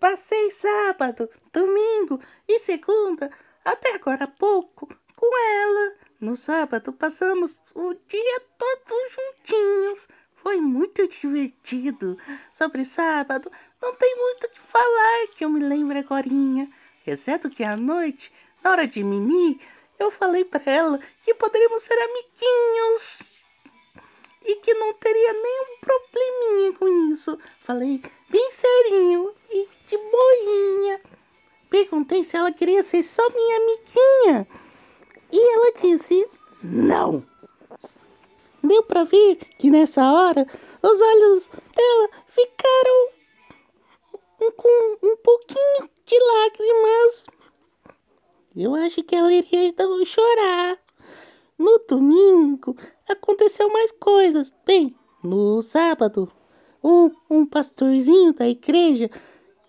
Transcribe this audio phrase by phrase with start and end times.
[0.00, 2.18] Passei sábado, domingo
[2.48, 3.30] e segunda,
[3.62, 5.94] até agora há pouco, com ela.
[6.18, 10.08] No sábado passamos o dia todo juntinhos.
[10.36, 12.16] Foi muito divertido.
[12.50, 13.52] Sobre sábado,
[13.82, 16.24] não tem muito o que falar que eu me lembro agora.
[17.06, 18.32] Exceto que à noite,
[18.64, 19.60] na hora de mimir,
[19.98, 23.36] eu falei para ela que poderíamos ser amiguinhos
[24.44, 27.38] e que não teria nenhum probleminha com isso.
[27.60, 31.00] Falei bem serinho e de boinha.
[31.68, 34.48] Perguntei se ela queria ser só minha amiguinha.
[35.32, 36.28] E ela disse
[36.62, 37.24] não.
[38.62, 40.46] Deu para ver que nessa hora
[40.82, 43.08] os olhos dela ficaram
[44.56, 47.26] com um pouquinho de lágrimas.
[48.56, 49.72] Eu acho que ela iria
[50.04, 50.79] chorar.
[51.60, 52.74] No domingo
[53.06, 54.50] aconteceu mais coisas.
[54.64, 56.26] Bem, no sábado,
[56.82, 59.10] um, um pastorzinho da igreja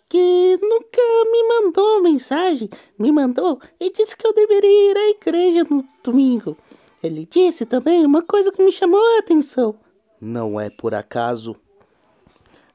[0.07, 5.67] que nunca me mandou mensagem, me mandou e disse que eu deveria ir à igreja
[5.70, 6.55] no domingo.
[7.03, 9.76] Ele disse também uma coisa que me chamou a atenção.
[10.21, 11.57] Não é por acaso.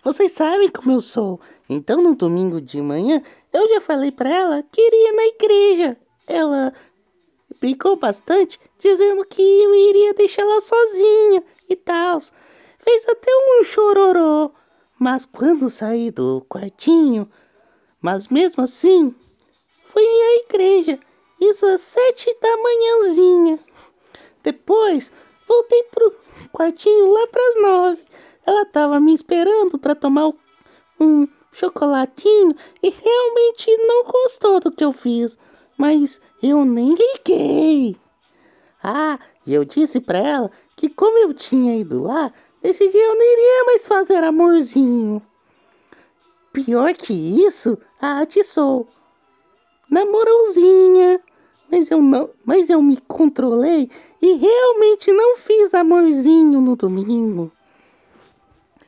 [0.05, 1.41] Vocês sabem como eu sou.
[1.71, 5.97] Então, no domingo de manhã, eu já falei para ela que iria na igreja.
[6.27, 6.75] Ela
[7.61, 12.19] brincou bastante, dizendo que eu iria deixá-la sozinha e tal.
[12.79, 14.53] Fez até um chororô.
[14.99, 17.31] Mas quando saí do quartinho,
[18.01, 19.15] mas mesmo assim,
[19.85, 20.99] fui à igreja.
[21.41, 23.59] Isso às sete da manhãzinha.
[24.43, 25.13] Depois,
[25.47, 26.15] voltei pro
[26.53, 28.05] quartinho lá pras nove.
[28.47, 30.33] Ela estava me esperando para tomar
[30.99, 35.39] um chocolatinho e realmente não gostou do que eu fiz
[35.77, 37.97] mas eu nem liguei.
[38.83, 42.33] Ah, e eu disse para ela que como eu tinha ido lá,
[42.63, 45.23] esse dia eu não iria mais fazer amorzinho.
[46.53, 48.89] Pior que isso, a atiçou.
[49.91, 51.21] Namorãozinha.
[51.71, 53.91] Mas eu não, mas eu me controlei
[54.23, 57.51] e realmente não fiz amorzinho no domingo.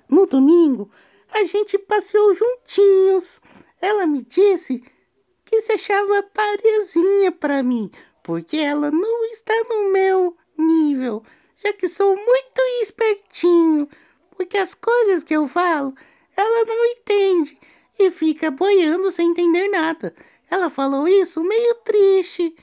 [0.09, 0.89] No domingo,
[1.33, 3.41] a gente passeou juntinhos.
[3.81, 4.83] Ela me disse
[5.49, 7.91] que se achava parezinha para mim,
[8.23, 11.23] porque ela não está no meu nível,
[11.57, 13.89] já que sou muito espertinho,
[14.37, 15.95] porque as coisas que eu falo,
[16.37, 17.59] ela não entende
[17.99, 20.15] e fica boiando sem entender nada.
[20.51, 22.55] Ela falou isso meio triste.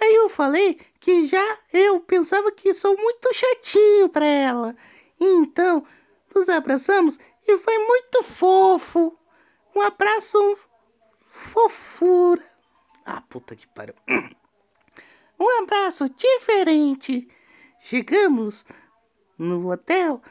[0.00, 4.74] Aí eu falei que já eu pensava que sou muito chatinho para ela.
[5.20, 5.84] então,
[6.34, 9.14] nos abraçamos e foi muito fofo.
[9.74, 10.56] Um abraço
[11.46, 12.42] fofura.
[13.04, 13.94] Ah, puta que pariu.
[15.38, 17.28] Um abraço diferente.
[17.78, 18.64] Chegamos
[19.38, 20.22] no hotel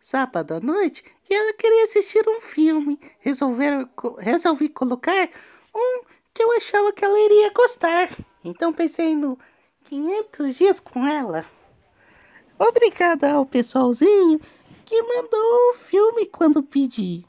[0.00, 2.98] sábado à noite e ela queria assistir um filme.
[3.18, 3.86] Resolveram,
[4.18, 5.28] resolvi colocar
[5.74, 6.00] um
[6.32, 8.08] que eu achava que ela iria gostar.
[8.42, 9.38] Então pensei no
[9.84, 11.44] 500 dias com ela.
[12.58, 14.40] Obrigada ao pessoalzinho
[14.86, 17.26] que mandou o filme quando pedi.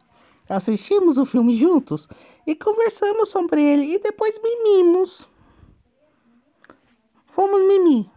[0.49, 2.07] Assistimos o filme juntos
[2.45, 5.27] e conversamos sobre ele e depois mimimos.
[7.25, 8.09] Fomos mimir.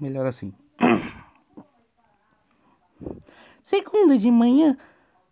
[0.00, 0.54] Melhor assim.
[3.62, 4.76] Segunda de manhã,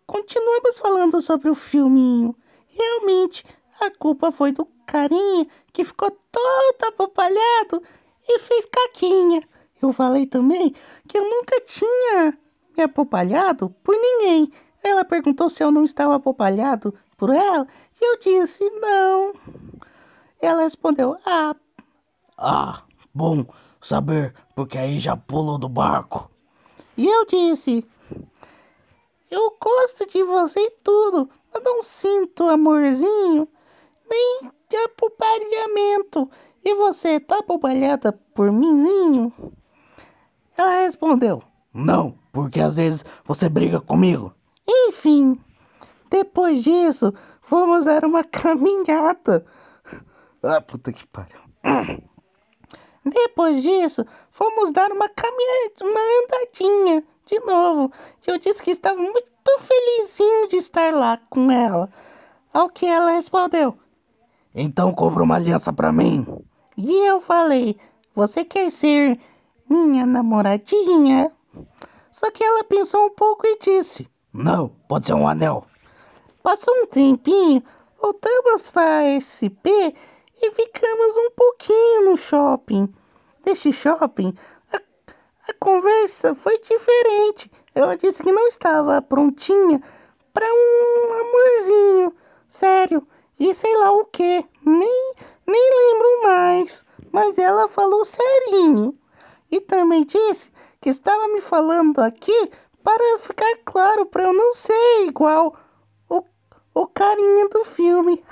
[0.05, 2.35] continuamos falando sobre o filminho.
[2.67, 3.45] Realmente,
[3.79, 7.81] a culpa foi do carinha que ficou todo apopalhado
[8.27, 9.41] e fez caquinha.
[9.81, 10.75] Eu falei também
[11.07, 12.37] que eu nunca tinha
[12.77, 14.51] me apopalhado por ninguém
[14.83, 17.67] ela perguntou se eu não estava apopalhado por ela
[17.99, 19.33] e eu disse não.
[20.41, 21.55] Ela respondeu: Ah,
[22.37, 22.83] ah,
[23.13, 23.45] bom
[23.79, 26.29] saber, porque aí já pulou do barco.
[26.97, 27.85] E eu disse:
[29.29, 33.47] Eu gosto de você e tudo, mas não sinto amorzinho,
[34.09, 34.51] nem
[34.85, 36.29] apopalhamento.
[36.63, 39.31] E você tá apopalhada por mimzinho?
[40.57, 41.43] Ela respondeu:
[41.73, 44.33] Não, porque às vezes você briga comigo.
[44.73, 45.37] Enfim,
[46.09, 49.45] depois disso, fomos dar uma caminhada.
[50.41, 51.39] Ah, puta que pariu.
[53.03, 57.91] Depois disso, fomos dar uma caminhada, uma andadinha de novo.
[58.25, 61.89] Eu disse que estava muito felizinho de estar lá com ela.
[62.53, 63.77] Ao que ela respondeu:
[64.53, 66.25] Então compra uma aliança para mim.
[66.77, 67.77] E eu falei:
[68.13, 69.19] Você quer ser
[69.69, 71.31] minha namoradinha?
[72.11, 75.65] Só que ela pensou um pouco e disse: não, pode ser um anel.
[76.41, 77.61] Passou um tempinho,
[78.01, 79.67] voltamos para SP
[80.41, 82.91] e ficamos um pouquinho no shopping.
[83.43, 84.33] Deste shopping,
[84.71, 87.51] a, a conversa foi diferente.
[87.75, 89.81] Ela disse que não estava prontinha
[90.33, 92.15] para um amorzinho
[92.47, 93.05] sério
[93.39, 94.45] e sei lá o que.
[94.65, 95.13] Nem,
[95.45, 96.85] nem lembro mais.
[97.11, 98.97] Mas ela falou serinho.
[99.51, 102.49] E também disse que estava me falando aqui
[102.83, 105.55] para ficar claro para eu não ser igual
[106.09, 106.23] o,
[106.73, 108.23] o carinha do filme.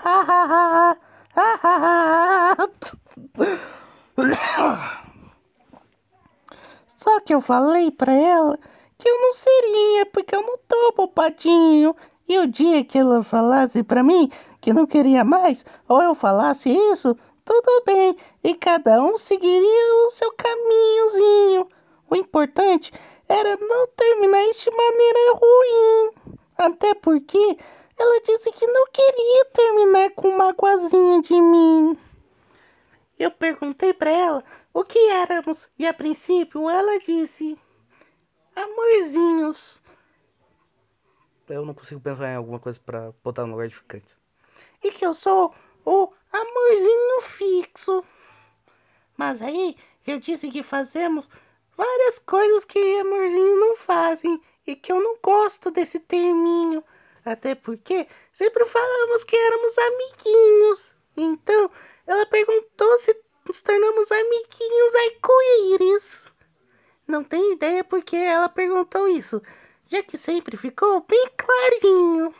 [6.88, 8.60] Só que eu falei para ela
[8.98, 11.96] que eu não seria, porque eu não tô bopadinho.
[12.28, 14.30] E o dia que ela falasse para mim
[14.62, 20.12] que não queria mais, ou eu falasse isso, tudo bem, e cada um seguiria o
[20.12, 21.68] seu caminhozinho.
[22.10, 22.92] O importante
[23.30, 26.38] era não terminar isso de maneira ruim.
[26.58, 27.58] Até porque
[27.98, 31.98] ela disse que não queria terminar com uma magoazinha de mim.
[33.18, 34.44] Eu perguntei para ela
[34.74, 37.58] o que éramos e a princípio ela disse:
[38.56, 39.80] Amorzinhos.
[41.48, 44.18] Eu não consigo pensar em alguma coisa para botar no lugar de ficante.
[44.84, 45.54] E que eu sou
[45.86, 48.04] o amorzinho fixo.
[49.18, 51.30] Mas aí eu disse que fazemos
[51.80, 56.84] várias coisas que amorzinhos não fazem e que eu não gosto desse terminho.
[57.24, 60.96] Até porque sempre falamos que éramos amiguinhos.
[61.16, 61.72] Então
[62.06, 63.16] ela perguntou se
[63.48, 66.34] nos tornamos amiguinhos arco-íris.
[67.08, 69.42] Não tenho ideia porque ela perguntou isso,
[69.88, 72.36] já que sempre ficou bem clarinho.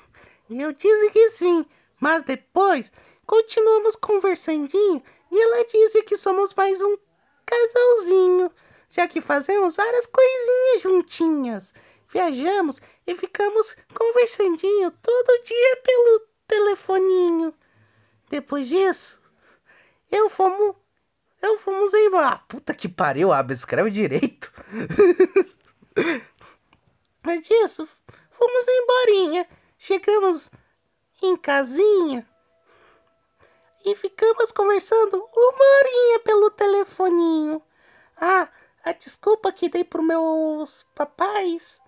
[0.50, 1.66] E eu disse que sim,
[1.98, 2.92] mas depois
[3.26, 5.02] continuamos conversandinho
[5.32, 6.98] e ela disse que somos mais um
[7.46, 8.52] casalzinho,
[8.90, 11.74] já que fazemos várias coisinhas juntinhas.
[12.12, 17.54] Viajamos e ficamos conversandinho todo dia pelo telefoninho.
[18.30, 19.22] Depois disso,
[20.12, 20.76] eu fomos
[21.42, 22.28] eu fomos embora.
[22.28, 24.52] Ah, puta que pariu, Abba, escreve direito.
[27.24, 27.88] Mas disso,
[28.30, 29.48] fomos embora.
[29.78, 30.52] Chegamos
[31.24, 32.28] em casinha
[33.86, 37.62] e ficamos conversando uma horinha pelo telefoninho.
[38.18, 38.50] Ah,
[38.84, 41.82] a desculpa que dei para meus papais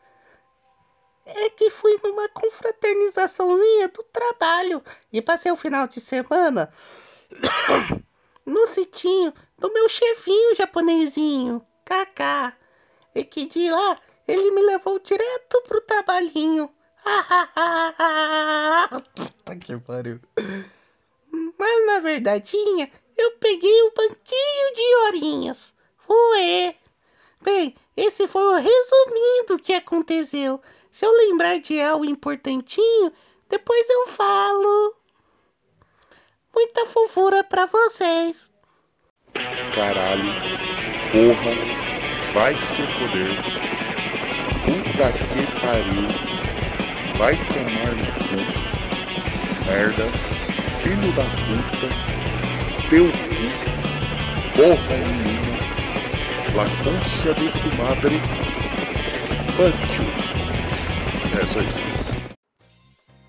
[1.26, 6.72] é que fui numa confraternizaçãozinha do trabalho e passei o final de semana
[8.46, 12.58] no sitinho do meu chefinho japonesinho, Kaká.
[13.14, 16.74] E que de lá ele me levou direto pro trabalhinho.
[19.16, 20.20] Puta que pariu.
[21.58, 25.78] Mas na verdadeinha, eu peguei o banquinho de horinhas.
[26.10, 26.76] Ué.
[27.44, 30.62] Bem, esse foi o resuminho do que aconteceu.
[30.92, 33.12] Se eu lembrar de algo importantinho,
[33.50, 34.96] depois eu falo
[36.54, 38.52] muita fofura pra vocês.
[39.74, 40.34] Caralho,
[41.12, 41.52] porra,
[42.34, 43.36] vai se foder.
[44.66, 46.08] Puta que pariu,
[47.18, 48.40] vai tomar no cu.
[49.66, 50.06] Merda,
[50.84, 51.88] filho da puta,
[52.90, 53.46] teu cu,
[54.56, 55.31] porra nenhuma,
[56.56, 58.20] la concha de tu madre,
[59.56, 60.04] pancho.
[61.40, 62.36] É só isso.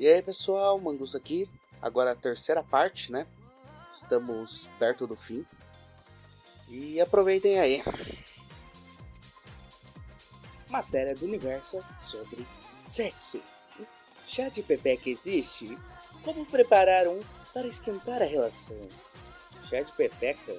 [0.00, 1.48] E aí pessoal, Mangus aqui,
[1.80, 3.26] agora a terceira parte, né?
[3.92, 5.46] Estamos perto do fim.
[6.69, 7.82] E aproveitem aí.
[10.69, 12.46] Matéria do universo sobre
[12.82, 13.40] sexo.
[14.24, 15.78] Chá de pepeca existe?
[16.24, 17.20] Como preparar um
[17.52, 18.88] para esquentar a relação?
[19.69, 20.52] Chá de pepeca?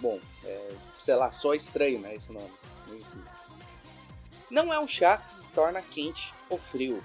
[0.00, 2.14] Bom, é, sei lá, só estranho, né?
[2.14, 2.50] Esse nome.
[2.88, 3.24] Enfim.
[4.50, 7.04] Não é um chá que se torna quente ou frio,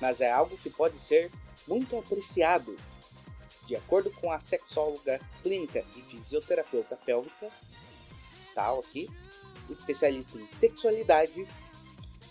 [0.00, 1.30] mas é algo que pode ser
[1.68, 2.76] muito apreciado.
[3.66, 7.48] De acordo com a sexóloga clínica e fisioterapeuta pélvica,
[8.54, 9.08] tal aqui,
[9.68, 11.46] especialista em sexualidade,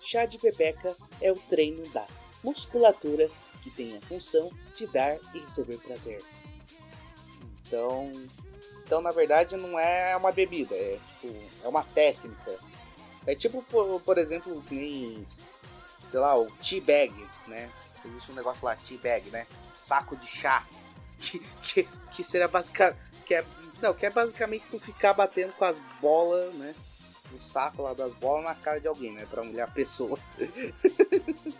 [0.01, 2.05] chá de pepeca é o treino da
[2.43, 3.29] musculatura
[3.63, 6.21] que tem a função de dar e receber prazer.
[7.65, 8.11] Então,
[8.89, 12.57] então na verdade não é uma bebida, é tipo, é uma técnica.
[13.27, 13.63] É tipo,
[14.03, 15.27] por, exemplo, nem
[16.09, 17.13] sei lá, o tea bag,
[17.45, 17.69] né?
[18.03, 19.45] Existe um negócio lá, tea bag, né?
[19.77, 20.65] Saco de chá.
[21.21, 21.83] Que, que,
[22.15, 22.97] que seria basicamente.
[23.25, 23.45] Que é,
[23.81, 26.73] não, que é basicamente tu ficar batendo com as bolas, né?
[27.37, 29.27] O saco lá das bolas na cara de alguém, né?
[29.29, 30.17] Pra humilhar a pessoa.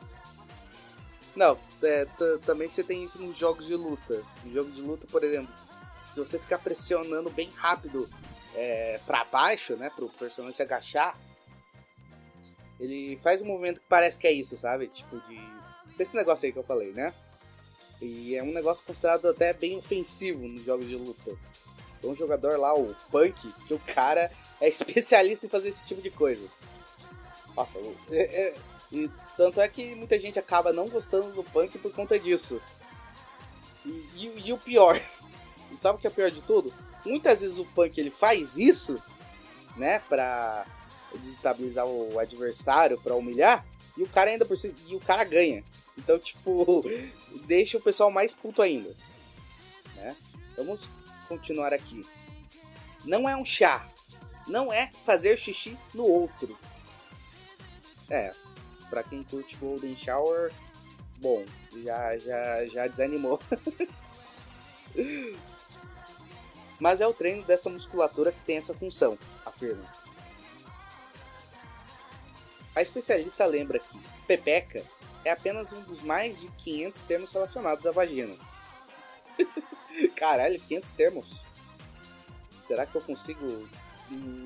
[1.36, 2.08] não, é,
[2.46, 4.24] também você tem isso nos jogos de luta.
[4.46, 5.54] Em jogo de luta, por exemplo,
[6.14, 8.10] se você ficar pressionando bem rápido
[8.56, 9.90] é, para baixo, né?
[9.90, 11.18] Pro personagem se agachar,
[12.80, 14.88] ele faz um movimento que parece que é isso, sabe?
[14.88, 15.40] Tipo de
[15.98, 17.14] desse negócio aí que eu falei, né?
[18.02, 21.36] E é um negócio considerado até bem ofensivo nos jogos de luta.
[22.02, 26.02] Tem um jogador lá, o Punk, que o cara é especialista em fazer esse tipo
[26.02, 26.48] de coisa.
[27.54, 27.78] Nossa,
[28.10, 28.56] é, é,
[28.90, 32.62] e tanto é que muita gente acaba não gostando do Punk por conta disso.
[33.86, 34.98] E, e- e o pior,
[35.80, 36.74] sabe o que é pior de tudo?
[37.06, 39.02] Muitas vezes o punk ele faz isso,
[39.78, 40.66] né, pra
[41.16, 43.66] desestabilizar o adversário, pra humilhar,
[43.98, 45.64] e o cara ainda por cima, e o cara ganha.
[45.98, 46.84] Então, tipo,
[47.48, 48.96] deixa o pessoal mais puto ainda.
[49.96, 50.16] Né?
[50.56, 50.88] Vamos
[51.28, 52.06] continuar aqui.
[53.06, 53.88] Não é um chá.
[54.48, 56.58] Não é fazer xixi no outro.
[58.10, 58.34] É,
[58.90, 60.52] pra quem curte Golden Shower,
[61.18, 61.46] bom,
[61.84, 63.40] já, já, já desanimou.
[66.80, 69.86] Mas é o treino dessa musculatura que tem essa função, afirma.
[72.76, 74.84] A especialista lembra que pepeca
[75.26, 78.36] é apenas um dos mais de 500 termos relacionados à vagina.
[80.16, 81.44] Caralho, 500 termos.
[82.66, 83.68] Será que eu consigo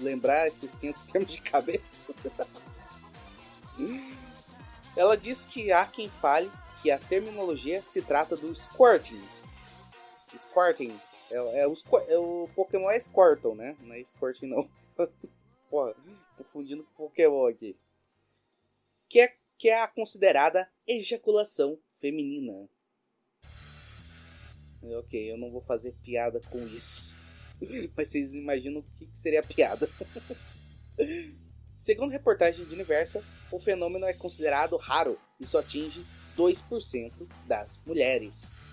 [0.01, 2.13] lembrar esses 500 termos de cabeça?
[4.95, 9.21] Ela diz que há quem fale que a terminologia se trata do Squirting.
[10.37, 10.99] Squirting.
[11.33, 13.75] É, é o, Squ- é o Pokémon é Squirtle, né?
[13.81, 14.69] Não é Squirting, não.
[15.69, 15.95] Porra,
[16.37, 17.75] confundindo com Pokémon aqui.
[19.09, 22.69] Que é, que é a considerada ejaculação feminina.
[24.83, 27.15] Ok, eu não vou fazer piada com isso.
[27.95, 29.89] Mas vocês imaginam o que seria a piada.
[31.79, 36.05] Segundo reportagem de Universal, o fenômeno é considerado raro e só atinge
[36.37, 38.72] 2% das mulheres.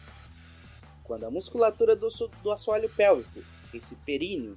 [1.10, 2.06] Quando a musculatura do,
[2.40, 3.42] do assoalho pélvico,
[3.74, 4.54] esse períneo,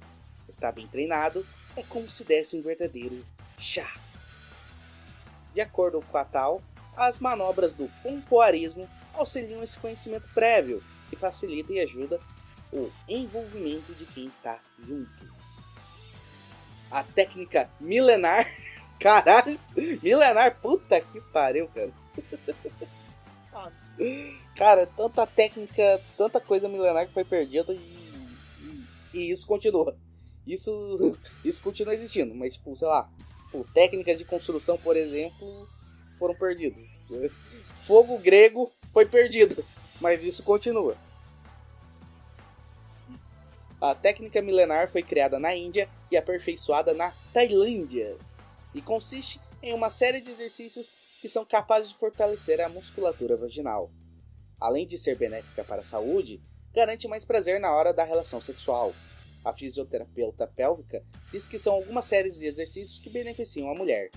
[0.48, 1.44] está bem treinado,
[1.74, 3.26] é como se desse um verdadeiro
[3.58, 3.92] chá.
[5.52, 6.62] De acordo com a tal,
[6.96, 10.80] as manobras do pompoarismo auxiliam esse conhecimento prévio
[11.10, 12.20] que facilita e ajuda
[12.72, 15.28] o envolvimento de quem está junto.
[16.88, 18.48] A técnica milenar.
[19.00, 19.58] Caralho!
[20.00, 21.90] Milenar, puta que pariu, cara.
[24.56, 28.78] Cara, tanta técnica, tanta coisa milenar que foi perdida e,
[29.12, 29.96] e- isso continua.
[30.46, 33.08] Isso, isso continua existindo, mas, tipo, sei lá,
[33.46, 35.68] tipo, técnicas de construção, por exemplo,
[36.18, 36.84] foram perdidas.
[37.78, 39.64] Fogo grego foi perdido,
[40.00, 40.96] mas isso continua.
[43.80, 48.16] A técnica milenar foi criada na Índia e aperfeiçoada na Tailândia
[48.72, 50.94] e consiste em uma série de exercícios
[51.24, 53.90] que são capazes de fortalecer a musculatura vaginal.
[54.60, 56.38] Além de ser benéfica para a saúde,
[56.70, 58.92] garante mais prazer na hora da relação sexual.
[59.42, 61.02] A fisioterapeuta pélvica
[61.32, 64.10] diz que são algumas séries de exercícios que beneficiam a mulher.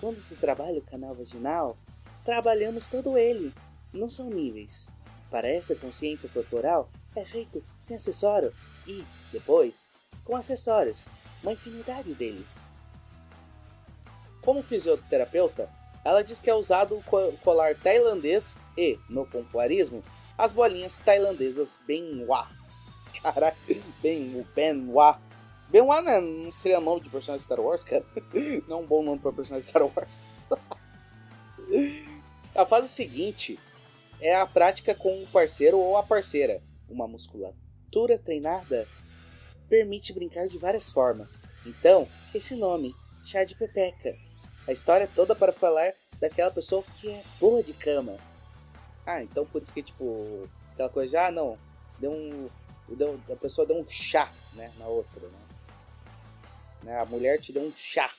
[0.00, 1.76] Quando se trabalha o canal vaginal,
[2.24, 3.52] trabalhamos todo ele,
[3.92, 4.92] não são níveis.
[5.32, 8.54] Para essa consciência corporal, é feito sem acessório
[8.86, 9.90] e, depois,
[10.24, 11.08] com acessórios,
[11.42, 12.68] uma infinidade deles.
[14.40, 15.68] Como fisioterapeuta,
[16.04, 20.02] ela diz que é usado o co- colar tailandês e, no pompoarismo,
[20.36, 22.46] as bolinhas tailandesas Benwa.
[23.22, 23.56] Caralho,
[24.02, 25.20] Ben, Benwa.
[25.70, 28.04] Benwa não, é- não seria nome de personagem Star Wars, cara?
[28.68, 30.44] Não é um bom nome para personagem Star Wars.
[32.54, 33.58] A fase seguinte
[34.20, 36.62] é a prática com o parceiro ou a parceira.
[36.88, 38.86] Uma musculatura treinada
[39.68, 41.40] permite brincar de várias formas.
[41.66, 42.94] Então, esse nome,
[43.24, 44.14] chá de pepeca.
[44.66, 48.16] A história toda para falar daquela pessoa que é boa de cama.
[49.06, 51.58] Ah, então por isso que, tipo, aquela coisa já, ah, não,
[51.98, 52.48] deu um.
[52.88, 55.38] Deu, a pessoa deu um chá, né, na outra, né?
[56.82, 58.10] Né, A mulher te deu um chá.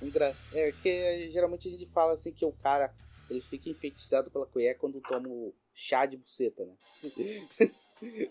[0.00, 2.92] Engra- É que geralmente a gente fala assim que o cara
[3.28, 6.74] ele fica enfeitiçado pela colher quando toma o chá de buceta, né?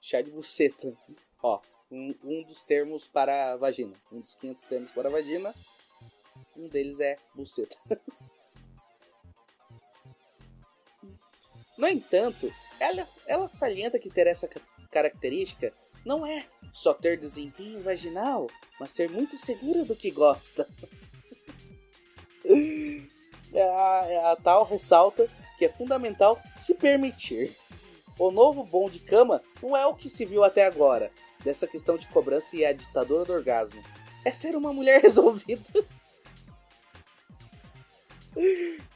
[0.00, 0.92] chá de buceta.
[1.42, 3.94] Ó, um, um dos termos para vagina.
[4.12, 5.54] Um dos 500 termos para vagina.
[6.60, 7.74] Um deles é buceta.
[11.78, 15.72] No entanto, ela, ela salienta que ter essa ca- característica
[16.04, 18.46] não é só ter desempenho vaginal,
[18.78, 20.68] mas ser muito segura do que gosta.
[23.54, 25.26] a, a tal ressalta
[25.58, 27.56] que é fundamental se permitir.
[28.18, 31.10] O novo bom de cama não é o que se viu até agora,
[31.42, 33.82] dessa questão de cobrança e a ditadura do orgasmo.
[34.26, 35.62] É ser uma mulher resolvida.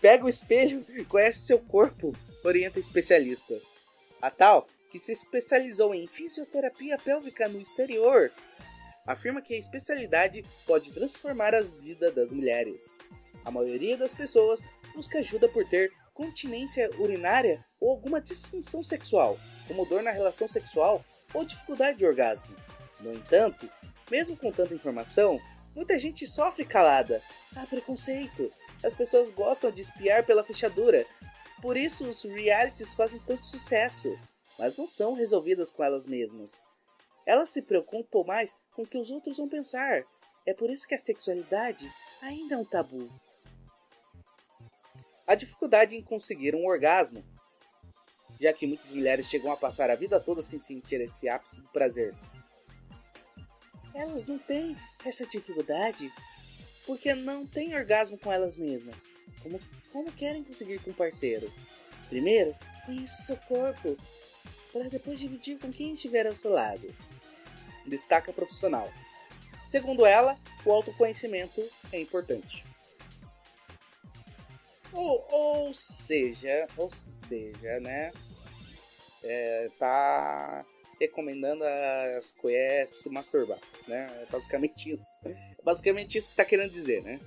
[0.00, 2.14] Pega o espelho, conhece seu corpo,
[2.44, 3.60] orienta especialista.
[4.20, 8.32] A tal, que se especializou em fisioterapia pélvica no exterior,
[9.06, 12.96] afirma que a especialidade pode transformar a vida das mulheres.
[13.44, 14.62] A maioria das pessoas
[14.94, 21.04] busca ajuda por ter continência urinária ou alguma disfunção sexual, como dor na relação sexual
[21.34, 22.56] ou dificuldade de orgasmo.
[23.00, 23.68] No entanto,
[24.10, 25.40] mesmo com tanta informação,
[25.74, 27.20] muita gente sofre calada.
[27.54, 28.50] Há preconceito.
[28.84, 31.06] As pessoas gostam de espiar pela fechadura.
[31.62, 34.14] Por isso os realities fazem tanto sucesso,
[34.58, 36.62] mas não são resolvidas com elas mesmas.
[37.24, 40.04] Elas se preocupam mais com o que os outros vão pensar.
[40.44, 43.10] É por isso que a sexualidade ainda é um tabu.
[45.26, 47.24] A dificuldade em conseguir um orgasmo,
[48.38, 51.68] já que muitas mulheres chegam a passar a vida toda sem sentir esse ápice do
[51.68, 52.14] prazer.
[53.94, 56.12] Elas não têm essa dificuldade
[56.86, 59.10] porque não têm orgasmo com elas mesmas.
[59.42, 59.60] Como,
[59.92, 61.52] como querem conseguir com o parceiro?
[62.08, 63.96] Primeiro, conheça seu corpo,
[64.72, 66.94] para depois dividir com quem estiver ao seu lado.
[67.86, 68.90] Destaca profissional.
[69.66, 71.62] Segundo ela, o autoconhecimento
[71.92, 72.64] é importante.
[74.92, 78.12] Ou, ou seja, ou seja, né?
[79.22, 80.64] É, tá
[80.98, 84.08] recomendando as colheres se masturbar, né?
[84.22, 85.18] É basicamente isso.
[85.24, 87.20] É basicamente isso que tá querendo dizer, né?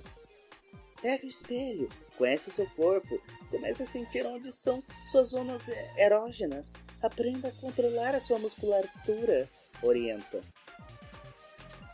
[1.00, 6.74] Pega o espelho, conhece o seu corpo, comece a sentir onde são suas zonas erógenas,
[7.00, 9.48] aprenda a controlar a sua musculatura,
[9.80, 10.42] orienta.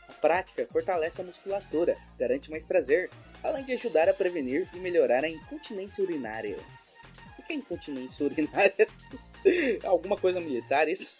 [0.08, 3.10] A prática fortalece a musculatura, garante mais prazer,
[3.42, 6.56] além de ajudar a prevenir e melhorar a incontinência urinária.
[7.38, 8.88] O que é incontinência urinária?
[9.84, 11.18] Alguma coisa militar isso?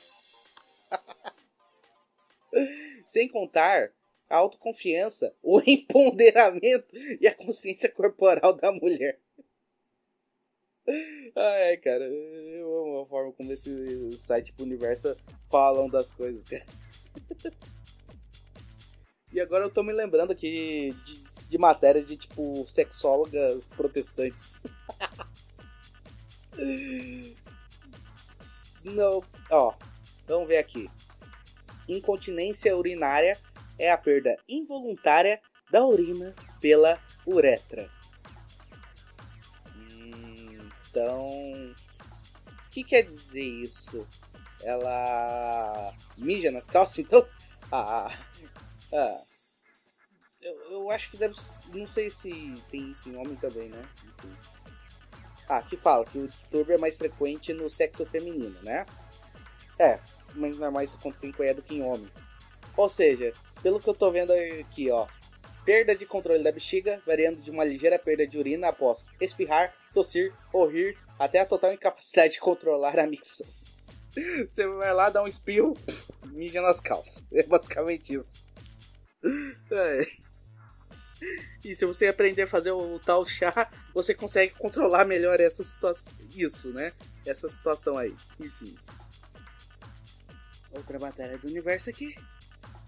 [3.07, 3.93] Sem contar
[4.29, 9.19] a autoconfiança, o empoderamento e a consciência corporal da mulher.
[11.37, 15.17] Ai, cara, eu amo a forma como esse site pro universo
[15.51, 16.65] falam das coisas, cara.
[19.33, 21.25] E agora eu tô me lembrando aqui de
[21.55, 24.61] de matérias de tipo sexólogas protestantes.
[28.83, 29.73] Não, ó,
[30.27, 30.91] vamos ver aqui.
[31.89, 33.39] Incontinência urinária
[33.79, 35.41] é a perda involuntária
[35.71, 37.91] da urina pela uretra.
[40.89, 44.07] Então, o que quer dizer isso?
[44.63, 47.27] Ela mija nas calças, então?
[47.71, 48.11] Ah,
[48.93, 49.25] ah
[50.45, 51.35] eu, eu acho que deve.
[51.73, 52.31] Não sei se
[52.71, 53.83] tem isso em homem também, né?
[55.49, 58.87] Ah, aqui fala que o distúrbio é mais frequente no sexo feminino, né?
[59.79, 59.99] É,
[60.35, 62.11] mas normal isso acontece em mulher do que em homem.
[62.77, 65.07] Ou seja, pelo que eu tô vendo aqui, ó.
[65.65, 70.35] Perda de controle da bexiga, variando de uma ligeira perda de urina após espirrar, tossir
[70.53, 73.47] ou rir, até a total incapacidade de controlar a micção.
[74.47, 75.75] Você vai lá, dá um espirro,
[76.27, 77.25] mija nas calças.
[77.33, 78.45] É basicamente isso.
[79.71, 80.01] É.
[81.65, 86.13] E se você aprender a fazer o tal chá, você consegue controlar melhor essa situação.
[86.37, 86.93] Isso, né?
[87.25, 88.15] Essa situação aí.
[88.39, 88.77] Enfim.
[90.77, 92.15] Outra matéria do universo aqui.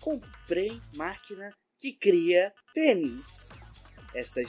[0.01, 3.51] Comprei máquina que cria pênis.
[4.15, 4.43] Esta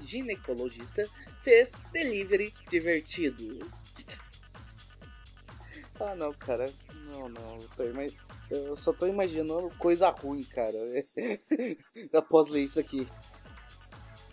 [0.00, 1.08] ginecologista
[1.42, 3.70] fez delivery divertido.
[6.00, 6.72] ah não, cara.
[7.06, 7.58] Não, não.
[7.94, 8.14] Mas
[8.50, 10.78] eu só tô imaginando coisa ruim, cara.
[12.12, 13.06] Após ler isso aqui.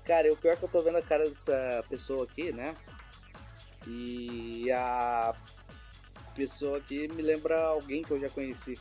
[0.05, 2.75] Cara, o pior é que eu tô vendo a cara dessa pessoa aqui, né?
[3.87, 5.35] E a
[6.35, 8.79] pessoa aqui me lembra alguém que eu já conheci.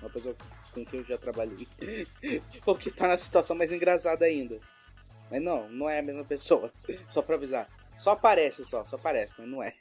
[0.00, 0.36] Uma pessoa
[0.72, 1.66] com quem eu já trabalhei.
[2.66, 4.60] o que tá na situação mais engraçada ainda.
[5.30, 6.70] Mas não, não é a mesma pessoa.
[7.10, 7.66] Só pra avisar.
[7.98, 9.72] Só aparece só, só aparece, mas não é.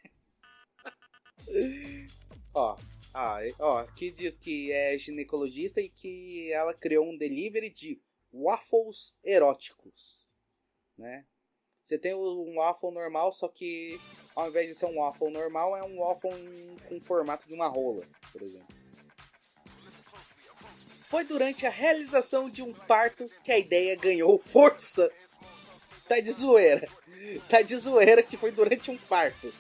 [2.54, 2.76] Ó,
[3.14, 9.18] ah, ó, aqui diz que é ginecologista e que ela criou um delivery de waffles
[9.24, 10.28] eróticos,
[10.98, 11.26] né?
[11.90, 14.00] Você tem um waffle normal, só que
[14.36, 16.32] ao invés de ser um waffle normal, é um waffle
[16.88, 18.68] com formato de uma rola, por exemplo.
[21.04, 25.12] Foi durante a realização de um parto que a ideia ganhou força.
[26.08, 26.88] Tá de zoeira.
[27.50, 29.52] Tá de zoeira que foi durante um parto.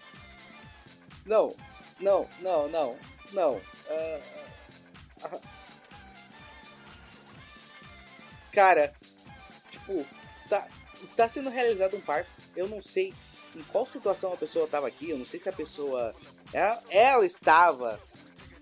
[1.25, 1.55] Não,
[1.99, 2.95] não, não, não.
[3.31, 3.55] Não.
[3.55, 4.21] Uh,
[8.51, 8.93] cara,
[9.71, 10.05] tipo,
[10.47, 10.67] tá,
[11.03, 12.29] está sendo realizado um parto.
[12.55, 13.13] Eu não sei
[13.55, 15.09] em qual situação a pessoa estava aqui.
[15.09, 16.15] Eu não sei se a pessoa.
[16.53, 17.99] Ela, ela estava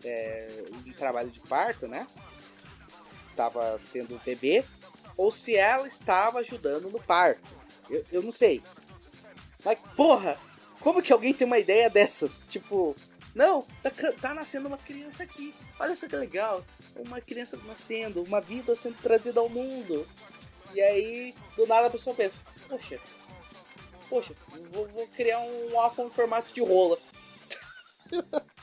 [0.04, 2.08] é, em trabalho de parto, né?
[3.20, 4.64] Estava tendo um bebê.
[5.16, 7.42] Ou se ela estava ajudando no parto.
[7.90, 8.62] Eu, eu não sei.
[9.64, 10.38] Mas, porra,
[10.80, 12.46] como que alguém tem uma ideia dessas?
[12.50, 12.96] Tipo,
[13.34, 15.54] não, tá, tá nascendo uma criança aqui.
[15.80, 16.64] Olha só que legal.
[16.96, 20.08] Uma criança nascendo, uma vida sendo trazida ao mundo.
[20.74, 23.00] E aí, do nada a pessoa pensa, poxa,
[24.10, 24.36] poxa,
[24.72, 26.98] vou, vou criar um alfa em formato de rola.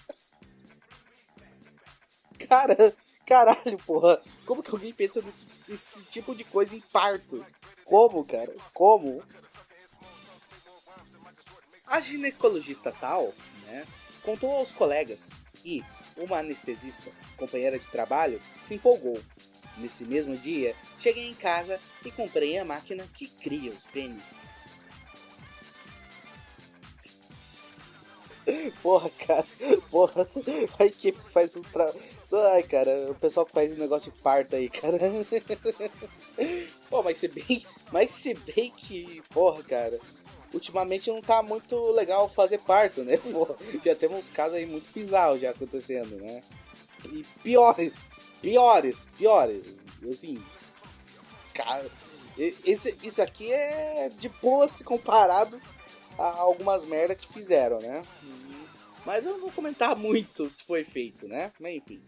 [2.48, 2.94] Cara,
[3.26, 4.20] caralho, porra.
[4.44, 7.44] Como que alguém pensa nesse, nesse tipo de coisa em parto?
[7.84, 8.54] Como, cara?
[8.72, 9.22] Como?
[11.86, 13.32] A ginecologista tal,
[13.66, 13.86] né,
[14.22, 15.30] contou aos colegas
[15.64, 15.82] e
[16.16, 19.20] uma anestesista, companheira de trabalho, se empolgou.
[19.76, 24.54] Nesse mesmo dia, cheguei em casa e comprei a máquina que cria os pênis.
[28.82, 29.46] Porra, cara.
[29.90, 30.28] Porra.
[30.78, 32.00] A equipe faz um trabalho.
[32.52, 34.98] Ai, cara, o pessoal que faz negócio de parto aí, cara.
[36.90, 37.64] Pô, mas se bem.
[37.92, 39.22] Mas se bem que.
[39.30, 40.00] Porra, cara.
[40.52, 43.16] Ultimamente não tá muito legal fazer parto, né?
[43.16, 46.42] Porra, já temos casos aí muito bizarros já acontecendo, né?
[47.06, 47.94] E piores.
[48.44, 49.08] Piores.
[49.16, 49.66] Piores.
[50.08, 50.34] Assim.
[51.54, 51.90] Cara.
[52.36, 55.58] Esse, isso aqui é de boa se comparado
[56.18, 58.04] a algumas merdas que fizeram, né?
[59.06, 61.52] Mas eu não vou comentar muito o que foi feito, né?
[61.58, 62.02] Mas enfim.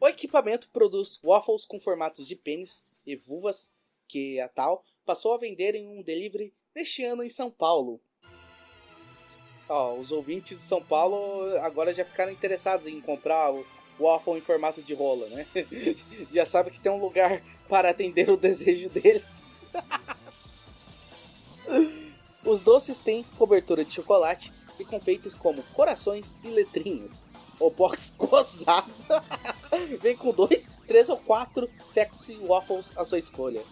[0.00, 3.70] O equipamento produz waffles com formatos de pênis e vulvas,
[4.08, 8.00] que a tal passou a vender em um delivery neste ano em São Paulo.
[9.68, 13.64] Ó, os ouvintes de São Paulo agora já ficaram interessados em comprar o
[13.98, 15.46] waffle em formato de rola, né?
[16.32, 19.68] já sabe que tem um lugar para atender o desejo deles.
[22.44, 27.24] Os doces têm cobertura de chocolate e confeitos como corações e letrinhas.
[27.58, 28.90] O box gozado
[30.00, 33.64] vem com dois, três ou quatro sexy waffles à sua escolha.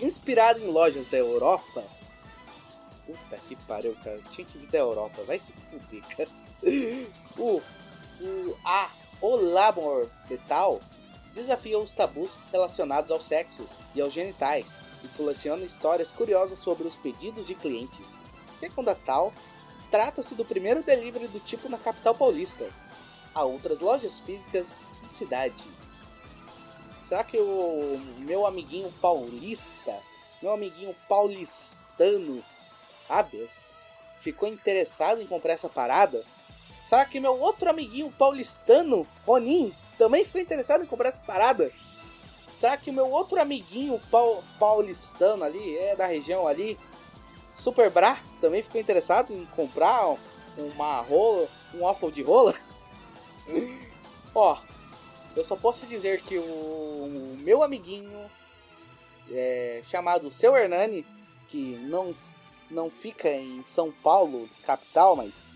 [0.00, 1.84] Inspirado em lojas da Europa.
[3.06, 4.20] Puta que pariu, cara.
[4.30, 5.22] Tinha que vir da Europa.
[5.24, 6.30] Vai se fuder, cara.
[7.38, 7.60] O,
[8.20, 10.80] o, a Olamor Metal
[11.34, 16.96] desafia os tabus relacionados ao sexo e aos genitais e coleciona histórias curiosas sobre os
[16.96, 18.08] pedidos de clientes.
[18.58, 19.32] Segundo a tal,
[19.90, 22.70] trata-se do primeiro delivery do tipo na capital paulista.
[23.34, 25.62] Há outras lojas físicas na cidade.
[27.04, 29.98] Será que o meu amiguinho paulista,
[30.40, 32.44] meu amiguinho paulistano,
[33.08, 33.68] Abias,
[34.20, 36.24] ficou interessado em comprar essa parada?
[36.90, 41.70] Será que meu outro amiguinho paulistano, Ronin, também ficou interessado em comprar essa parada?
[42.52, 44.00] Será que meu outro amiguinho
[44.58, 46.76] paulistano ali, é da região ali,
[47.54, 50.16] Super Bra, também ficou interessado em comprar
[50.58, 52.56] uma rola, um waffle de rola?
[54.34, 54.58] Ó,
[55.36, 58.28] eu só posso dizer que o, o meu amiguinho
[59.30, 61.06] é, chamado Seu Hernani,
[61.46, 62.12] que não,
[62.68, 65.49] não fica em São Paulo, capital, mas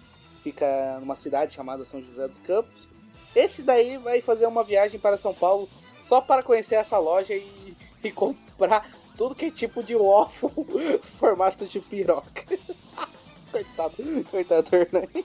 [0.44, 2.86] fica numa cidade chamada São José dos Campos.
[3.34, 5.68] Esse daí vai fazer uma viagem para São Paulo
[6.02, 10.50] só para conhecer essa loja e, e comprar tudo que é tipo de waffle
[11.18, 12.44] formato de piroca.
[13.50, 13.96] coitado,
[14.30, 15.24] coitado do Hernani.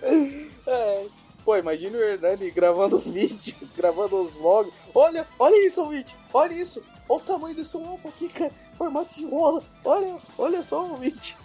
[0.66, 1.06] é.
[1.44, 4.72] Pô, imagina o Hernani gravando vídeo, gravando os vlogs.
[4.94, 6.84] Olha, olha isso, vídeo, olha isso.
[7.08, 8.52] Olha o tamanho desse waffle aqui, cara.
[8.76, 9.64] Formato de rola.
[9.84, 11.36] Olha, olha só o vídeo.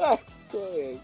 [0.00, 0.18] Ah,
[0.54, 0.96] é.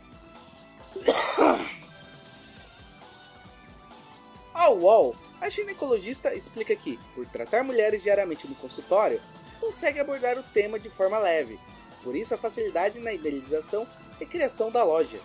[4.55, 9.21] A UOL, a ginecologista explica que, por tratar mulheres diariamente no consultório,
[9.61, 11.61] consegue abordar o tema de forma leve,
[12.03, 13.87] por isso a facilidade na idealização
[14.19, 15.21] e criação da loja.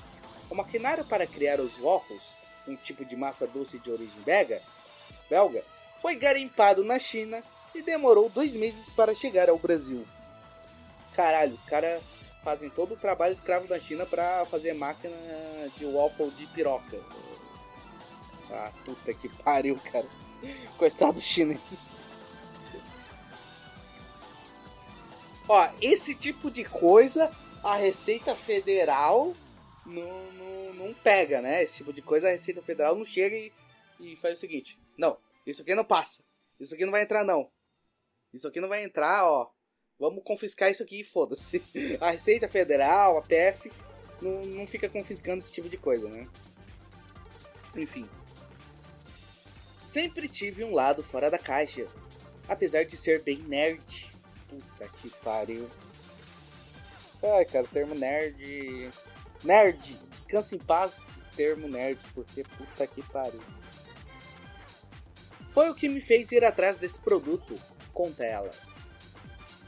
[0.49, 2.23] O maquinário para criar os waffles,
[2.67, 4.61] um tipo de massa doce de origem belga,
[5.29, 5.63] belga
[6.01, 7.41] foi garimpado na China
[7.73, 10.05] e demorou dois meses para chegar ao Brasil.
[11.13, 12.01] Caralho, os caras
[12.43, 15.15] fazem todo o trabalho escravo da China para fazer máquina
[15.77, 16.99] de waffle de piroca.
[18.51, 20.07] Ah, puta que pariu, cara.
[20.77, 22.03] Coitados chineses.
[25.47, 27.31] Ó, esse tipo de coisa
[27.63, 29.35] a Receita Federal
[29.85, 31.63] não, não, não pega, né?
[31.63, 33.51] Esse tipo de coisa a Receita Federal não chega e,
[33.99, 36.23] e faz o seguinte: não, isso aqui não passa.
[36.59, 37.49] Isso aqui não vai entrar, não.
[38.33, 39.49] Isso aqui não vai entrar, ó.
[40.01, 41.61] Vamos confiscar isso aqui e foda-se.
[42.01, 43.71] A Receita Federal, a PF,
[44.19, 46.27] não, não fica confiscando esse tipo de coisa, né?
[47.77, 48.09] Enfim.
[49.79, 51.85] Sempre tive um lado fora da caixa,
[52.47, 54.11] apesar de ser bem nerd.
[54.49, 55.69] Puta que pariu.
[57.21, 58.89] Ai, cara, termo nerd.
[59.43, 63.41] Nerd, descansa em paz, termo nerd, porque puta que pariu.
[65.51, 67.53] Foi o que me fez ir atrás desse produto,
[67.93, 68.51] conta ela.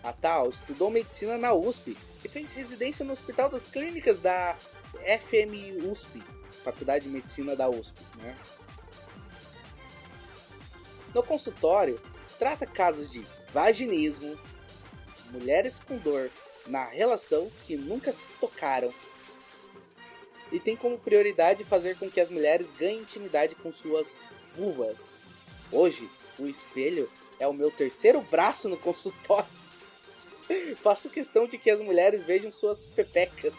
[0.03, 4.57] A tal estudou medicina na USP e fez residência no Hospital das Clínicas da
[4.93, 6.23] FMUSP, USP,
[6.63, 8.37] Faculdade de Medicina da USP, né?
[11.13, 12.01] No consultório,
[12.37, 14.37] trata casos de vaginismo,
[15.31, 16.29] mulheres com dor
[16.67, 18.93] na relação que nunca se tocaram
[20.51, 24.19] e tem como prioridade fazer com que as mulheres ganhem intimidade com suas
[24.55, 25.27] vulvas.
[25.71, 29.62] Hoje, o espelho é o meu terceiro braço no consultório.
[30.81, 33.53] Faço questão de que as mulheres vejam suas pepecas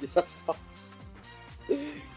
[0.00, 0.56] de Natal.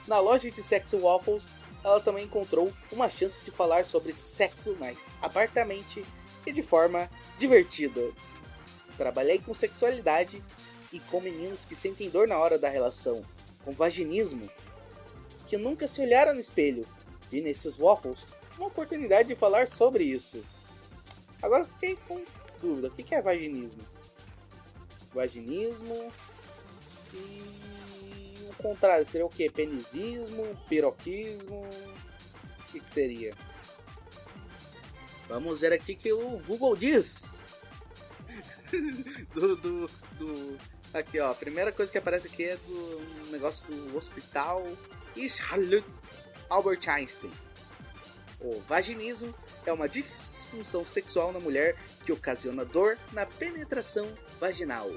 [0.07, 1.47] Na loja de sexo waffles,
[1.83, 6.03] ela também encontrou uma chance de falar sobre sexo mais abertamente
[6.45, 8.11] e de forma divertida.
[8.97, 10.43] Trabalhei com sexualidade
[10.91, 13.23] e com meninos que sentem dor na hora da relação,
[13.63, 14.49] com vaginismo,
[15.47, 16.85] que nunca se olharam no espelho.
[17.29, 18.25] Vi nesses waffles
[18.57, 20.43] uma oportunidade de falar sobre isso.
[21.41, 22.23] Agora fiquei com
[22.61, 23.83] dúvida: o que é vaginismo?
[25.17, 26.11] Vaginismo
[27.13, 27.43] e
[28.49, 29.49] o contrário seria o que?
[29.49, 31.67] Penisismo, piroquismo?
[31.67, 33.33] O que, que seria?
[35.27, 37.43] Vamos ver aqui que o Google diz.
[39.33, 39.87] do, do,
[40.19, 40.57] do,
[40.93, 41.31] Aqui, ó.
[41.31, 44.65] A primeira coisa que aparece aqui é do negócio do hospital
[45.27, 45.87] Charlotte
[46.49, 47.31] Albert Einstein.
[48.39, 49.33] O vaginismo
[49.65, 51.75] é uma disfunção sexual na mulher
[52.05, 54.07] que ocasiona dor na penetração
[54.39, 54.91] vaginal.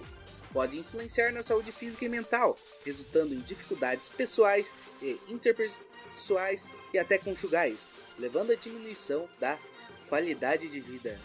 [0.53, 7.18] Pode influenciar na saúde física e mental, resultando em dificuldades pessoais e interpessoais e até
[7.18, 9.59] conjugais, levando à diminuição da
[10.09, 11.20] qualidade de vida.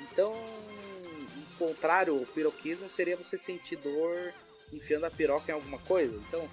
[0.00, 4.32] Então, o contrário, o piroquismo seria você sentir dor
[4.72, 6.16] enfiando a piroca em alguma coisa.
[6.16, 6.48] Então.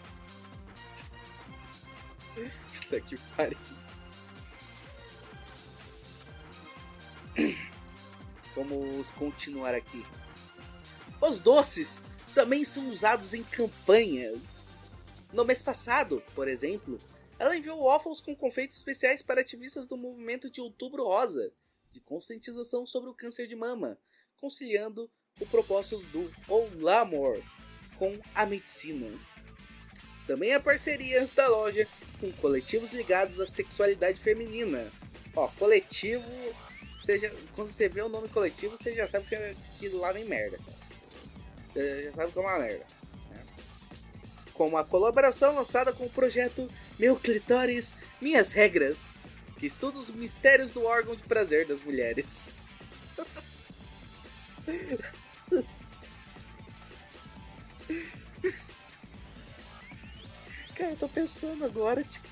[2.78, 3.58] Puta que pariu.
[8.56, 10.06] Vamos continuar aqui.
[11.22, 14.90] Os doces também são usados em campanhas.
[15.34, 17.00] No mês passado, por exemplo,
[17.38, 21.52] ela enviou waffles com confeitos especiais para ativistas do movimento de Outubro Rosa,
[21.92, 23.98] de conscientização sobre o câncer de mama,
[24.40, 27.42] conciliando o propósito do Olá Amor
[27.98, 29.12] com a medicina.
[30.26, 31.88] Também há parcerias da loja
[32.20, 34.90] com coletivos ligados à sexualidade feminina.
[35.36, 36.26] Ó, coletivo,
[37.06, 39.38] seja, quando você vê o nome coletivo, você já sabe que,
[39.78, 40.58] que lá vem merda.
[41.72, 42.86] Você já sabe que é uma merda.
[43.30, 43.44] Né?
[44.54, 49.20] Com a colaboração lançada com o projeto Meu Clitóris, Minhas Regras,
[49.58, 52.54] que estuda os mistérios do órgão de prazer das mulheres.
[60.76, 62.28] Cara, eu tô pensando agora, tipo,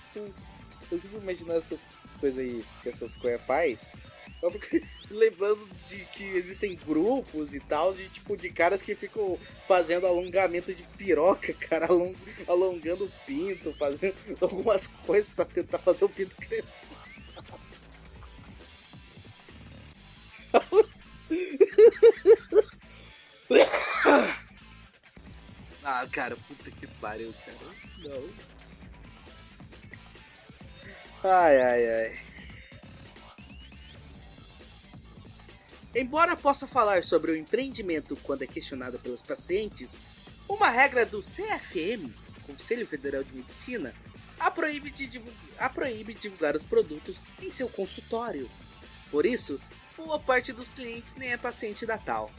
[0.91, 1.85] eu fico imaginando essas
[2.19, 3.93] coisas aí que essas coisas faz.
[4.43, 9.39] Eu fico lembrando de que existem grupos e tal, de tipo, de caras que ficam
[9.65, 12.13] fazendo alongamento de piroca, cara, along,
[12.45, 16.93] alongando o pinto, fazendo algumas coisas para tentar fazer o pinto crescer.
[25.85, 27.57] ah, cara, puta que pariu, cara.
[28.03, 28.29] Não.
[31.23, 32.32] Ai, ai, ai.
[35.95, 39.91] Embora possa falar sobre o empreendimento quando é questionado pelos pacientes,
[40.49, 42.11] uma regra do CFM,
[42.47, 43.93] Conselho Federal de Medicina,
[44.39, 48.49] a proíbe, de divulgar, a proíbe divulgar os produtos em seu consultório.
[49.11, 49.61] Por isso,
[49.95, 52.31] boa parte dos clientes nem é paciente da tal.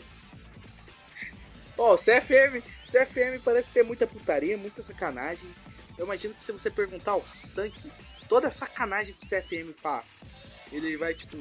[1.78, 5.48] Ó, oh, CFM, CFM parece ter muita putaria, muita sacanagem.
[5.96, 7.90] Eu imagino que se você perguntar ao Sank
[8.28, 10.24] toda a sacanagem que o CFM faz,
[10.72, 11.36] ele vai, tipo,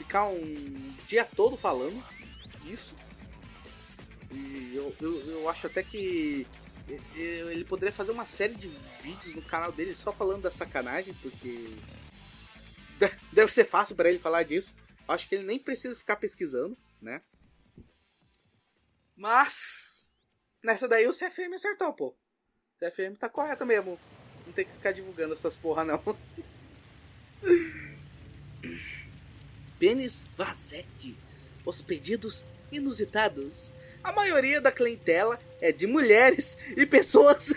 [0.00, 2.02] ficar um dia todo falando
[2.64, 2.94] isso.
[4.32, 6.46] E eu, eu, eu acho até que
[7.14, 8.68] ele poderia fazer uma série de
[9.02, 11.76] vídeos no canal dele só falando das sacanagens, porque
[13.30, 14.74] deve ser fácil para ele falar disso.
[15.06, 17.20] Acho que ele nem precisa ficar pesquisando, né?
[19.14, 20.10] Mas
[20.64, 22.08] nessa daí o CFM acertou, pô.
[22.08, 22.16] O
[22.78, 24.00] CFM tá correto mesmo.
[24.46, 26.02] Não tem que ficar divulgando essas porra não.
[29.80, 31.16] Pênis Vazek.
[31.64, 33.72] Os pedidos inusitados.
[34.04, 37.52] A maioria da clientela é de mulheres e pessoas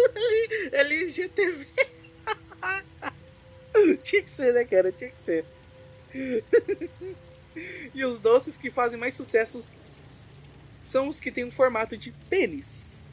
[0.70, 1.66] LGTV.
[4.04, 4.92] Tinha que ser, né, cara?
[4.92, 5.44] Tinha que ser.
[7.94, 9.66] e os doces que fazem mais sucesso
[10.78, 13.12] são os que têm um formato de pênis.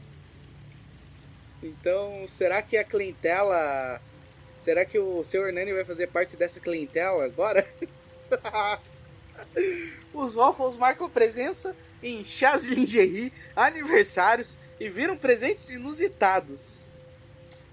[1.63, 4.01] Então, será que a clientela.
[4.57, 7.65] Será que o seu Hernani vai fazer parte dessa clientela agora?
[10.13, 16.85] Os waffles marcam presença em chás de lingerie, aniversários e viram presentes inusitados.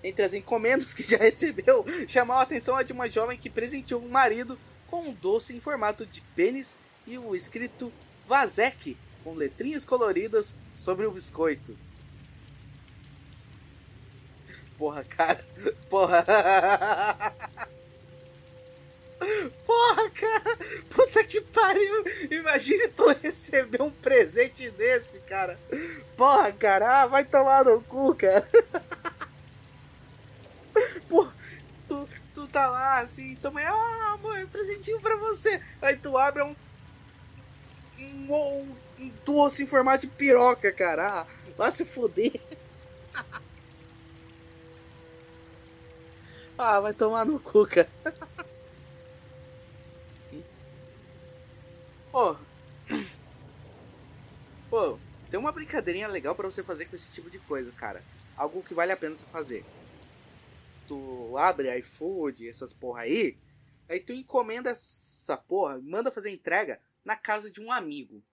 [0.03, 4.03] Entre as encomendas que já recebeu, chamou a atenção a de uma jovem que presenteou
[4.03, 7.93] um marido com um doce em formato de pênis e o escrito
[8.25, 11.77] Vazek com letrinhas coloridas sobre o biscoito.
[14.79, 15.45] Porra, cara.
[15.89, 16.25] Porra.
[19.65, 20.11] Porra.
[20.11, 20.59] Cara!
[20.89, 22.05] Puta que pariu!
[22.31, 25.59] Imagine tu receber um presente desse, cara!
[26.17, 27.03] Porra, cara!
[27.03, 28.47] Ah, vai tomar no cu, cara!
[31.09, 31.35] Porra,
[31.87, 35.61] tu, tu tá lá assim, toma aí, ah, amor, presentinho pra você!
[35.83, 36.57] Aí tu abre um.
[37.99, 41.21] Um, um, um doce em formato de piroca, cara!
[41.21, 41.27] Ah,
[41.57, 42.41] vai se fuder!
[46.57, 47.89] ah, vai tomar no cu, cara!
[52.17, 52.35] Pô.
[54.71, 54.99] Pô,
[55.31, 58.03] tem uma brincadeirinha legal para você fazer com esse tipo de coisa, cara.
[58.35, 59.67] Algo que vale a pena você fazer.
[60.89, 63.37] Tu abre iFood, essas porra aí,
[63.87, 68.25] aí tu encomenda essa porra, manda fazer entrega na casa de um amigo.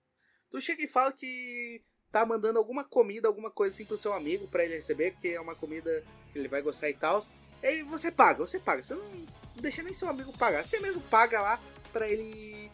[0.48, 4.48] Tu chega e fala que tá mandando alguma comida, alguma coisa assim pro seu amigo
[4.48, 7.22] para ele receber, que é uma comida que ele vai gostar e tal.
[7.62, 8.82] Aí você paga, você paga.
[8.82, 10.64] Você não, não deixa nem seu amigo pagar.
[10.64, 11.60] Você mesmo paga lá
[11.92, 12.70] para ele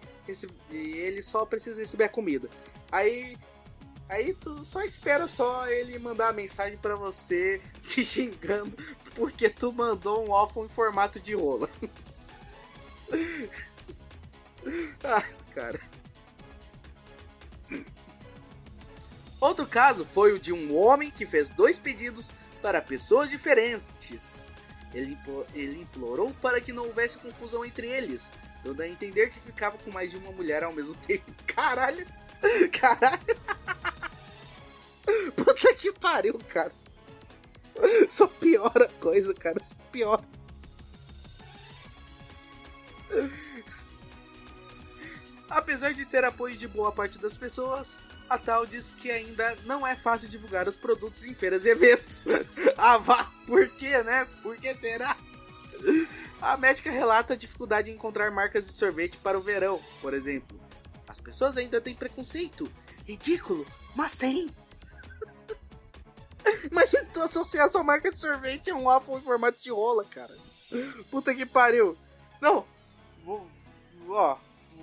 [0.71, 2.49] e ele só precisa receber comida.
[2.91, 3.37] Aí
[4.09, 8.77] aí tu só espera só ele mandar a mensagem para você te xingando
[9.15, 11.69] porque tu mandou um waffle em formato de rola.
[15.05, 15.23] ah,
[15.55, 15.81] cara.
[19.41, 24.51] Outro caso foi o de um homem que fez dois pedidos para pessoas diferentes.
[24.93, 25.17] Ele,
[25.55, 28.31] ele implorou para que não houvesse confusão entre eles,
[28.65, 31.33] dando a entender que ficava com mais de uma mulher ao mesmo tempo.
[31.47, 32.07] Caralho!
[32.73, 33.21] Caralho!
[35.37, 36.73] Puta que pariu, cara!
[38.09, 39.63] Só piora a coisa, cara.
[39.63, 40.23] Só piora.
[45.49, 49.85] Apesar de ter apoio de boa parte das pessoas, a tal diz que ainda não
[49.85, 52.25] é fácil divulgar os produtos em feiras e eventos.
[52.79, 53.25] ah, vá!
[53.47, 54.27] Por quê, né?
[54.43, 55.17] Por que será?
[56.41, 60.59] A médica relata a dificuldade em encontrar marcas de sorvete para o verão, por exemplo.
[61.07, 62.71] As pessoas ainda têm preconceito.
[63.07, 64.49] Ridículo, mas tem.
[66.71, 70.35] Imagina tu associar sua marca de sorvete a um waffle em formato de rola, cara.
[71.11, 71.97] Puta que pariu.
[72.41, 72.65] Não,
[73.23, 73.47] vou,
[74.09, 74.39] ó,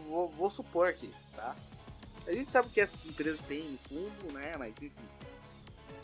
[0.06, 1.56] vou, vou supor aqui, tá?
[2.28, 4.56] A gente sabe que essas empresas têm no fundo, né?
[4.58, 4.92] Mas enfim.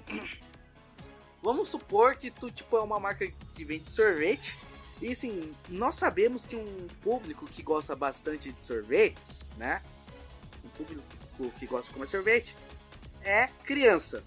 [1.43, 4.57] Vamos supor que tu, tipo, é uma marca que vende sorvete
[5.03, 9.81] e assim, nós sabemos que um público que gosta bastante de sorvetes, né?
[10.63, 11.03] Um público
[11.59, 12.55] que gosta de comer sorvete
[13.21, 14.23] é criança.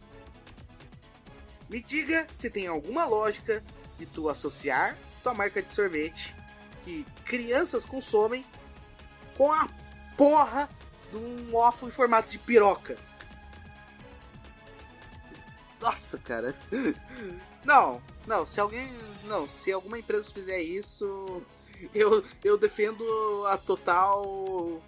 [1.67, 3.65] Me diga se tem alguma lógica
[3.97, 6.37] de tu associar tua marca de sorvete
[6.85, 8.45] que crianças consomem
[9.35, 9.71] com a
[10.15, 10.69] porra
[11.11, 12.99] de um waffle em formato de piroca.
[15.81, 16.55] Nossa, cara.
[17.67, 18.89] Não, não, se alguém.
[19.25, 21.43] Não, se alguma empresa fizer isso,
[21.93, 23.05] eu, eu defendo
[23.49, 24.81] a total.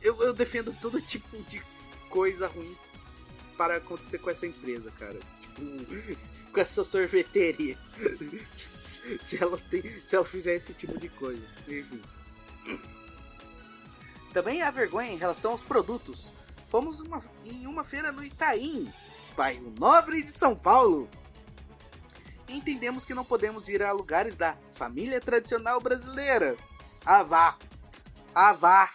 [0.00, 1.60] Eu, eu defendo todo tipo de
[2.08, 2.76] coisa ruim
[3.56, 5.18] para acontecer com essa empresa, cara.
[5.40, 7.76] Tipo, com essa sorveteria.
[9.20, 11.42] se ela, tem, se ela fizer esse tipo de coisa.
[11.66, 12.00] Enfim.
[14.32, 16.30] Também há vergonha em relação aos produtos.
[16.68, 18.92] Fomos uma, em uma feira no Itaim,
[19.36, 21.08] bairro nobre de São Paulo.
[22.48, 26.56] Entendemos que não podemos ir a lugares da família tradicional brasileira.
[27.04, 27.58] Avá,
[28.34, 28.92] avá,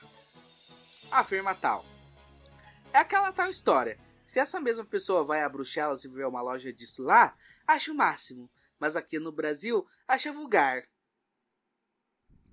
[1.11, 1.85] afirma tal.
[2.93, 3.99] É aquela tal história.
[4.25, 7.35] Se essa mesma pessoa vai a Bruxelas e vê uma loja disso lá,
[7.67, 8.49] acha o máximo.
[8.79, 10.83] Mas aqui no Brasil, acha vulgar.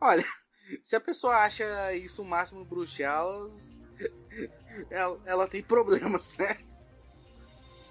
[0.01, 0.25] Olha,
[0.83, 3.79] se a pessoa acha isso o máximo em Bruxelas,
[4.91, 6.59] ela, ela tem problemas, né?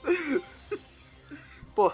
[1.74, 1.92] Pô,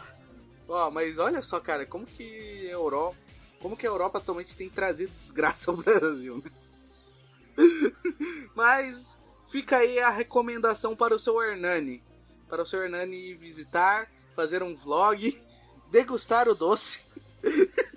[0.68, 3.18] ó, mas olha só, cara, como que a Europa,
[3.60, 6.52] como que a Europa atualmente tem trazido desgraça ao Brasil, né?
[8.56, 9.18] Mas
[9.50, 12.02] fica aí a recomendação para o seu Hernani,
[12.50, 15.36] para o seu Hernani visitar, fazer um vlog,
[15.92, 17.02] degustar o doce.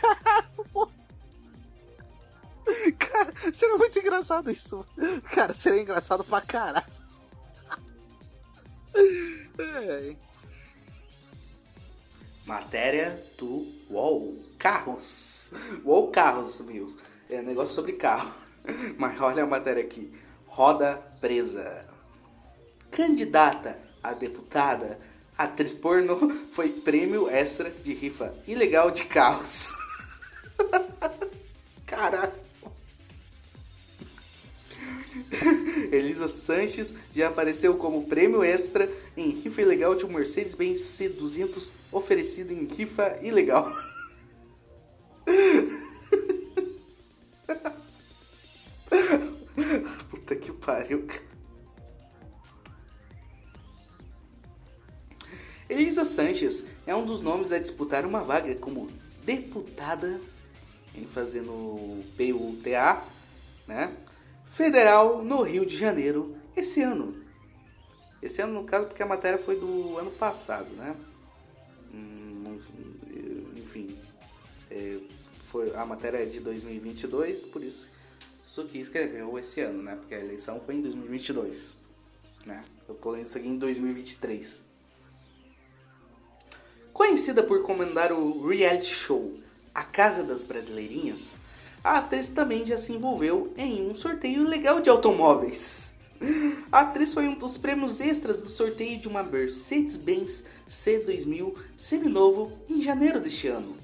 [0.00, 0.88] Caralho, pô.
[2.98, 4.84] Cara, seria muito engraçado isso.
[5.32, 6.86] Cara, seria engraçado pra caralho.
[9.58, 10.14] É.
[12.44, 15.52] Matéria do UOL Carros.
[15.84, 16.96] UOL Carros, amigos.
[17.28, 18.32] É negócio sobre carro.
[18.98, 20.12] Mas olha a matéria aqui.
[20.46, 21.84] Roda presa.
[22.90, 24.98] Candidata a deputada,
[25.36, 29.68] atriz pornô foi prêmio extra de rifa ilegal de carros.
[31.84, 32.45] Caralho.
[35.92, 42.52] Elisa Sanches já apareceu como prêmio extra em rifa ilegal de um Mercedes-Benz C200 oferecido
[42.52, 43.66] em rifa ilegal.
[50.10, 51.24] Puta que pariu, cara.
[55.68, 58.88] Elisa Sanches é um dos nomes a disputar uma vaga como
[59.24, 60.20] deputada,
[60.94, 63.02] em fazendo PUTA,
[63.66, 63.92] né?
[64.56, 67.14] Federal no Rio de Janeiro esse ano.
[68.22, 70.96] Esse ano, no caso, porque a matéria foi do ano passado, né?
[71.92, 72.58] Hum,
[73.54, 73.94] enfim,
[74.70, 74.98] é,
[75.44, 77.94] foi, a matéria é de 2022, por isso
[78.46, 79.96] isso que escreveu esse ano, né?
[79.96, 81.72] Porque a eleição foi em 2022,
[82.46, 82.64] né?
[82.88, 84.64] Eu pulei isso aqui em 2023.
[86.92, 89.38] Conhecida por comandar o reality show
[89.74, 91.34] A Casa das Brasileirinhas,
[91.86, 95.88] a atriz também já se envolveu em um sorteio legal de automóveis.
[96.72, 102.82] A atriz foi um dos prêmios extras do sorteio de uma Mercedes-Benz C2000 seminovo em
[102.82, 103.76] janeiro deste ano.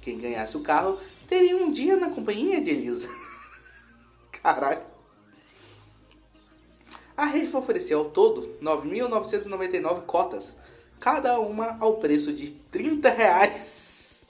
[0.00, 0.98] Quem ganhasse o carro
[1.28, 3.08] teria um dia na companhia de Elisa.
[4.42, 4.80] Caralho.
[7.14, 10.56] A rifa ofereceu ao todo 9.999 cotas,
[10.98, 14.24] cada uma ao preço de 30 reais.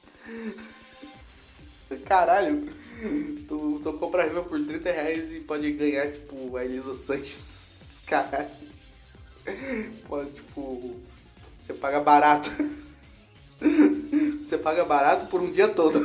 [2.04, 2.81] Caralho,
[3.48, 7.72] tu, tu compra a rifa por 30 reais e pode ganhar, tipo, a Elisa Sanches.
[8.06, 8.48] Caralho.
[10.06, 10.96] Pode, tipo,
[11.60, 12.50] você paga barato.
[14.42, 15.98] Você paga barato por um dia todo.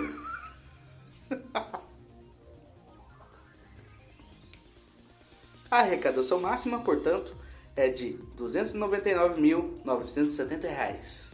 [5.69, 7.35] A arrecadação máxima, portanto,
[7.75, 11.33] é de R$ 299.970.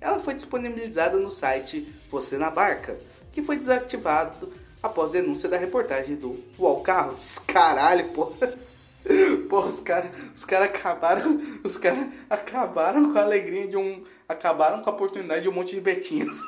[0.00, 2.98] Ela foi disponibilizada no site Você na Barca,
[3.32, 4.52] que foi desativado
[4.86, 7.38] após denúncia da reportagem do UOL Carros.
[7.38, 8.66] Caralho, porra.
[9.48, 11.40] Porra, os caras os cara acabaram.
[11.62, 11.80] Os
[12.28, 14.04] acabaram com a alegria de um.
[14.28, 16.40] Acabaram com a oportunidade de um monte de betinhos.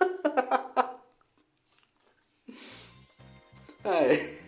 [3.84, 4.42] é.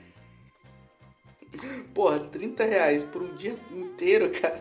[1.95, 4.61] Porra, 30 reais por um dia inteiro, cara.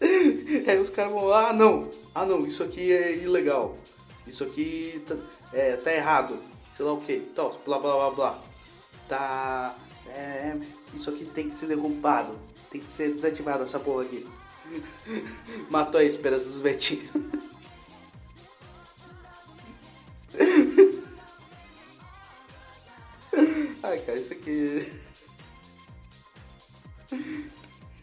[0.68, 3.76] Aí os caras vão ah não, ah não, isso aqui é ilegal.
[4.26, 5.16] Isso aqui tá,
[5.52, 6.38] é, tá errado.
[6.78, 8.40] Sei lá o que, tal, blá blá blá blá.
[9.08, 9.76] Tá.
[10.06, 10.56] É,
[10.94, 12.38] isso aqui tem que ser derrubado.
[12.70, 14.24] Tem que ser desativado essa porra aqui.
[15.68, 17.10] Matou a esperança dos vetinhos.
[23.82, 24.80] Ai, cara, isso aqui.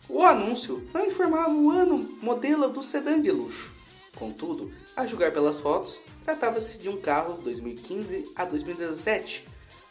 [0.09, 3.73] O anúncio não informava o ano modelo do sedã de luxo.
[4.17, 9.47] Contudo, a julgar pelas fotos, tratava-se de um carro 2015 a 2017,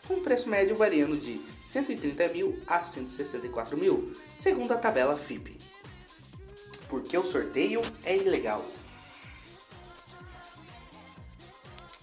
[0.06, 5.56] com preço médio variando de 130 mil a 164 mil, segundo a tabela FIP.
[6.88, 8.66] Porque o sorteio é ilegal.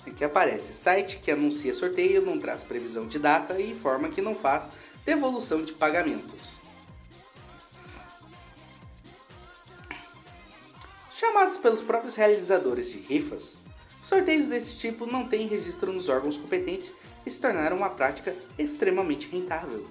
[0.07, 4.35] Aqui aparece: site que anuncia sorteio não traz previsão de data e informa que não
[4.35, 4.71] faz
[5.05, 6.57] devolução de pagamentos.
[11.11, 13.55] Chamados pelos próprios realizadores de rifas,
[14.11, 16.93] sorteios desse tipo não têm registro nos órgãos competentes
[17.25, 19.87] e se tornaram uma prática extremamente rentável.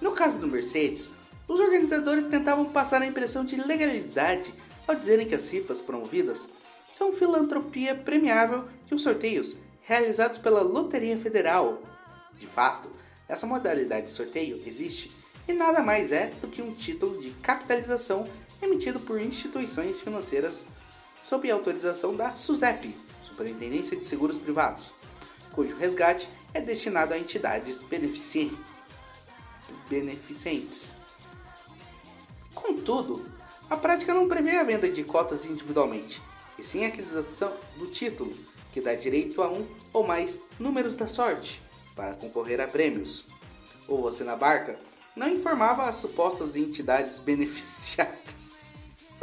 [0.00, 1.10] No caso do Mercedes,
[1.46, 4.52] os organizadores tentavam passar a impressão de legalidade
[4.88, 6.48] ao dizerem que as rifas promovidas
[6.92, 11.80] são filantropia premiável de os sorteios realizados pela Loteria Federal.
[12.36, 12.90] De fato,
[13.28, 15.12] essa modalidade de sorteio existe
[15.46, 18.28] e nada mais é do que um título de capitalização
[18.60, 20.66] emitido por instituições financeiras
[21.26, 24.94] sob autorização da SUSEP, Superintendência de Seguros Privados,
[25.50, 27.82] cujo resgate é destinado a entidades
[29.90, 30.94] beneficentes.
[32.54, 33.26] Contudo,
[33.68, 36.22] a prática não prevê a venda de cotas individualmente,
[36.56, 38.32] e sim a aquisição do título,
[38.72, 41.60] que dá direito a um ou mais números da sorte
[41.96, 43.26] para concorrer a prêmios.
[43.88, 44.78] Ou você na barca
[45.16, 48.45] não informava as supostas entidades beneficiadas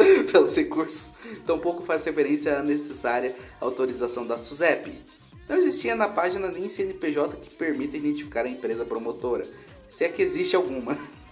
[0.32, 1.14] pelos recursos,
[1.46, 5.04] tampouco faz referência à necessária autorização da SUSEP.
[5.48, 9.46] Não existia na página nem CNPJ que permita identificar a empresa promotora,
[9.90, 10.98] se é que existe alguma.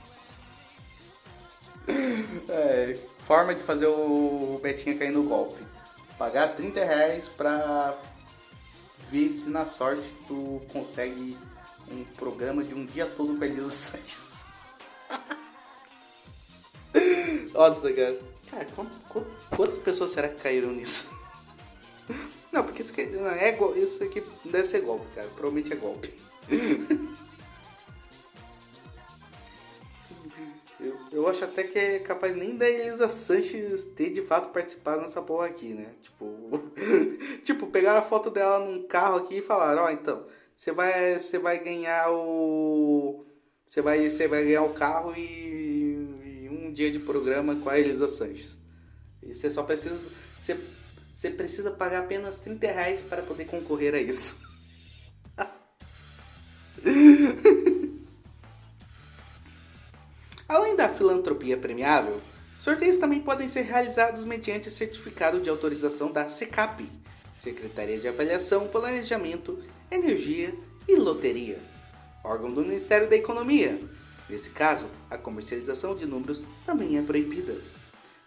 [2.47, 5.61] É, forma de fazer o Betinha cair no golpe.
[6.17, 7.97] Pagar 30 reais pra
[9.09, 11.37] ver se na sorte tu consegue
[11.89, 14.45] um programa de um dia todo com a Elisa Sanches.
[17.53, 18.19] Nossa, cara.
[18.51, 18.67] Cara,
[19.49, 21.09] quantas pessoas será que caíram nisso?
[22.51, 25.29] Não, porque isso, aqui, não, é, isso aqui deve ser golpe, cara.
[25.29, 26.13] Provavelmente é golpe.
[30.81, 34.99] Eu, eu acho até que é capaz nem da Elisa Sanches ter de fato participado
[35.01, 35.91] nessa porra aqui, né?
[36.01, 36.49] Tipo,
[37.43, 40.25] tipo pegaram a foto dela num carro aqui e falaram: Ó, oh, então,
[40.55, 43.23] você vai, você vai ganhar o.
[43.63, 45.60] você vai, você vai ganhar o carro e, e
[46.71, 48.59] dia de programa com a Elisa Sanches.
[49.21, 50.07] E você só precisa.
[50.37, 50.59] Você,
[51.13, 54.41] você precisa pagar apenas 30 reais para poder concorrer a isso.
[60.47, 62.19] Além da filantropia premiável,
[62.59, 66.89] sorteios também podem ser realizados mediante certificado de autorização da SECAP,
[67.37, 70.53] Secretaria de Avaliação, Planejamento, Energia
[70.87, 71.59] e Loteria,
[72.23, 73.79] órgão do Ministério da Economia.
[74.31, 77.57] Nesse caso, a comercialização de números também é proibida.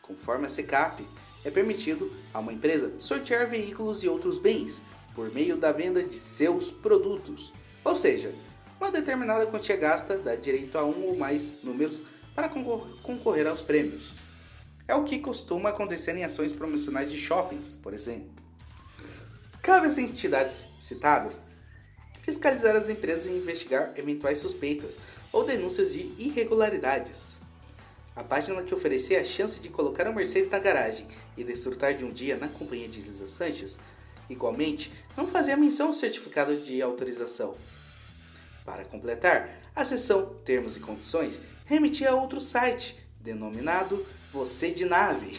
[0.02, 1.02] Conforme a SECAP,
[1.42, 4.82] é permitido a uma empresa sortear veículos e outros bens
[5.14, 8.34] por meio da venda de seus produtos, ou seja,
[8.78, 12.02] uma determinada quantia gasta dá direito a um ou mais números
[12.34, 14.12] para concorrer aos prêmios.
[14.86, 18.28] É o que costuma acontecer em ações promocionais de shoppings, por exemplo.
[19.62, 21.42] Cabe às entidades citadas
[22.24, 24.96] fiscalizar as empresas e investigar eventuais suspeitas
[25.34, 27.36] ou denúncias de irregularidades.
[28.14, 32.04] A página que oferecia a chance de colocar a Mercedes na garagem e desfrutar de
[32.04, 33.76] um dia na companhia de Lisa Sanches,
[34.30, 37.56] igualmente, não fazia menção ao certificado de autorização.
[38.64, 45.36] Para completar, a seção Termos e Condições remetia a outro site, denominado Você de Nave,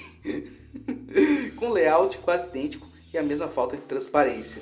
[1.55, 4.61] com layout quase idêntico e a mesma falta de transparência.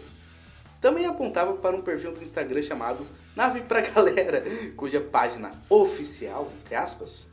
[0.79, 4.43] Também apontava para um perfil do Instagram chamado Nave pra Galera,
[4.75, 7.27] cuja página oficial, entre aspas,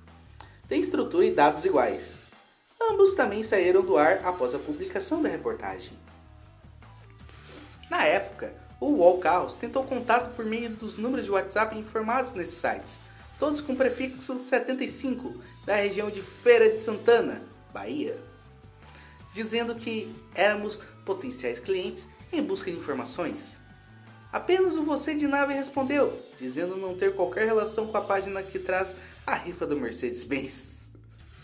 [0.66, 2.16] tem estrutura e dados iguais.
[2.80, 5.92] Ambos também saíram do ar após a publicação da reportagem.
[7.90, 9.20] Na época, o UOL
[9.60, 12.98] tentou contato por meio dos números de WhatsApp informados nesses sites,
[13.38, 17.42] todos com prefixo 75, da região de Feira de Santana,
[17.74, 18.16] Bahia,
[19.34, 23.59] dizendo que éramos potenciais clientes em busca de informações.
[24.32, 28.58] Apenas o Você de Nave respondeu, dizendo não ter qualquer relação com a página que
[28.58, 30.90] traz a rifa do Mercedes-Benz.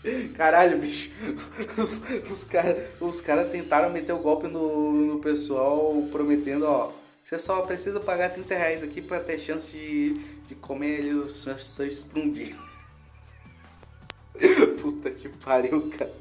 [0.35, 1.11] Caralho, bicho.
[1.77, 6.91] Os, os caras os cara tentaram meter o golpe no, no pessoal, prometendo, ó.
[7.23, 10.13] Você só precisa pagar 30 reais aqui pra ter chance de,
[10.47, 12.55] de comer eles os Sanches dia.
[14.81, 16.13] Puta que pariu, cara.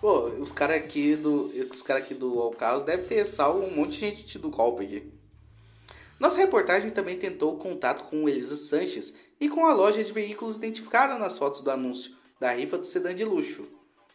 [0.00, 1.52] Pô, os caras aqui do.
[1.70, 4.84] Os caras aqui do All Caos devem ter salvo um monte de gente do golpe
[4.84, 5.12] aqui.
[6.18, 11.18] Nossa reportagem também tentou contato com Elisa Sanches e com a loja de veículos identificada
[11.18, 13.66] nas fotos do anúncio da rifa do sedã de luxo.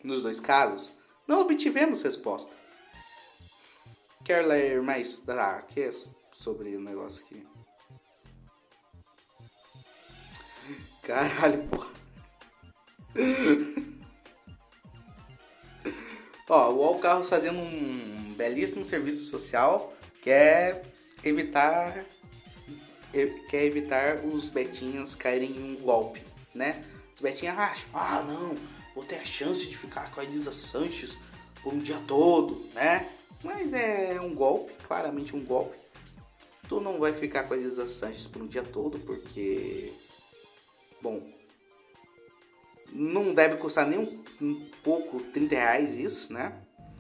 [0.04, 0.94] Nos dois casos,
[1.28, 2.54] não obtivemos resposta.
[4.24, 5.92] Quer ler mais ah, que é
[6.32, 7.46] sobre o negócio aqui?
[11.04, 11.94] Caralho, porra.
[16.48, 20.84] Ó, o All Carros fazendo um belíssimo serviço social que é
[21.24, 22.06] evitar
[23.50, 26.22] quer evitar os betinhos caírem em um golpe,
[26.54, 26.84] né?
[27.14, 28.58] Os betinhos acham, ah não,
[28.94, 31.18] vou ter a chance de ficar com a Elisa Sanches
[31.64, 33.10] por um dia todo, né?
[33.42, 35.78] Mas é um golpe, claramente um golpe.
[36.68, 39.94] Tu não vai ficar com a Elisa Sanches por um dia todo, porque.
[41.02, 41.22] Bom.
[42.98, 46.58] Não deve custar nem um, um pouco 30 reais isso, né?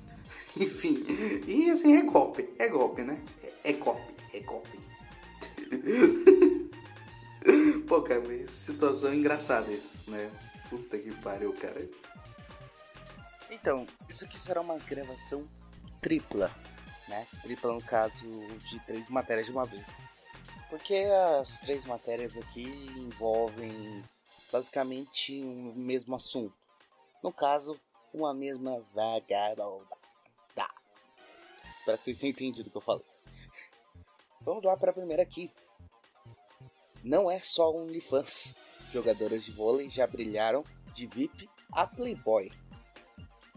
[0.57, 1.05] Enfim.
[1.47, 2.49] E assim é golpe.
[2.59, 3.17] É golpe, né?
[3.41, 4.13] É, é golpe.
[4.33, 4.77] É golpe.
[7.87, 10.29] Pô, cara, situação engraçada isso, né?
[10.69, 11.87] Puta que pariu, cara.
[13.49, 15.47] Então, isso aqui será uma gravação
[16.01, 16.53] tripla,
[17.07, 17.25] né?
[17.41, 18.27] Tripla no caso
[18.65, 20.01] de três matérias de uma vez.
[20.69, 21.05] Porque
[21.39, 22.65] as três matérias aqui
[22.97, 24.03] envolvem
[24.51, 26.55] basicamente um mesmo assunto.
[27.23, 27.79] No caso,
[28.13, 29.95] uma mesma vagabunda.
[31.85, 33.05] Espero que vocês tenham entendido o que eu falei.
[34.41, 35.51] Vamos lá para a primeira aqui.
[37.03, 38.55] Não é só OnlyFans.
[38.91, 40.63] Jogadoras de vôlei já brilharam
[40.95, 42.51] de VIP a Playboy.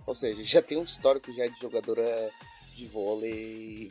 [0.07, 2.31] Ou seja, já tem um histórico já de jogadora
[2.75, 3.91] de vôlei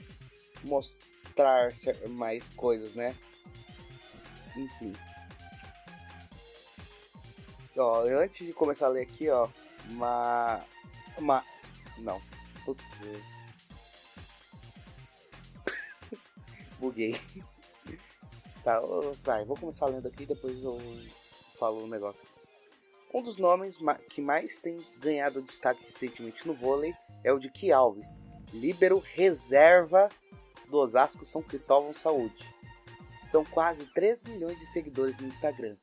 [0.63, 1.71] mostrar
[2.07, 3.15] mais coisas, né?
[4.55, 4.93] Enfim.
[7.77, 9.47] Ó, antes de começar a ler aqui, ó,
[9.85, 10.65] uma
[11.17, 11.43] uma
[11.99, 12.21] não.
[12.65, 13.01] Putz.
[16.79, 17.15] Buguei.
[18.63, 18.81] tá,
[19.23, 20.79] vai, vou começar lendo aqui depois eu
[21.57, 22.21] falo um negócio.
[23.13, 27.71] Um dos nomes que mais tem ganhado destaque recentemente no vôlei é o de Ki
[27.71, 28.19] Alves,
[28.51, 30.09] líbero reserva
[30.69, 32.45] do Osasco São Cristóvão Saúde.
[33.25, 35.75] São quase 3 milhões de seguidores no Instagram.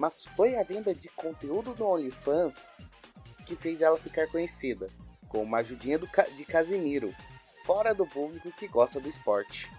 [0.00, 2.70] Mas foi a venda de conteúdo no OnlyFans
[3.44, 4.86] que fez ela ficar conhecida,
[5.28, 7.14] com uma ajudinha do, de Casimiro,
[7.66, 9.70] fora do público que gosta do esporte.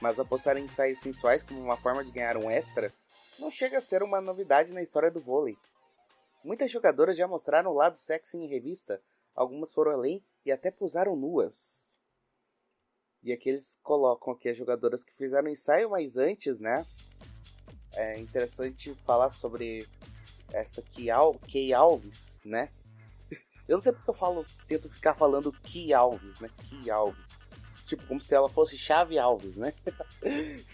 [0.00, 2.90] mas apostar em ensaios sensuais como uma forma de ganhar um extra
[3.38, 5.58] não chega a ser uma novidade na história do vôlei.
[6.42, 9.02] Muitas jogadoras já mostraram o lado sexy em revista,
[9.34, 12.00] algumas foram além e até posaram nuas.
[13.22, 16.86] E aqui eles colocam aqui as jogadoras que fizeram ensaio, mas antes, né?
[17.94, 19.88] É interessante falar sobre
[20.52, 21.10] essa Key
[21.72, 22.68] Alves, né?
[23.68, 26.48] Eu não sei porque eu falo, tento ficar falando Key Alves, né?
[26.68, 27.22] Key Alves.
[27.86, 29.72] Tipo, como se ela fosse Chave Alves, né?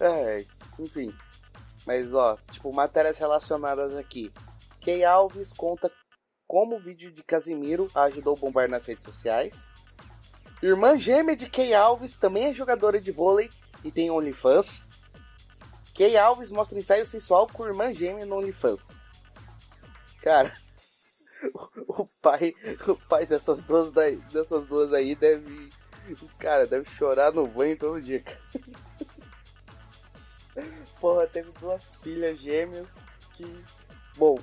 [0.00, 0.44] é,
[0.78, 1.14] enfim.
[1.86, 4.32] Mas, ó, tipo, matérias relacionadas aqui.
[4.80, 5.90] Key Alves conta
[6.46, 9.70] como o vídeo de Casimiro ajudou a bombar nas redes sociais.
[10.62, 13.50] Irmã gêmea de Key Alves também é jogadora de vôlei
[13.84, 14.84] e tem OnlyFans.
[15.98, 18.96] Key Alves mostra ensaio sensual com irmã gêmea no OnlyFans.
[20.22, 20.56] Cara,
[21.88, 22.54] o, pai,
[22.86, 25.68] o pai dessas duas, daí, dessas duas aí deve,
[26.38, 28.22] cara, deve chorar no banho todo dia.
[28.22, 28.38] Cara.
[31.00, 32.94] Porra, teve duas filhas gêmeas
[33.36, 33.64] que,
[34.16, 34.38] bom,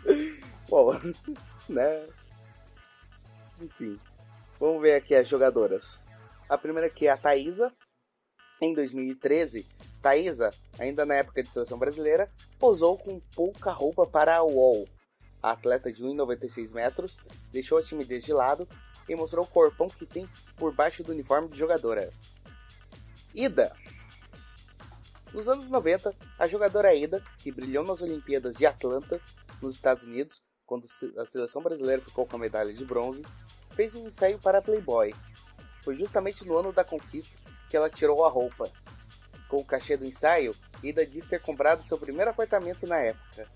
[0.66, 0.92] bom,
[1.68, 2.06] né?
[3.60, 4.00] Enfim.
[4.58, 6.06] Vamos ver aqui as jogadoras.
[6.48, 7.70] A primeira aqui é a Thaisa.
[8.62, 9.75] Em 2013,
[10.06, 12.30] Thaisa, ainda na época de seleção brasileira,
[12.60, 14.88] posou com pouca roupa para a UOL.
[15.42, 17.16] A atleta de 1,96 metros
[17.50, 18.68] deixou a timidez de lado
[19.08, 22.12] e mostrou o corpão que tem por baixo do uniforme de jogadora.
[23.34, 23.72] Ida.
[25.34, 29.20] Nos anos 90, a jogadora Ida, que brilhou nas Olimpíadas de Atlanta,
[29.60, 30.84] nos Estados Unidos, quando
[31.18, 33.22] a seleção brasileira ficou com a medalha de bronze,
[33.74, 35.12] fez um ensaio para Playboy.
[35.82, 37.36] Foi justamente no ano da conquista
[37.68, 38.70] que ela tirou a roupa.
[39.48, 43.46] Com o cachê do ensaio, Ida diz ter comprado seu primeiro apartamento na época.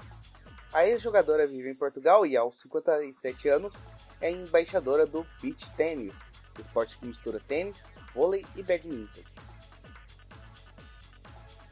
[0.73, 3.75] A ex-jogadora vive em Portugal e, aos 57 anos,
[4.21, 7.85] é embaixadora do beach tennis, esporte que mistura tênis,
[8.15, 9.23] vôlei e badminton.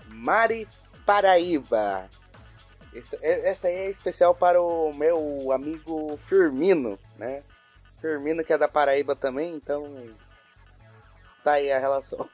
[0.07, 0.67] Mari
[1.07, 2.09] Paraíba.
[3.23, 7.45] Essa aí é especial para o meu amigo Firmino, né?
[8.01, 9.85] Firmino que é da Paraíba também, então
[11.45, 12.29] tá aí a relação.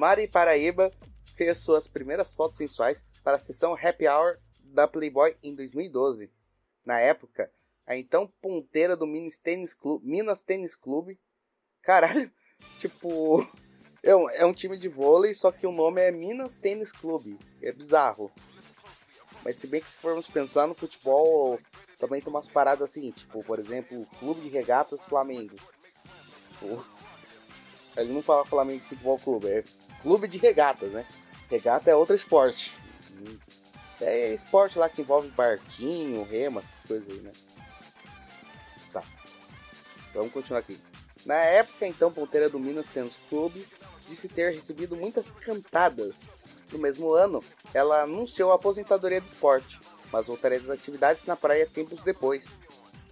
[0.00, 0.90] Mari Paraíba
[1.36, 6.32] fez suas primeiras fotos sensuais para a sessão Happy Hour da Playboy em 2012.
[6.82, 7.52] Na época,
[7.86, 11.20] a então ponteira do Minas Tênis Clube, Minas Tênis Clube,
[11.82, 12.32] caralho,
[12.80, 13.46] tipo,
[14.02, 17.38] é um, é um time de vôlei, só que o nome é Minas Tênis Clube.
[17.60, 18.32] É bizarro.
[19.44, 21.60] Mas se bem que se formos pensar no futebol,
[21.98, 25.56] também tem umas paradas assim, tipo, por exemplo, Clube de Regatas Flamengo.
[26.52, 26.82] Tipo,
[27.98, 29.62] ele não fala Flamengo Futebol Clube, é
[30.02, 31.06] Clube de Regatas, né?
[31.50, 32.76] Regata é outro esporte.
[34.00, 37.32] É esporte lá que envolve barquinho, rema, essas coisas aí, né?
[38.92, 39.02] Tá.
[40.14, 40.78] Vamos continuar aqui.
[41.26, 43.66] Na época, então, ponteira do Minas Tênis Clube
[44.08, 46.34] disse ter recebido muitas cantadas.
[46.72, 47.42] No mesmo ano,
[47.74, 49.78] ela anunciou a aposentadoria do esporte
[50.12, 52.58] mas voltaria às atividades na praia tempos depois.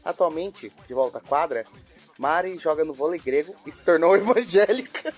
[0.05, 1.67] Atualmente, de volta à quadra,
[2.19, 5.15] Mari joga no vôlei grego e se tornou evangélica.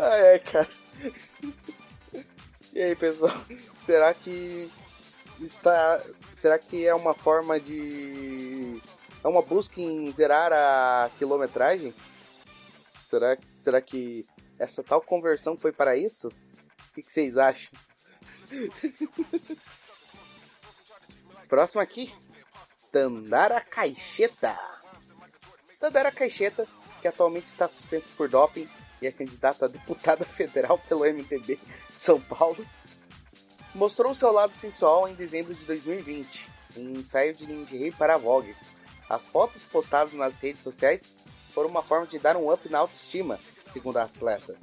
[0.00, 0.68] Ah, é, cara.
[2.72, 3.32] E aí, pessoal,
[3.80, 4.70] será que
[5.40, 6.00] está
[6.32, 8.80] será que é uma forma de
[9.22, 11.92] é uma busca em zerar a quilometragem?
[13.04, 14.26] Será será que
[14.58, 16.28] essa tal conversão foi para isso?
[16.28, 17.72] O que, que vocês acham?
[21.48, 22.14] Próximo aqui,
[22.92, 24.58] Tandara Caixeta.
[25.78, 26.66] Tandara Caixeta,
[27.00, 28.68] que atualmente está suspensa por doping
[29.00, 32.64] e é candidata a deputada federal pelo MTB de São Paulo,
[33.74, 38.18] mostrou seu lado sensual em dezembro de 2020, em um ensaio de lingerie para a
[38.18, 38.54] Vogue.
[39.08, 41.12] As fotos postadas nas redes sociais
[41.52, 43.38] foram uma forma de dar um up na autoestima,
[43.72, 44.56] segundo a atleta.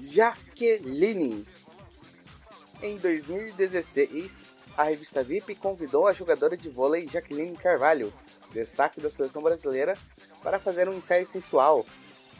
[0.00, 1.46] Jaqueline
[2.82, 8.10] em 2016, a revista VIP convidou a jogadora de vôlei Jaqueline Carvalho,
[8.52, 9.98] destaque da seleção brasileira,
[10.42, 11.84] para fazer um ensaio sensual.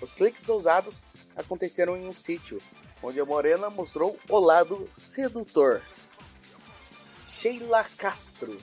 [0.01, 1.03] Os cliques ousados
[1.36, 2.61] aconteceram em um sítio,
[3.03, 5.82] onde a morena mostrou o lado sedutor.
[7.28, 8.59] Sheila Castro,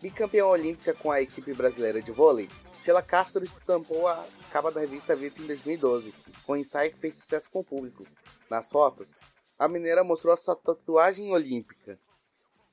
[0.00, 2.48] bicampeã olímpica com a equipe brasileira de vôlei,
[2.84, 7.16] Sheila Castro estampou a capa da revista VIP em 2012, com um ensaio que fez
[7.16, 8.04] sucesso com o público.
[8.50, 9.14] Nas fotos,
[9.58, 11.98] a mineira mostrou a sua tatuagem olímpica.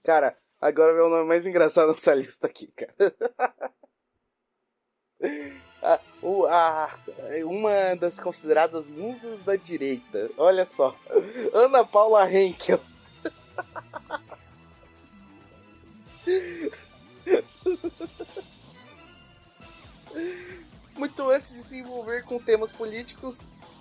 [0.04, 3.16] Cara, agora é o nome mais engraçado nessa lista aqui, cara.
[5.82, 6.00] A,
[6.50, 6.90] a,
[7.46, 10.30] uma das consideradas musas da direita.
[10.38, 10.96] Olha só.
[11.54, 12.80] Ana Paula Henkel.
[21.02, 23.40] muito antes de se envolver com temas políticos,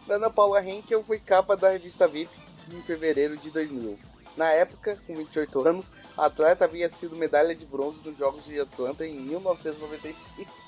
[0.09, 2.30] Ana Paula Henkel foi capa da revista VIP
[2.72, 3.98] em fevereiro de 2000.
[4.36, 8.59] Na época, com 28 anos, a atleta havia sido medalha de bronze nos Jogos de
[8.59, 10.59] Atlanta em 1995.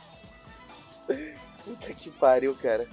[1.65, 2.89] Puta que pariu, cara.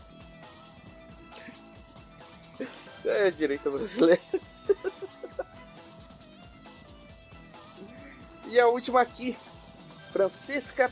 [3.05, 4.21] É direita brasileira.
[8.47, 9.37] E a última aqui,
[10.11, 10.91] Francisca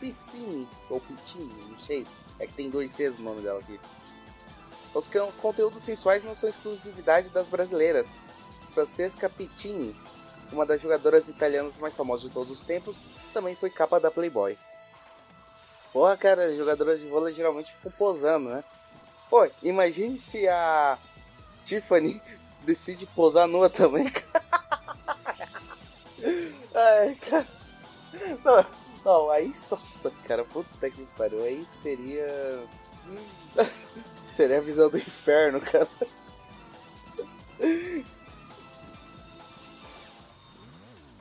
[0.00, 2.06] Piscini, ou Pittini, não sei.
[2.38, 3.80] É que tem dois Cs no nome dela aqui.
[4.94, 5.08] Os
[5.40, 8.20] conteúdos sensuais não são exclusividade das brasileiras.
[8.72, 9.94] Francesca Pittini,
[10.52, 12.96] uma das jogadoras italianas mais famosas de todos os tempos,
[13.34, 14.56] também foi capa da Playboy.
[15.98, 18.62] Porra, cara, jogadoras de vôlei geralmente ficam posando, né?
[19.28, 20.96] Pô, imagine se a
[21.64, 22.22] Tiffany
[22.62, 24.44] decide posar nua também, cara.
[26.72, 27.46] Ai, cara.
[28.44, 28.64] Não,
[29.04, 31.42] não, aí, nossa, cara, puta que pariu.
[31.42, 32.62] Aí seria.
[34.24, 35.88] seria a visão do inferno, cara.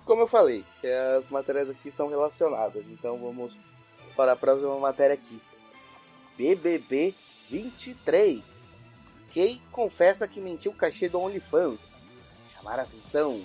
[0.05, 0.63] Como eu falei,
[1.17, 3.57] as matérias aqui são relacionadas, então vamos
[4.18, 5.39] para a próxima matéria aqui.
[6.36, 7.13] BBB
[7.49, 8.84] 23.
[9.34, 12.01] Kay confessa que mentiu o cachê do OnlyFans.
[12.53, 13.41] Chamar a atenção.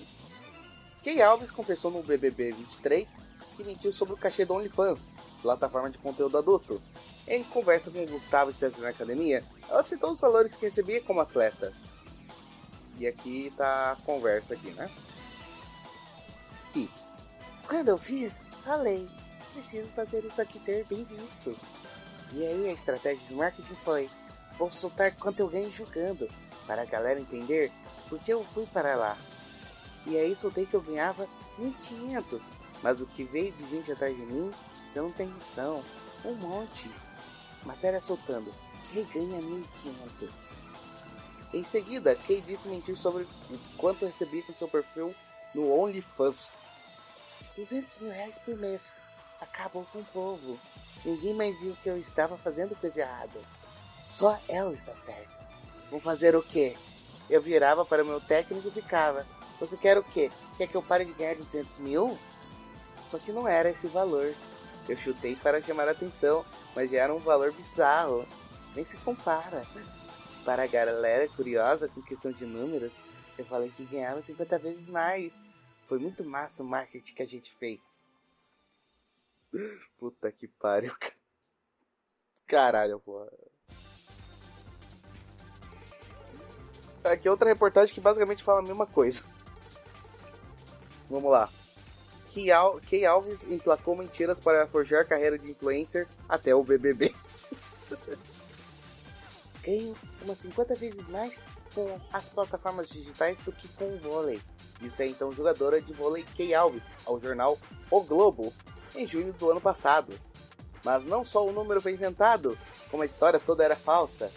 [1.05, 3.19] Kay Alves confessou no BBB 23
[3.57, 5.13] que mentiu sobre o cachê do OnlyFans,
[5.43, 6.81] plataforma de conteúdo adulto.
[7.29, 11.73] Em conversa com Gustavo César na academia, ela citou os valores que recebia como atleta.
[12.99, 14.91] E aqui tá a conversa aqui, né?
[16.73, 16.91] Que
[17.69, 19.09] quando eu fiz, falei,
[19.53, 21.57] preciso fazer isso aqui ser bem visto.
[22.33, 24.11] E aí a estratégia de marketing foi,
[24.59, 26.29] vou soltar quanto eu ganho jogando,
[26.67, 27.71] para a galera entender
[28.09, 29.17] porque eu fui para lá.
[30.07, 31.27] E aí soltei que eu ganhava
[31.59, 32.51] 1.500,
[32.83, 34.53] mas o que veio de gente atrás de mim,
[34.87, 35.83] você não tem noção,
[36.23, 36.91] um monte.
[37.65, 38.53] Matéria soltando,
[38.93, 40.55] Kay ganha 1.500.
[41.55, 43.27] Em seguida, Kay disse mentir sobre
[43.79, 45.15] quanto recebia com seu perfil
[45.55, 46.65] no OnlyFans.
[47.57, 48.97] 200 mil reais por mês.
[49.43, 50.59] Acabou com o povo.
[51.05, 53.41] Ninguém mais viu que eu estava fazendo coisa errada.
[54.09, 55.33] Só ela está certa.
[55.91, 56.77] Vou fazer o quê?
[57.29, 59.27] Eu virava para o meu técnico e ficava.
[59.59, 60.31] Você quer o quê?
[60.57, 62.17] Quer que eu pare de ganhar 200 mil?
[63.05, 64.33] Só que não era esse valor.
[64.89, 68.25] Eu chutei para chamar a atenção, mas já era um valor bizarro.
[68.77, 69.67] Nem se compara.
[70.45, 73.05] Para a galera curiosa com questão de números,
[73.37, 75.49] eu falei que ganhava 50 vezes mais.
[75.89, 78.02] Foi muito massa o marketing que a gente fez.
[79.99, 80.95] Puta que pariu.
[82.47, 83.31] Caralho, porra.
[87.05, 89.25] Aqui é outra reportagem que basicamente fala a mesma coisa.
[91.11, 91.51] Vamos lá.
[92.89, 97.15] Kay Alves emplacou mentiras para forjar carreira de influencer até o BBB.
[99.63, 101.45] Ganho umas 50 vezes mais
[101.75, 104.41] com as plataformas digitais do que com o vôlei.
[104.81, 107.59] Disse a então jogadora de vôlei Kay Alves ao jornal
[107.91, 108.53] O Globo
[108.95, 110.19] em junho do ano passado.
[110.85, 112.59] Mas não só o número foi inventado,
[112.91, 114.31] como a história toda era falsa.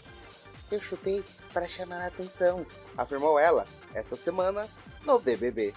[0.71, 2.65] Eu chutei para chamar a atenção,
[2.97, 4.67] afirmou ela essa semana
[5.05, 5.73] no BBB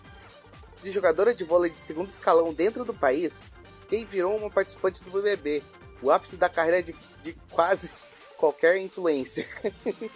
[0.83, 3.49] de jogadora de vôlei de segundo escalão dentro do país,
[3.89, 5.63] quem virou uma participante do BBB,
[6.03, 7.93] o ápice da carreira de, de quase
[8.37, 9.49] qualquer influencer.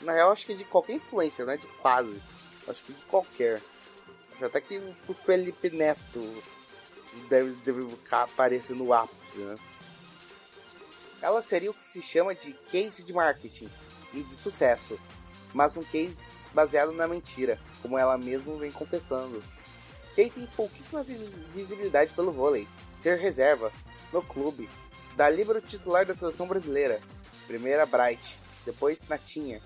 [0.00, 2.20] Na real, acho que de qualquer influencer, não é de quase.
[2.66, 3.62] Acho que de qualquer.
[4.34, 6.42] Acho até que o Felipe Neto
[7.28, 9.56] deve, deve aparecer no ápice, né?
[11.20, 13.70] Ela seria o que se chama de case de marketing
[14.12, 14.98] e de sucesso,
[15.54, 19.42] mas um case baseado na mentira, como ela mesma vem confessando.
[20.14, 21.02] Kay tem pouquíssima
[21.54, 23.72] visibilidade pelo vôlei, ser reserva,
[24.12, 24.68] no clube,
[25.16, 27.00] da líbero titular da seleção brasileira,
[27.46, 29.62] primeira Bright, depois Natinha.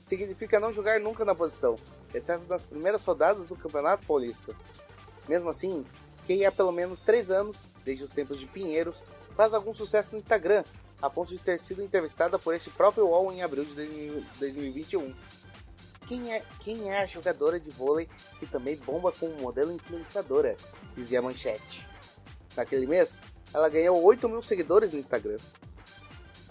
[0.00, 1.76] Significa não jogar nunca na posição,
[2.14, 4.54] exceto nas primeiras rodadas do Campeonato Paulista.
[5.28, 5.84] Mesmo assim,
[6.26, 9.02] Kay há pelo menos 3 anos, desde os tempos de Pinheiros,
[9.36, 10.64] faz algum sucesso no Instagram,
[11.00, 13.74] a ponto de ter sido entrevistada por este próprio UOL em abril de
[14.38, 15.14] 2021
[16.06, 18.08] quem é, quem é a jogadora de vôlei
[18.38, 20.56] que também bomba como modelo influenciadora?
[20.94, 21.88] Dizia a manchete.
[22.56, 23.22] Naquele mês,
[23.52, 25.38] ela ganhou 8 mil seguidores no Instagram.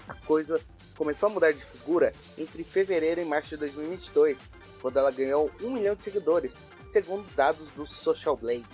[0.08, 0.60] A coisa
[0.98, 4.40] começou a mudar de figura entre fevereiro e março de 2022,
[4.82, 6.58] quando ela ganhou 1 milhão de seguidores,
[6.90, 8.66] segundo dados do Social Blade.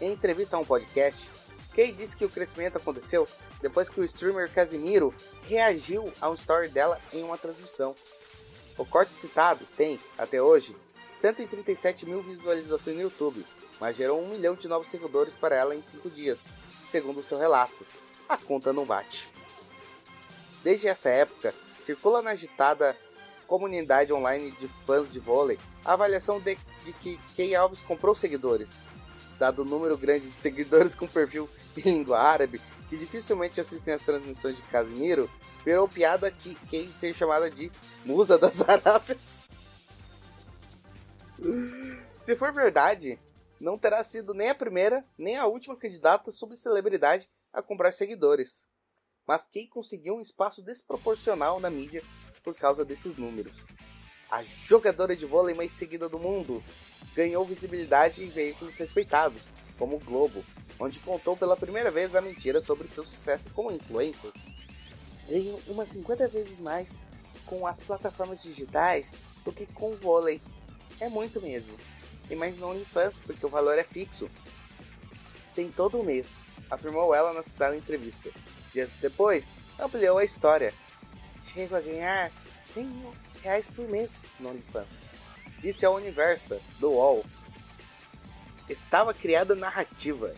[0.00, 1.30] Em entrevista a um podcast,
[1.74, 3.28] Kay disse que o crescimento aconteceu
[3.60, 5.14] depois que o streamer Casimiro
[5.46, 7.94] reagiu a um story dela em uma transmissão.
[8.78, 10.74] O corte citado tem, até hoje,
[11.16, 13.44] 137 mil visualizações no YouTube,
[13.78, 16.38] mas gerou um milhão de novos seguidores para ela em 5 dias,
[16.88, 17.86] segundo o seu relato.
[18.26, 19.28] a conta não bate.
[20.62, 22.96] Desde essa época, circula na agitada
[23.46, 28.86] comunidade online de fãs de vôlei a avaliação de, de que Key Alves comprou seguidores.
[29.40, 32.60] Dado o número grande de seguidores com perfil em língua árabe,
[32.90, 35.30] que dificilmente assistem às transmissões de Casimiro,
[35.64, 37.72] virou piada que Kay ser chamada de
[38.04, 39.48] Musa das Arábias.
[42.18, 43.18] Se for verdade,
[43.58, 48.68] não terá sido nem a primeira, nem a última candidata subcelebridade a comprar seguidores.
[49.26, 52.02] Mas Kay conseguiu um espaço desproporcional na mídia
[52.44, 53.64] por causa desses números.
[54.30, 56.62] A jogadora de vôlei mais seguida do mundo
[57.20, 60.42] ganhou visibilidade em veículos respeitados, como o Globo,
[60.78, 64.32] onde contou pela primeira vez a mentira sobre seu sucesso como influencer.
[65.28, 66.98] Ganhou umas 50 vezes mais
[67.44, 69.12] com as plataformas digitais
[69.44, 70.40] do que com o vôlei.
[70.98, 71.76] É muito mesmo.
[72.30, 74.30] E mais no OnlyFans, porque o valor é fixo.
[75.54, 76.40] Tem todo um mês,
[76.70, 78.30] afirmou ela na cidade entrevista.
[78.72, 80.72] Dias depois, ampliou a história.
[81.44, 85.19] Chego a ganhar 100 mil reais por mês no OnlyFans.
[85.60, 87.24] Disse ao Universa, do UOL.
[88.68, 90.34] Estava criada narrativa.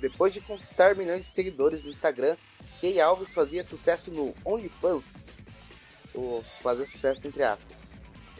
[0.00, 2.36] Depois de conquistar milhões de seguidores no Instagram,
[2.80, 5.44] Kay Alves fazia sucesso no OnlyFans.
[6.14, 7.78] Ou fazer sucesso entre aspas.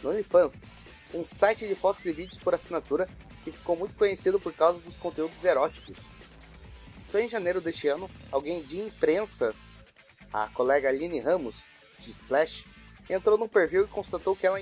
[0.03, 0.71] No OnlyFans,
[1.13, 3.09] um site de fotos e vídeos por assinatura
[3.43, 5.99] que ficou muito conhecido por causa dos conteúdos eróticos.
[7.09, 9.55] Só em janeiro deste ano, alguém de imprensa,
[10.33, 11.65] a colega Aline Ramos,
[11.99, 12.65] de Splash,
[13.11, 14.61] entrou no perfil e constatou que ela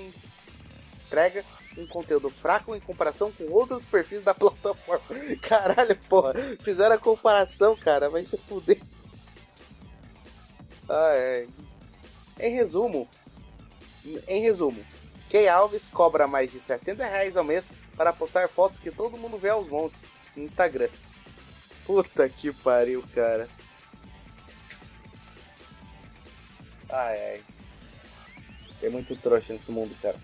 [1.11, 1.43] entrega
[1.77, 5.03] um conteúdo fraco em comparação com outros perfis da plataforma.
[5.41, 6.33] Caralho, porra,
[6.63, 8.79] fizeram a comparação, cara, vai se fuder.
[10.87, 11.47] Ah, é.
[12.39, 13.07] Em resumo,
[14.27, 14.83] em resumo,
[15.29, 19.37] Kay Alves cobra mais de 70 reais ao mês para postar fotos que todo mundo
[19.37, 20.89] vê aos montes no Instagram.
[21.85, 23.49] Puta que pariu, cara.
[26.89, 27.43] Ai, ai.
[28.79, 30.17] Tem muito trouxa nesse mundo, cara.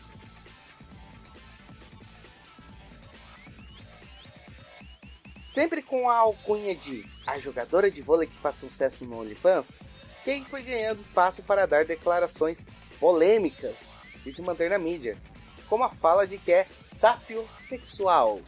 [5.57, 9.75] Sempre com a alcunha de a jogadora de vôlei que faz sucesso no OnlyFans,
[10.23, 12.63] quem foi ganhando espaço para dar declarações
[12.99, 13.89] polêmicas
[14.23, 15.17] e se manter na mídia,
[15.67, 18.39] como a fala de que é sapiosexual,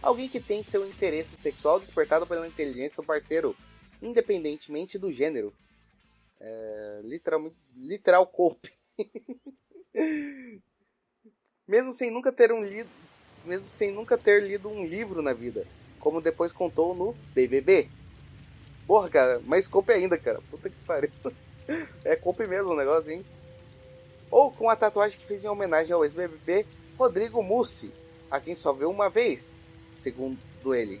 [0.00, 3.56] alguém que tem seu interesse sexual despertado pela inteligência do parceiro,
[4.00, 5.52] independentemente do gênero.
[6.38, 8.72] É, literalmente, literal cope.
[11.66, 12.88] mesmo sem nunca ter um lido,
[13.44, 15.66] mesmo sem nunca ter lido um livro na vida,
[16.06, 17.88] como depois contou no BBB.
[18.86, 20.40] Porra, cara, mais cope ainda, cara.
[20.48, 21.10] Puta que pariu.
[22.04, 23.26] É cope mesmo o negócio, hein?
[24.30, 26.64] Ou com a tatuagem que fez em homenagem ao ex-BBB
[26.96, 27.92] Rodrigo Mussi,
[28.30, 29.58] a quem só viu uma vez,
[29.90, 30.38] segundo
[30.72, 31.00] ele.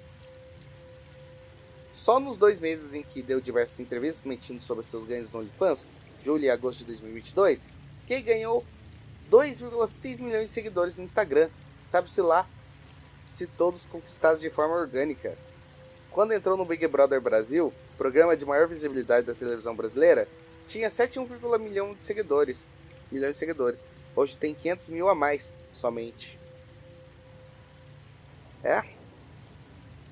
[1.92, 5.86] Só nos dois meses em que deu diversas entrevistas mentindo sobre seus ganhos no OnlyFans,
[6.20, 7.68] julho e agosto de 2022,
[8.08, 8.64] Kay ganhou
[9.30, 11.48] 2,6 milhões de seguidores no Instagram.
[11.86, 12.44] Sabe-se lá
[13.26, 15.36] se todos conquistados de forma orgânica.
[16.10, 20.26] Quando entrou no Big Brother Brasil, programa de maior visibilidade da televisão brasileira,
[20.66, 22.74] tinha 7,1 milhão de seguidores.
[23.10, 23.86] Milhões de seguidores.
[24.14, 26.38] Hoje tem 500 mil a mais, somente.
[28.64, 28.82] É?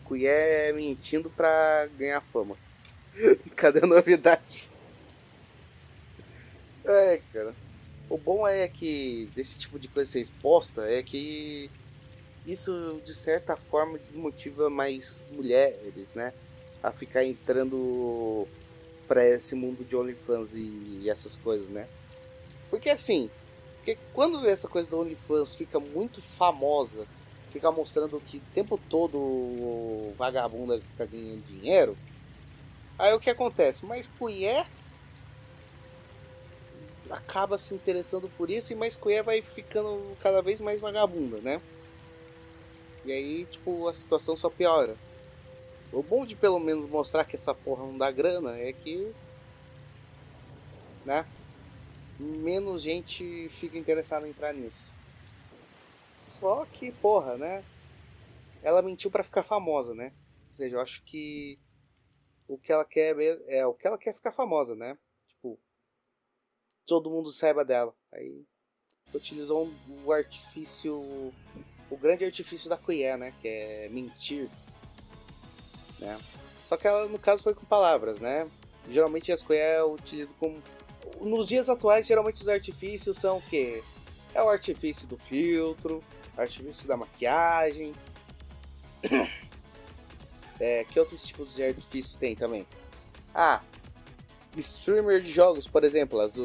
[0.05, 2.57] Cuié mentindo pra ganhar fama.
[3.57, 4.69] Cadê a novidade?
[6.85, 7.55] É, cara.
[8.11, 11.71] O bom é que desse tipo de coisa ser exposta é que
[12.45, 16.33] isso de certa forma desmotiva mais mulheres, né?
[16.83, 18.47] A ficar entrando
[19.07, 21.89] para esse mundo de OnlyFans e essas coisas, né?
[22.71, 23.31] Porque assim,
[23.77, 27.07] porque quando essa coisa do OnlyFans fica muito famosa,
[27.51, 31.97] fica mostrando que o tempo todo o vagabundo fica ganhando dinheiro,
[32.99, 33.85] aí o que acontece?
[33.87, 34.67] Mas mulher
[37.11, 41.61] acaba se interessando por isso e mais Cuié vai ficando cada vez mais vagabunda, né?
[43.05, 44.97] E aí, tipo, a situação só piora.
[45.93, 49.13] O bom de pelo menos mostrar que essa porra não dá grana é que.
[51.05, 51.27] né?
[52.19, 54.93] Menos gente fica interessada em entrar nisso.
[56.21, 57.65] Só que, porra, né?
[58.63, 60.13] Ela mentiu para ficar famosa, né?
[60.49, 61.59] Ou seja, eu acho que
[62.49, 63.17] o que ela quer
[63.49, 64.97] é o que ela quer ficar famosa, né?
[66.87, 67.95] todo mundo saiba dela.
[68.13, 68.45] Aí
[69.13, 71.33] utilizou um, o artifício,
[71.95, 73.33] o grande artifício da colher, né?
[73.41, 74.49] Que é mentir.
[75.99, 76.19] Né?
[76.69, 78.49] Só que ela, no caso, foi com palavras, né?
[78.91, 80.63] Geralmente as colheres utilizam como.
[81.21, 83.83] Nos dias atuais, geralmente os artifícios são o quê?
[84.35, 86.03] É o artifício do filtro,
[86.37, 87.95] artifício da maquiagem.
[90.61, 92.65] É, que outros tipos de artifícios tem também?
[93.35, 93.61] Ah,
[94.57, 96.37] streamer de jogos, por exemplo, elas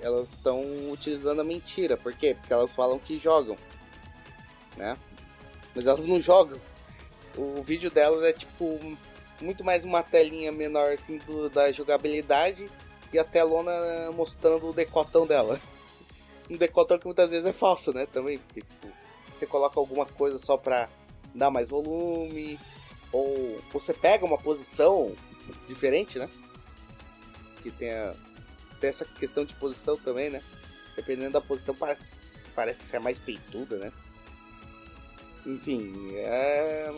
[0.00, 0.60] elas estão
[0.90, 1.96] utilizando a mentira.
[1.96, 2.34] Por quê?
[2.34, 3.56] Porque elas falam que jogam,
[4.76, 4.96] né?
[5.74, 6.60] Mas elas não jogam.
[7.36, 8.78] O vídeo delas é tipo
[9.40, 12.70] muito mais uma telinha menor assim do, da jogabilidade
[13.12, 15.60] e a telona mostrando o decotão dela.
[16.48, 18.06] Um decotão que muitas vezes é falso, né?
[18.06, 18.86] Também, porque tipo,
[19.34, 20.88] você coloca alguma coisa só pra
[21.34, 22.56] dar mais volume,
[23.10, 25.12] ou você pega uma posição
[25.66, 26.28] diferente, né?
[27.64, 27.90] Que tem,
[28.80, 30.40] tem essa questão de posição também, né?
[30.94, 33.92] Dependendo da posição, parece, parece ser mais peituda, né?
[35.46, 36.90] Enfim, é.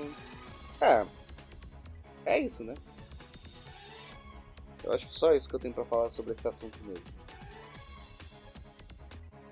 [0.81, 1.07] É.
[2.25, 2.75] É isso, né?
[4.83, 7.05] Eu acho que só isso que eu tenho pra falar sobre esse assunto mesmo.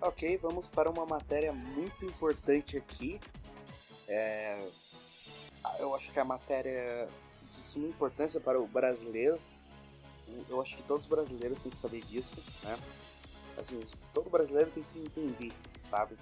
[0.01, 3.21] Ok, vamos para uma matéria muito importante aqui.
[4.09, 4.67] É...
[5.79, 7.09] Eu acho que a matéria
[7.51, 9.39] de suma importância para o brasileiro.
[10.49, 12.79] Eu acho que todos os brasileiros têm que saber disso, né?
[13.59, 13.81] Assim,
[14.13, 15.53] todo brasileiro tem que entender,
[15.89, 16.17] sabe?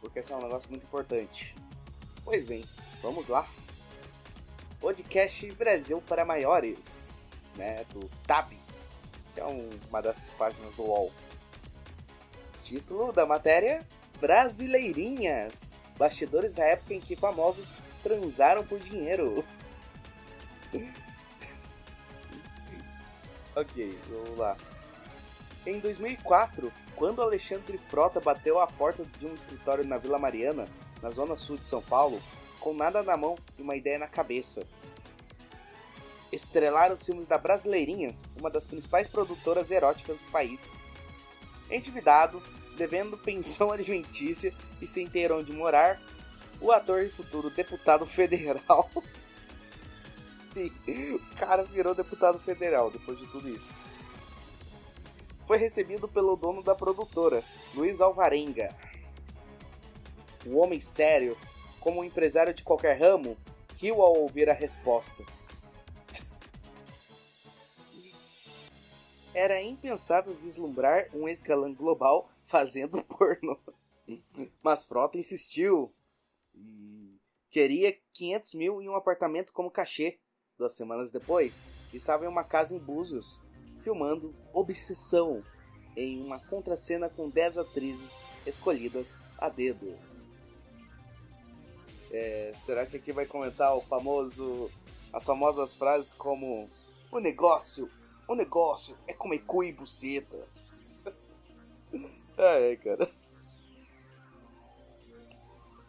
[0.00, 1.54] Porque esse é um negócio muito importante.
[2.24, 2.64] Pois bem,
[3.02, 3.46] vamos lá.
[4.80, 7.84] Podcast Brasil para Maiores, né?
[7.92, 8.56] Do TAB,
[9.34, 11.12] que é um- uma dessas páginas do UOL.
[12.62, 13.86] Título da matéria:
[14.20, 15.74] Brasileirinhas.
[15.96, 17.72] Bastidores da época em que famosos
[18.02, 19.44] transaram por dinheiro.
[23.54, 24.56] ok, vamos lá.
[25.64, 30.66] Em 2004, quando Alexandre Frota bateu à porta de um escritório na Vila Mariana,
[31.04, 32.18] na zona sul de São Paulo,
[32.58, 34.66] com nada na mão e uma ideia na cabeça.
[36.32, 40.80] Estrelar os filmes da Brasileirinhas, uma das principais produtoras eróticas do país.
[41.70, 42.42] Endividado,
[42.78, 46.00] devendo pensão alimentícia e sem ter onde morar,
[46.58, 48.90] o ator e futuro deputado federal.
[50.54, 53.68] Sim, o cara virou deputado federal depois de tudo isso.
[55.46, 57.44] Foi recebido pelo dono da produtora,
[57.74, 58.74] Luiz Alvarenga.
[60.46, 61.36] O homem sério,
[61.80, 63.36] como um empresário de qualquer ramo,
[63.76, 65.24] riu ao ouvir a resposta.
[69.34, 73.58] Era impensável vislumbrar um ex-galã global fazendo porno.
[74.62, 75.92] Mas Frota insistiu
[77.54, 80.18] queria 500 mil em um apartamento como cachê.
[80.58, 83.40] Duas semanas depois, estava em uma casa em Búzios,
[83.78, 85.40] filmando Obsessão,
[85.96, 89.96] em uma contracena com 10 atrizes escolhidas a dedo.
[92.16, 94.70] É, será que aqui vai comentar o famoso,
[95.12, 96.70] as famosas frases como
[97.10, 97.90] o negócio,
[98.28, 100.38] o negócio é comer cu e buceta.
[102.38, 103.08] Ai, cara.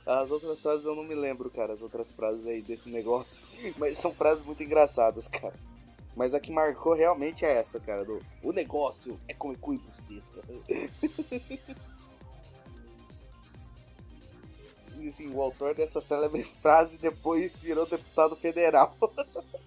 [0.04, 3.46] As outras frases eu não me lembro, cara, as outras frases aí desse negócio.
[3.78, 5.54] Mas são frases muito engraçadas, cara.
[6.16, 9.78] Mas a que marcou realmente é essa, cara, do O negócio é comer cu e
[9.78, 10.42] buceta.
[15.08, 18.96] Assim, o autor dessa célebre frase depois virou deputado federal.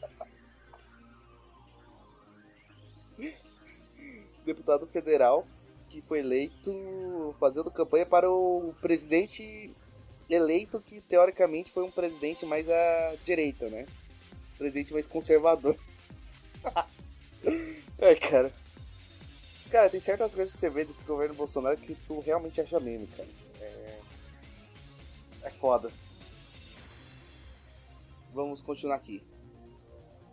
[4.45, 5.47] deputado federal
[5.91, 9.71] que foi eleito fazendo campanha para o presidente
[10.29, 13.87] eleito que teoricamente foi um presidente mais à direita, né?
[14.57, 15.77] Presidente mais conservador.
[18.01, 18.53] Ai, cara.
[19.71, 23.07] Cara, tem certas coisas que você vê desse governo Bolsonaro que tu realmente acha meme,
[23.07, 23.29] cara.
[25.43, 25.91] É, foda.
[28.33, 29.23] Vamos continuar aqui.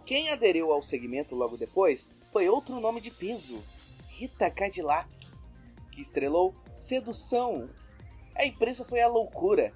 [0.05, 3.63] Quem aderiu ao segmento logo depois foi outro nome de peso,
[4.07, 5.09] Rita Cadillac,
[5.91, 7.69] que estrelou Sedução.
[8.35, 9.73] A imprensa foi a loucura.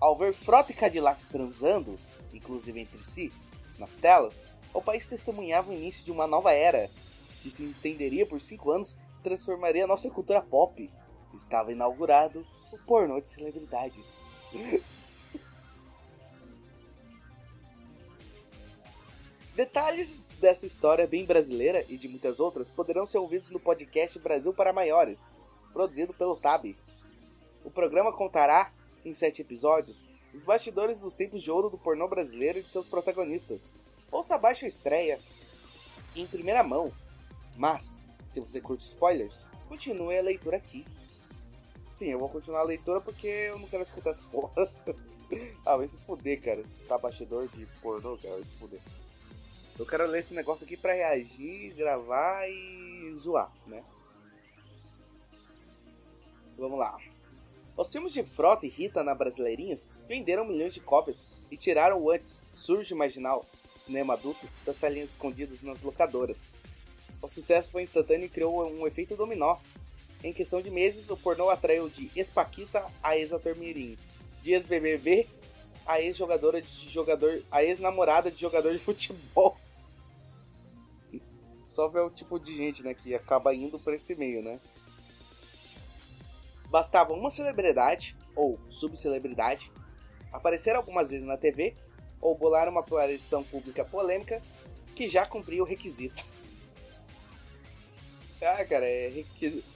[0.00, 1.96] Ao ver Frota e Cadillac transando,
[2.32, 3.32] inclusive entre si,
[3.78, 6.90] nas telas, o país testemunhava o início de uma nova era,
[7.42, 10.90] que se estenderia por cinco anos e transformaria a nossa cultura pop.
[11.34, 14.46] Estava inaugurado o pornô de celebridades.
[19.54, 24.54] Detalhes dessa história bem brasileira e de muitas outras poderão ser ouvidos no podcast Brasil
[24.54, 25.18] para Maiores,
[25.72, 26.74] produzido pelo TAB.
[27.64, 28.70] O programa contará,
[29.04, 32.86] em sete episódios, os bastidores dos tempos de ouro do pornô brasileiro e de seus
[32.86, 33.72] protagonistas.
[34.10, 35.20] Ouça abaixo a estreia
[36.14, 36.92] em primeira mão.
[37.56, 40.86] Mas, se você curte spoilers, continue a leitura aqui.
[42.00, 44.72] Sim, eu vou continuar a leitura porque eu não quero escutar essa porra.
[45.66, 46.62] ah, vai se fuder, cara.
[46.62, 48.80] Escutar bastidor de pornô, cara, vai se fuder.
[49.78, 53.84] Eu quero ler esse negócio aqui pra reagir, gravar e zoar, né?
[56.56, 56.96] Vamos lá.
[57.76, 62.10] Os filmes de Frota e Rita na Brasileirinhas venderam milhões de cópias e tiraram o
[62.10, 63.44] antes surge marginal
[63.76, 66.54] cinema adulto das salinhas escondidas nas locadoras.
[67.20, 69.58] O sucesso foi instantâneo e criou um efeito dominó.
[70.22, 73.96] Em questão de meses, o pornô atraiu de ex-paquita a ex-ator mirim,
[74.42, 75.26] de ex-BBB
[75.86, 79.56] a ex-jogadora de jogador, a ex-namorada de jogador de futebol.
[81.68, 84.60] Só ver o tipo de gente, né, que acaba indo por esse meio, né?
[86.66, 89.72] Bastava uma celebridade ou subcelebridade
[90.32, 91.74] aparecer algumas vezes na TV
[92.20, 94.40] ou bolar uma aparição pública polêmica
[94.94, 96.24] que já cumpria o requisito.
[98.42, 99.69] Ah, cara, é requisito.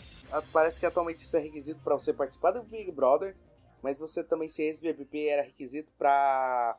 [0.52, 3.36] Parece que atualmente isso é requisito para você participar do Big Brother,
[3.82, 6.78] mas você também ser ex-BBB era requisito para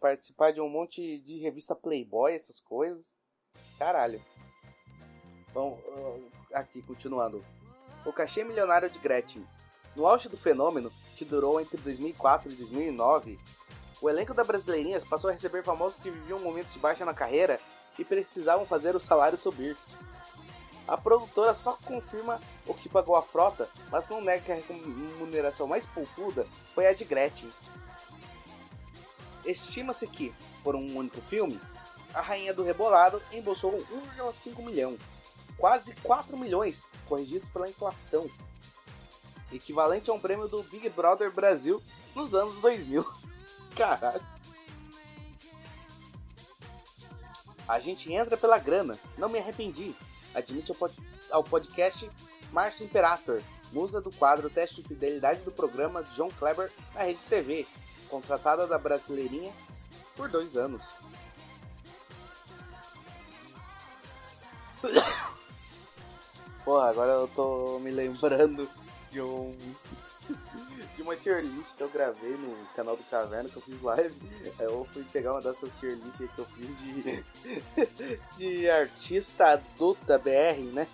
[0.00, 3.16] participar de um monte de revista Playboy, essas coisas.
[3.78, 4.22] Caralho.
[5.52, 5.80] Bom,
[6.52, 7.44] aqui continuando.
[8.04, 9.44] O cachê milionário de Gretchen.
[9.96, 13.40] No auge do fenômeno, que durou entre 2004 e 2009,
[14.00, 17.58] o elenco da Brasileirinhas passou a receber famosos que viviam momentos de baixa na carreira
[17.98, 19.74] e precisavam fazer o salário subir.
[20.88, 25.66] A produtora só confirma o que pagou a frota, mas não nega que a remuneração
[25.66, 27.50] mais poupuda foi a de Gretchen.
[29.44, 30.32] Estima-se que,
[30.62, 31.60] por um único filme,
[32.14, 33.72] a Rainha do Rebolado embolsou
[34.16, 34.96] 1,5 milhão,
[35.58, 38.30] quase 4 milhões, corrigidos pela inflação,
[39.52, 41.82] equivalente a um prêmio do Big Brother Brasil
[42.14, 43.04] nos anos 2000.
[43.76, 44.24] Caralho.
[47.66, 49.94] A gente entra pela grana, não me arrependi,
[50.36, 50.72] admite
[51.30, 52.10] ao podcast
[52.52, 57.66] Márcia Imperator, musa do quadro Teste de Fidelidade do programa John Kleber na Rede TV,
[58.08, 59.52] contratada da Brasileirinha
[60.14, 60.94] por dois anos.
[66.64, 68.68] Porra, agora eu tô me lembrando
[69.10, 69.56] de um.
[70.96, 74.14] De uma tier list que eu gravei no canal do Caverna que eu fiz live.
[74.58, 77.24] Eu fui pegar uma dessas tier list que eu fiz de.
[78.36, 80.88] de artista adulta BR, né?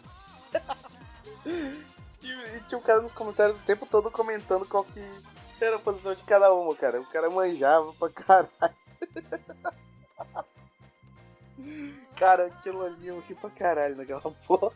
[2.23, 5.05] E, e, tinha um cara nos comentários o tempo todo comentando qual que
[5.61, 7.01] era a posição de cada uma, cara.
[7.01, 8.49] O cara manjava pra caralho.
[12.17, 14.73] Cara, aquilo ali eu ri pra caralho naquela porra.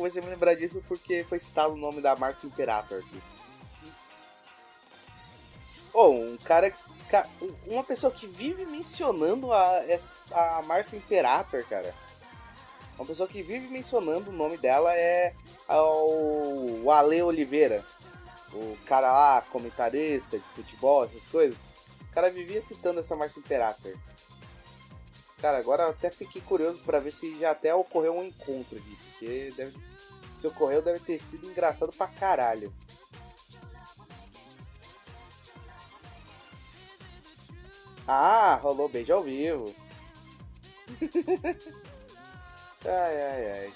[0.00, 3.22] Comecei a me lembrar disso porque foi citado o nome da Marcia Imperator aqui.
[5.92, 6.72] Oh, um cara.
[7.66, 9.82] Uma pessoa que vive mencionando a,
[10.30, 11.94] a Marcia Imperator, cara.
[12.96, 15.34] Uma pessoa que vive mencionando o nome dela é
[15.68, 17.84] o Ale Oliveira.
[18.54, 21.58] O cara lá, comentarista de futebol, essas coisas.
[22.08, 23.92] O cara vivia citando essa Marcia Imperator.
[25.40, 28.96] Cara, agora até fiquei curioso para ver se já até ocorreu um encontro aqui.
[29.10, 29.72] Porque deve,
[30.38, 32.72] se ocorreu, deve ter sido engraçado pra caralho.
[38.06, 39.74] Ah, rolou beijo ao vivo.
[42.84, 43.72] ai, ai, ai.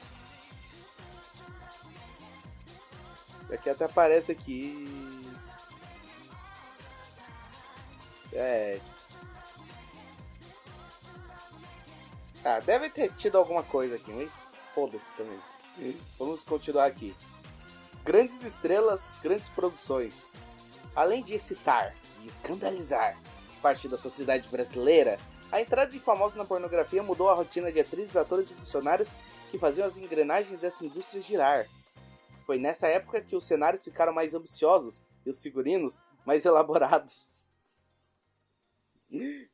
[3.53, 5.33] Aqui até aparece aqui.
[8.33, 8.81] É.
[12.45, 14.30] Ah, deve ter tido alguma coisa aqui, mas
[14.74, 15.40] foda-se também.
[16.18, 17.16] Vamos continuar aqui.
[18.04, 20.30] Grandes estrelas, grandes produções.
[20.95, 23.18] Além de excitar e escandalizar
[23.62, 25.18] parte da sociedade brasileira,
[25.50, 29.11] a entrada de famosos na pornografia mudou a rotina de atrizes, atores e funcionários
[29.50, 31.66] que faziam as engrenagens dessa indústria girar.
[32.45, 37.49] Foi nessa época que os cenários ficaram mais ambiciosos e os figurinos mais elaborados.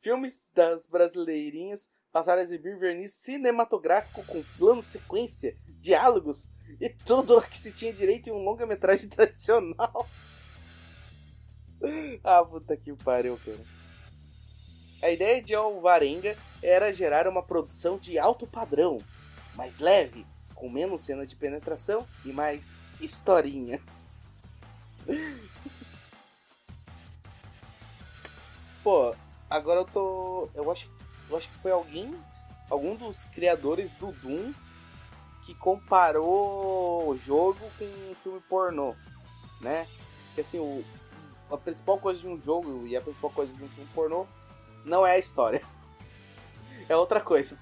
[0.01, 6.49] Filmes das brasileirinhas passaram a exibir verniz cinematográfico com plano sequência, diálogos
[6.81, 10.09] e tudo o que se tinha direito em um longa-metragem tradicional.
[12.23, 13.81] ah, puta que pariu, cara.
[15.03, 18.99] A ideia de Alvarenga era gerar uma produção de alto padrão,
[19.55, 22.71] mais leve, com menos cena de penetração e mais
[23.01, 23.81] historinha.
[28.83, 29.15] Pô,
[29.49, 30.51] agora eu tô.
[30.55, 30.91] Eu acho
[31.31, 32.15] eu acho que foi alguém,
[32.69, 34.53] algum dos criadores do Doom
[35.45, 38.95] que comparou o jogo com um filme pornô,
[39.61, 39.87] né?
[40.35, 40.85] Que assim, o,
[41.51, 44.27] a principal coisa de um jogo e a principal coisa de um filme pornô
[44.85, 45.63] não é a história.
[46.89, 47.57] É outra coisa.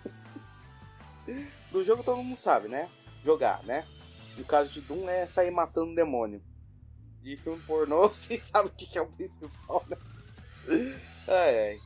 [1.71, 2.89] Do jogo todo mundo sabe, né?
[3.23, 3.87] Jogar, né?
[4.39, 6.41] No caso de Doom é sair matando demônio.
[7.21, 9.99] De filme pornô, vocês sabem o que é o principal, né?
[11.27, 11.81] Ai, ai.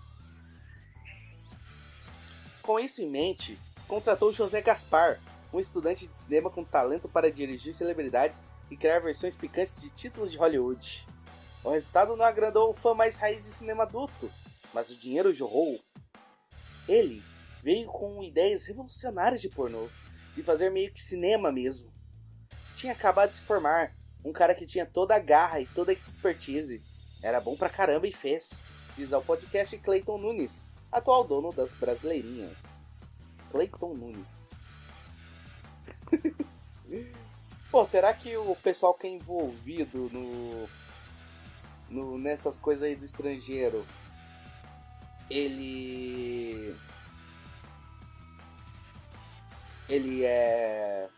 [2.62, 3.59] Com isso em mente,
[3.89, 5.20] contratou José Gaspar,
[5.52, 8.40] um estudante de cinema com talento para dirigir celebridades
[8.70, 11.05] e criar versões picantes de títulos de Hollywood.
[11.64, 14.30] O resultado não agradou o fã mais raiz de cinema adulto,
[14.72, 15.80] mas o dinheiro jorrou.
[16.89, 17.20] Ele
[17.64, 19.89] veio com ideias revolucionárias de pornô,
[20.36, 21.93] de fazer meio que cinema mesmo.
[22.76, 23.93] Tinha acabado de se formar,
[24.24, 26.80] um cara que tinha toda a garra e toda a expertise.
[27.24, 28.62] Era bom pra caramba e fez,
[28.97, 32.82] diz ao podcast Clayton Nunes, atual dono das Brasileirinhas.
[33.51, 34.27] Clayton Nunes.
[37.70, 40.69] Pô, será que o pessoal que é envolvido no,
[41.89, 43.86] no nessas coisas aí do estrangeiro,
[45.31, 46.77] ele
[49.89, 51.09] ele é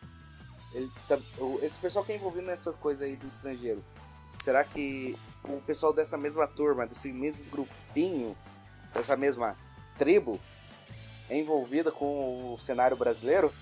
[0.72, 1.18] ele tá,
[1.62, 3.84] esse pessoal que é envolvido nessas coisas aí do estrangeiro,
[4.44, 8.36] será que o pessoal dessa mesma turma, desse mesmo grupinho,
[8.94, 9.56] dessa mesma
[9.98, 10.40] tribo,
[11.28, 13.52] envolvida com o cenário brasileiro?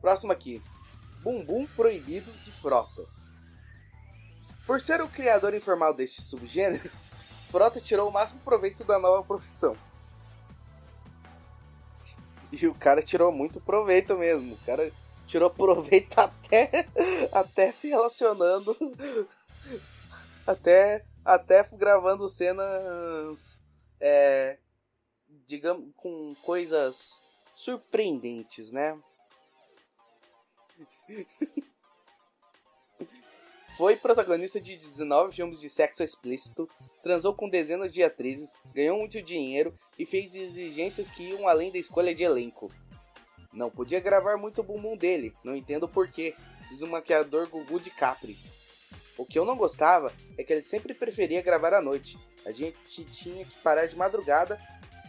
[0.00, 0.62] Próximo aqui.
[1.22, 3.02] Bumbum proibido de frota.
[4.66, 6.90] Por ser o criador informal deste subgênero,
[7.50, 9.76] Frota tirou o máximo proveito da nova profissão.
[12.52, 14.54] E o cara tirou muito proveito mesmo.
[14.54, 14.92] O cara
[15.26, 16.86] tirou proveito até,
[17.32, 18.76] até se relacionando.
[20.46, 23.58] Até, até gravando cenas.
[24.00, 24.58] É,
[25.46, 27.22] digamos, com coisas
[27.56, 28.98] surpreendentes, né?
[33.76, 36.68] Foi protagonista de 19 filmes de sexo explícito,
[37.02, 41.78] transou com dezenas de atrizes, ganhou muito dinheiro e fez exigências que iam além da
[41.78, 42.70] escolha de elenco.
[43.52, 46.34] Não podia gravar muito o bumbum dele, não entendo porquê,
[46.68, 48.36] diz o maquiador Gugu de Capri.
[49.20, 52.18] O que eu não gostava é que ele sempre preferia gravar à noite.
[52.46, 54.58] A gente tinha que parar de madrugada,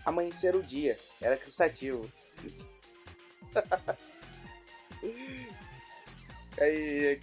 [0.05, 0.99] amanhecer o dia.
[1.21, 2.11] Era cansativo.
[6.59, 7.21] Aí.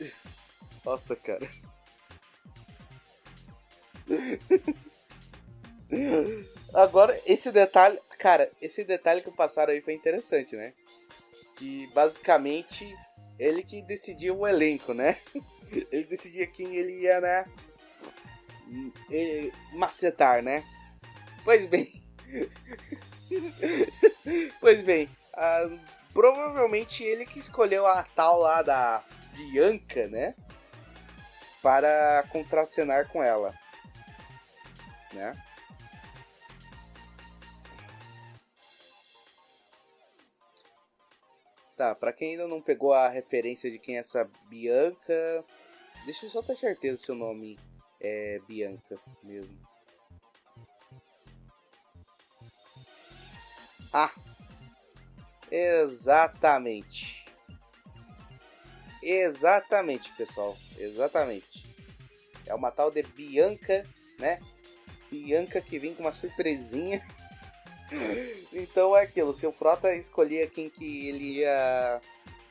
[0.82, 1.46] Nossa, cara.
[6.72, 8.00] Agora, esse detalhe.
[8.18, 10.72] Cara, esse detalhe que passaram aí foi interessante, né?
[11.58, 12.96] Que basicamente
[13.38, 15.18] ele que decidia o elenco, né?
[15.70, 17.46] Ele decidia quem ele ia, né?
[19.72, 20.62] Macetar, né?
[21.44, 21.86] Pois bem.
[24.60, 25.78] pois bem, uh,
[26.12, 30.34] provavelmente ele que escolheu a tal lá da Bianca, né?
[31.62, 33.54] Para contracenar com ela,
[35.12, 35.40] né?
[41.76, 45.44] Tá, pra quem ainda não pegou a referência de quem é essa Bianca,
[46.06, 47.58] deixa eu só ter certeza se o nome
[48.00, 49.58] é Bianca mesmo.
[53.92, 54.12] Ah,
[55.50, 57.26] exatamente.
[59.02, 60.56] Exatamente, pessoal.
[60.78, 61.66] Exatamente.
[62.46, 63.84] É uma tal de Bianca,
[64.18, 64.40] né?
[65.10, 67.02] Bianca que vem com uma surpresinha.
[68.52, 72.00] então é aquilo, seu Frota escolhia quem que ele ia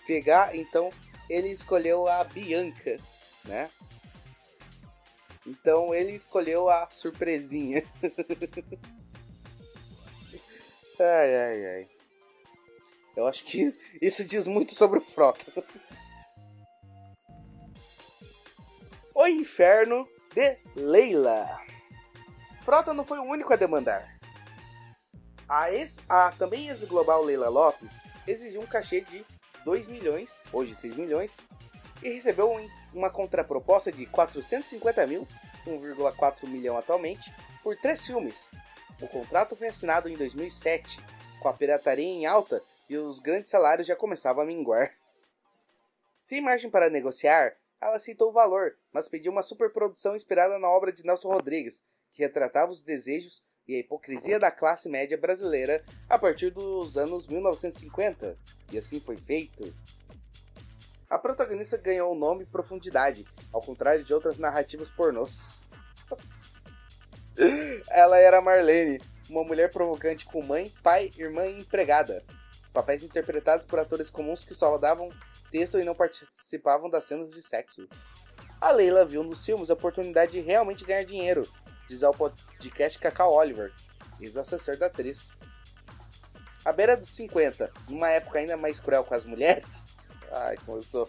[0.06, 0.92] pegar, então
[1.30, 2.98] ele escolheu a Bianca,
[3.48, 3.70] né?
[5.46, 7.84] Então ele escolheu a surpresinha.
[11.00, 11.88] ai, ai, ai.
[13.16, 15.46] Eu acho que isso diz muito sobre o Frota.
[19.16, 21.62] o Inferno de Leila.
[22.64, 24.14] Frota não foi o único a demandar.
[25.48, 27.92] A, ex, a também ex-global Leila Lopes
[28.28, 29.26] exigiu um cachê de
[29.64, 31.40] 2 milhões, hoje 6 milhões,
[32.06, 32.56] e recebeu
[32.94, 35.28] uma contraproposta de 450 mil,
[35.66, 37.34] 1,4 milhão atualmente,
[37.64, 38.52] por três filmes.
[39.02, 41.00] O contrato foi assinado em 2007,
[41.40, 44.94] com a pirataria em alta e os grandes salários já começavam a minguar.
[46.24, 50.94] Sem margem para negociar, ela aceitou o valor, mas pediu uma superprodução inspirada na obra
[50.94, 56.20] de Nelson Rodrigues, que retratava os desejos e a hipocrisia da classe média brasileira a
[56.20, 58.38] partir dos anos 1950,
[58.72, 59.74] e assim foi feito.
[61.10, 65.62] A protagonista ganhou o nome Profundidade, ao contrário de outras narrativas pornôs.
[67.90, 72.24] Ela era Marlene, uma mulher provocante com mãe, pai, irmã e empregada.
[72.74, 75.10] Papéis interpretados por atores comuns que só davam
[75.52, 77.88] texto e não participavam das cenas de sexo.
[78.60, 81.48] A Leila viu nos filmes a oportunidade de realmente ganhar dinheiro
[81.88, 83.72] diz ao podcast Cacau Oliver,
[84.20, 85.38] ex-assessor da atriz.
[86.64, 89.84] À beira dos 50, numa época ainda mais cruel com as mulheres,
[90.32, 91.08] ai sou,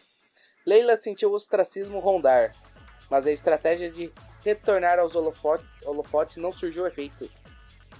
[0.66, 2.52] Leila sentiu o ostracismo rondar,
[3.08, 4.12] mas a estratégia de
[4.44, 7.30] retornar aos holofotes, holofotes não surgiu efeito.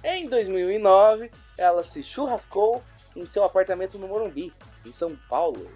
[0.03, 2.83] Em 2009, ela se churrascou
[3.15, 4.53] em seu apartamento no Morumbi,
[4.85, 5.71] em São Paulo.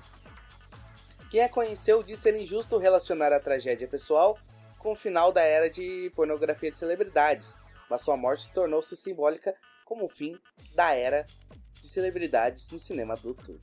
[1.31, 4.37] Quem a conheceu disse ser injusto relacionar a tragédia pessoal
[4.79, 7.57] com o final da era de pornografia de celebridades,
[7.89, 9.55] mas sua morte tornou-se simbólica
[9.85, 10.39] como o fim
[10.75, 11.27] da era
[11.81, 13.61] de celebridades no cinema adulto.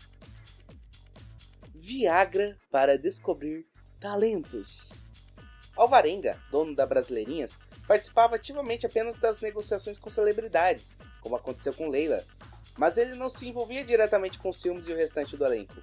[1.88, 3.66] Viagra para descobrir
[3.98, 4.92] talentos.
[5.74, 7.58] Alvarenga, dono da Brasileirinhas,
[7.88, 10.92] participava ativamente apenas das negociações com celebridades,
[11.22, 12.26] como aconteceu com Leila,
[12.78, 15.82] mas ele não se envolvia diretamente com os filmes e o restante do elenco.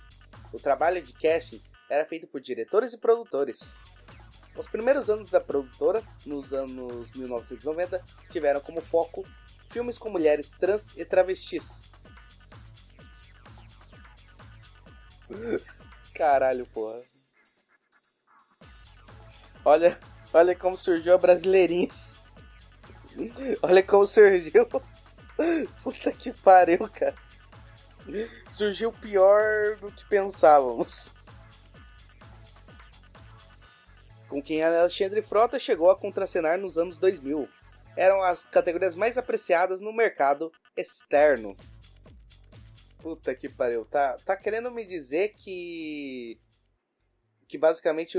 [0.52, 3.58] O trabalho de casting era feito por diretores e produtores.
[4.58, 9.26] Os primeiros anos da produtora, nos anos 1990, tiveram como foco
[9.70, 11.90] filmes com mulheres trans e travestis.
[16.14, 17.02] Caralho, porra.
[19.64, 19.98] Olha,
[20.32, 22.18] olha como surgiu a Brasileirinhas.
[23.62, 24.68] Olha como surgiu.
[25.82, 27.16] Puta que pariu, cara.
[28.52, 31.12] Surgiu pior do que pensávamos.
[34.28, 37.48] Com quem Alexandre Frota chegou a contracenar nos anos 2000.
[37.96, 41.56] Eram as categorias mais apreciadas no mercado externo.
[43.04, 43.84] Puta que pariu.
[43.84, 46.40] Tá, tá querendo me dizer que
[47.46, 48.16] que basicamente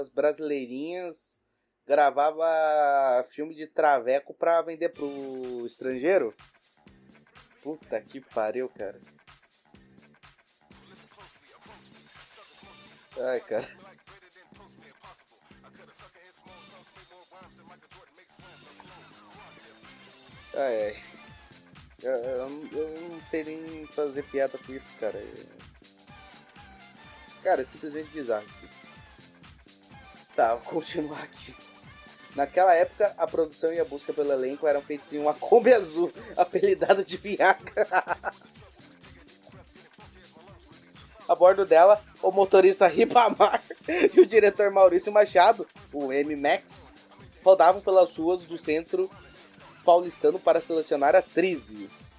[0.00, 1.40] as brasileirinhas
[1.86, 2.44] gravava
[3.30, 6.34] filme de traveco pra vender pro estrangeiro?
[7.62, 9.00] Puta que pariu, cara.
[13.16, 13.68] Ai, cara.
[20.54, 21.13] Ai, ai.
[22.04, 25.18] Eu, eu, eu não sei nem fazer piada com isso, cara.
[27.42, 28.68] Cara, é simplesmente aqui.
[30.36, 31.54] Tá, vou continuar aqui.
[32.36, 36.12] Naquela época, a produção e a busca pelo elenco eram feitas em uma Kombi azul,
[36.36, 37.88] apelidada de Viagra.
[41.26, 43.62] a bordo dela, o motorista Ribamar
[44.14, 46.92] e o diretor Maurício Machado, o M-Max,
[47.42, 49.10] rodavam pelas ruas do centro
[49.84, 52.14] paulistano para selecionar atrizes.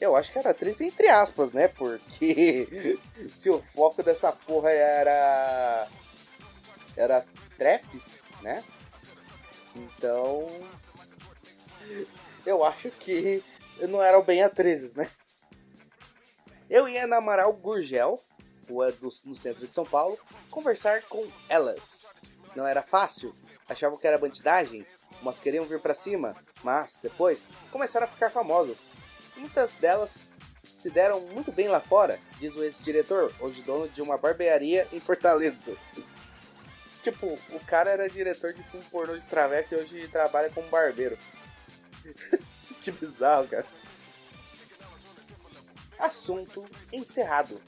[0.00, 1.68] Eu acho que era atriz entre aspas, né?
[1.68, 2.98] Porque
[3.36, 5.88] se o foco dessa porra era.
[6.96, 7.24] Era
[7.56, 8.64] traps, né?
[9.74, 10.48] Então.
[12.44, 13.42] Eu acho que
[13.88, 15.08] não eram bem atrizes, né?
[16.68, 18.20] Eu ia na Amaral Gurgel,
[18.68, 20.18] rua do, no centro de São Paulo,
[20.50, 22.06] conversar com elas.
[22.56, 23.34] Não era fácil,
[23.68, 24.86] achavam que era bandidagem,
[25.22, 28.88] mas queriam vir para cima, mas depois começaram a ficar famosas.
[29.36, 30.22] Muitas delas
[30.64, 35.00] se deram muito bem lá fora, diz o ex-diretor, hoje dono de uma barbearia em
[35.00, 35.76] Fortaleza.
[37.02, 41.18] tipo, o cara era diretor de filme pornô de traveco e hoje trabalha como barbeiro.
[42.82, 43.66] que bizarro, cara.
[45.98, 47.60] Assunto encerrado.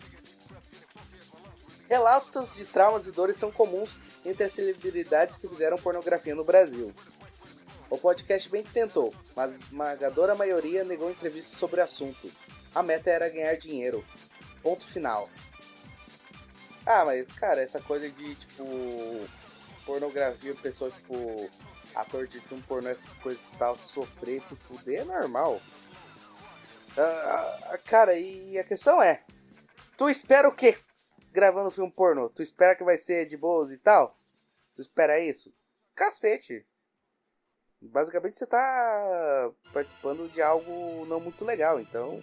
[1.89, 6.93] Relatos de traumas e dores são comuns entre as celebridades que fizeram pornografia no Brasil.
[7.89, 12.31] O podcast bem que tentou, mas a esmagadora maioria negou entrevistas sobre o assunto.
[12.75, 14.05] A meta era ganhar dinheiro.
[14.63, 15.31] Ponto final.
[16.85, 18.65] Ah, mas, cara, essa coisa de, tipo,
[19.85, 21.49] pornografia, pessoa, tipo,
[21.95, 25.61] ator de filme pornô, essa coisa e tal, sofrer, se fuder, é normal.
[26.97, 29.23] Ah, cara, e a questão é,
[29.97, 30.77] tu espera o quê?
[31.33, 32.29] Gravando filme pornô?
[32.29, 34.16] Tu espera que vai ser de boas e tal?
[34.77, 35.53] Tu espera isso?
[35.95, 36.67] Cacete.
[37.81, 42.23] Basicamente você tá participando de algo não muito legal, então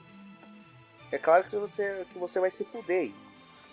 [1.12, 3.12] é claro que você, que você vai se fuder.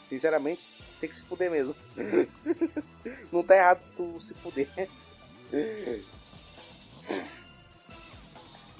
[0.08, 0.62] Sinceramente,
[1.00, 1.74] tem que se fuder mesmo.
[3.30, 4.68] não tá errado tu se fuder.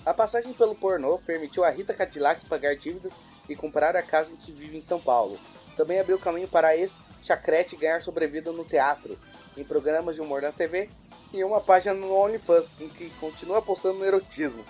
[0.05, 3.15] A passagem pelo pornô permitiu a Rita Cadillac pagar dívidas
[3.49, 5.39] e comprar a casa em que vive em São Paulo.
[5.77, 9.19] Também abriu caminho para a ex-chacrete ganhar sobrevida no teatro,
[9.57, 10.91] em programas de humor na TV
[11.33, 14.65] e uma página no OnlyFans, em que continua postando no erotismo.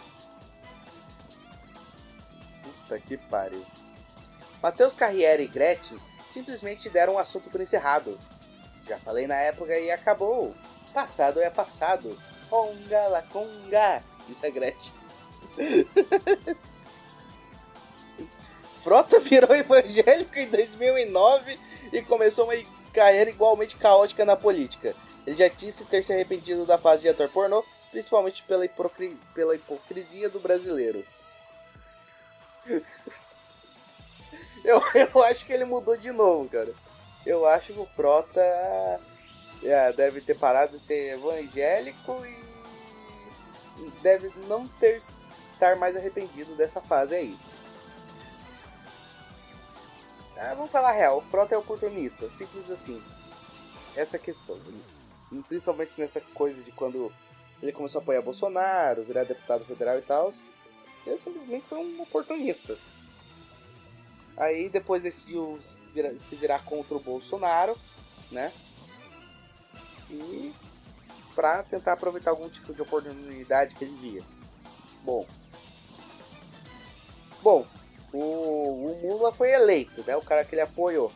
[2.62, 3.64] Puta que pariu.
[4.62, 5.98] Matheus Carriere e Gretchen
[6.32, 8.18] simplesmente deram o assunto por encerrado.
[8.86, 10.54] Já falei na época e acabou.
[10.92, 12.18] Passado é passado.
[12.48, 14.92] Conga la conga, disse a Gretchen.
[18.82, 21.58] Frota virou evangélico em 2009
[21.92, 22.56] e começou uma
[22.90, 24.94] carreira igualmente caótica na política.
[25.26, 29.18] Ele já disse ter se arrependido da fase de ator pornô, principalmente pela, hipocri...
[29.34, 31.04] pela hipocrisia do brasileiro.
[34.64, 36.72] eu, eu acho que ele mudou de novo, cara.
[37.24, 38.40] Eu acho que o Frota
[39.62, 42.40] é, deve ter parado de ser evangélico e
[44.02, 45.00] deve não ter
[45.52, 47.38] estar mais arrependido dessa fase aí.
[50.42, 53.02] Ah, vamos falar real, o Frota é oportunista, simples assim.
[53.94, 54.58] Essa é a questão.
[55.46, 57.12] Principalmente nessa coisa de quando
[57.62, 60.32] ele começou a apoiar Bolsonaro, virar deputado federal e tal.
[61.06, 62.78] Ele simplesmente foi um oportunista.
[64.34, 65.60] Aí depois decidiu
[66.18, 67.76] se virar contra o Bolsonaro,
[68.32, 68.50] né?
[70.08, 70.54] E
[71.34, 74.24] para tentar aproveitar algum tipo de oportunidade que ele via.
[75.04, 75.26] Bom,
[77.42, 77.66] bom,
[78.12, 80.16] o, o Lula foi eleito, né?
[80.16, 81.12] O cara que ele apoiou.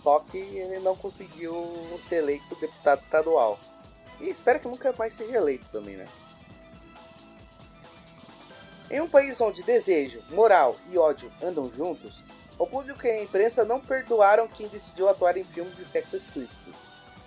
[0.00, 1.66] Só que ele não conseguiu
[2.08, 3.58] ser eleito deputado estadual.
[4.20, 6.08] E espero que nunca mais seja eleito também, né?
[8.90, 12.22] Em um país onde desejo, moral e ódio andam juntos,
[12.58, 16.74] o público e a imprensa não perdoaram quem decidiu atuar em filmes de sexo explícito.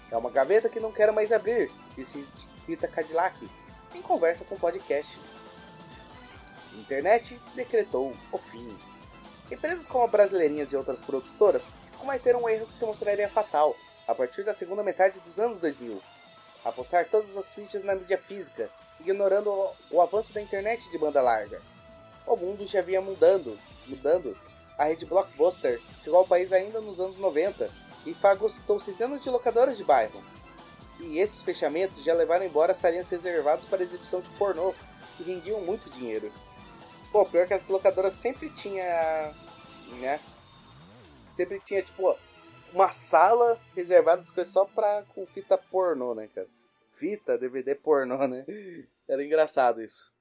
[0.09, 2.27] É uma gaveta que não quero mais abrir, disse
[2.65, 3.37] Tita Cadillac
[3.93, 5.17] em conversa com o podcast.
[6.77, 8.77] Internet decretou o fim.
[9.51, 11.63] Empresas como a Brasileirinhas e outras produtoras
[11.97, 13.75] cometeram um erro que se mostraria fatal
[14.07, 16.01] a partir da segunda metade dos anos 2000.
[16.63, 18.69] Apostar todas as fichas na mídia física,
[18.99, 21.61] ignorando o, o avanço da internet de banda larga.
[22.25, 23.57] O mundo já vinha mudando,
[23.87, 24.37] mudando.
[24.77, 27.69] A rede Blockbuster chegou ao país ainda nos anos 90
[28.05, 30.23] e fagocitou centenas de locadoras de bairro.
[30.99, 34.73] E esses fechamentos já levaram embora salinhas reservadas para exibição de pornô,
[35.17, 36.31] que rendiam muito dinheiro.
[37.11, 39.33] Pô, pior que as locadoras sempre tinha,
[39.99, 40.19] né,
[41.33, 42.17] sempre tinha, tipo,
[42.73, 46.47] uma sala reservada só pra com fita pornô, né, cara?
[46.93, 48.45] Fita, DVD pornô, né?
[49.07, 50.13] Era engraçado isso.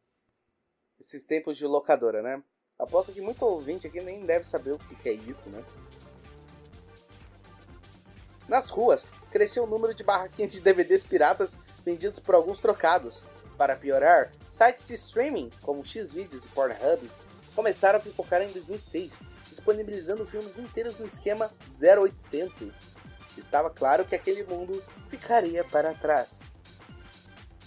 [0.98, 2.42] Esses tempos de locadora, né?
[2.78, 5.62] Aposto que muito ouvinte aqui nem deve saber o que é isso, né?
[8.48, 13.24] Nas ruas, cresceu o número de barraquinhas de DVDs piratas vendidos por alguns trocados.
[13.60, 17.10] Para piorar, sites de streaming, como Xvideos e Pornhub,
[17.54, 19.20] começaram a pipocar em 2006
[19.50, 22.90] disponibilizando filmes inteiros no esquema 0800.
[23.36, 26.64] Estava claro que aquele mundo ficaria para trás.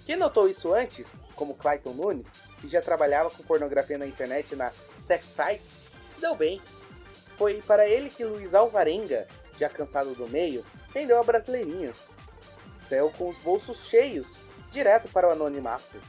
[0.04, 4.72] Quem notou isso antes, como Clayton Nunes, que já trabalhava com pornografia na internet na
[5.00, 5.78] Sex Sites,
[6.10, 6.60] se deu bem.
[7.38, 9.28] Foi para ele que Luiz Alvarenga,
[9.60, 12.10] já cansado do meio, vendeu a Brasileirinhas.
[12.84, 14.40] Saiu com os bolsos cheios,
[14.74, 16.02] direto para o anonimato.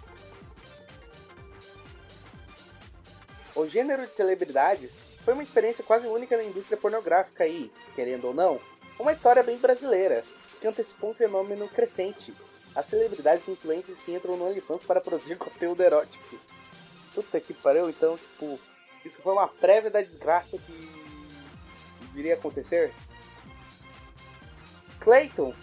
[3.54, 8.34] O gênero de celebridades foi uma experiência quase única na indústria pornográfica e, querendo ou
[8.34, 8.60] não,
[8.98, 10.24] uma história bem brasileira,
[10.60, 12.34] que antecipou um fenômeno crescente.
[12.74, 16.36] As celebridades e influencers que entram no OnlyFans para produzir conteúdo erótico.
[17.14, 18.58] Puta que pariu, então, tipo,
[19.04, 20.90] isso foi uma prévia da desgraça que
[22.12, 22.92] viria a acontecer?
[24.98, 25.54] Clayton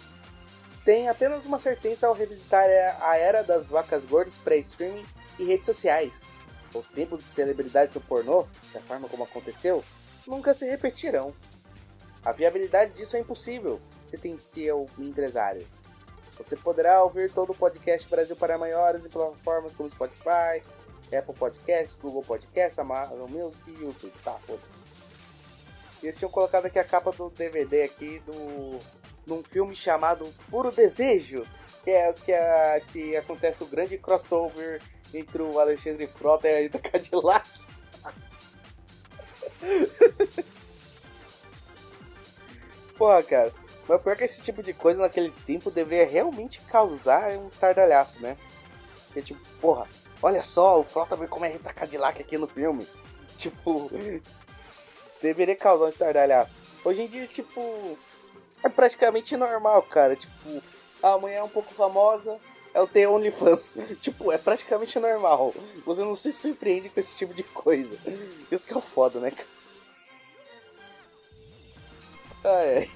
[0.84, 2.66] tem apenas uma certeza ao revisitar
[3.00, 5.04] a era das vacas gordas pré-streaming
[5.38, 6.30] e redes sociais
[6.78, 9.84] os tempos de celebridades do pornô, da forma como aconteceu,
[10.26, 11.34] nunca se repetirão.
[12.24, 15.66] A viabilidade disso é impossível se tem seu empresário.
[16.36, 20.62] Você poderá ouvir todo o podcast Brasil para Maiores em plataformas como Spotify,
[21.16, 24.12] Apple Podcasts, Google Podcasts, Amazon Music e YouTube.
[24.24, 24.82] Tá, foda-se.
[26.02, 28.78] Eles tinham colocado aqui a capa do DVD aqui do
[29.26, 31.46] num filme chamado Puro Desejo,
[31.82, 34.80] que é que, é, que acontece o grande crossover
[35.12, 37.48] entre o Alexandre Frota e a Rita Cadillac.
[42.96, 43.52] Porra, cara.
[43.88, 48.36] Mas pior que esse tipo de coisa naquele tempo deveria realmente causar um estardalhaço, né?
[49.06, 49.88] Porque, tipo, porra,
[50.22, 52.86] olha só, o Frota vai comer a Rita Cadillac aqui no filme.
[53.36, 53.90] Tipo,
[55.20, 56.56] deveria causar um estardalhaço.
[56.84, 57.98] Hoje em dia, tipo,
[58.62, 60.16] é praticamente normal, cara.
[60.16, 60.62] Tipo,
[61.02, 62.38] a mulher é um pouco famosa,
[62.72, 63.76] ela tem OnlyFans.
[64.00, 65.54] tipo, é praticamente normal.
[65.84, 67.96] Você não se surpreende com esse tipo de coisa.
[68.50, 69.48] Isso que é o foda, né, cara?
[72.44, 72.90] Ai, ai.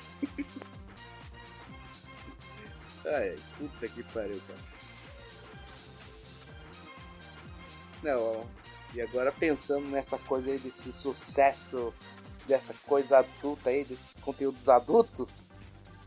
[3.15, 4.77] ai, puta que pariu, cara.
[8.03, 8.47] Não,
[8.95, 11.93] e agora pensando nessa coisa aí desse sucesso,
[12.47, 15.31] dessa coisa adulta aí, desses conteúdos adultos,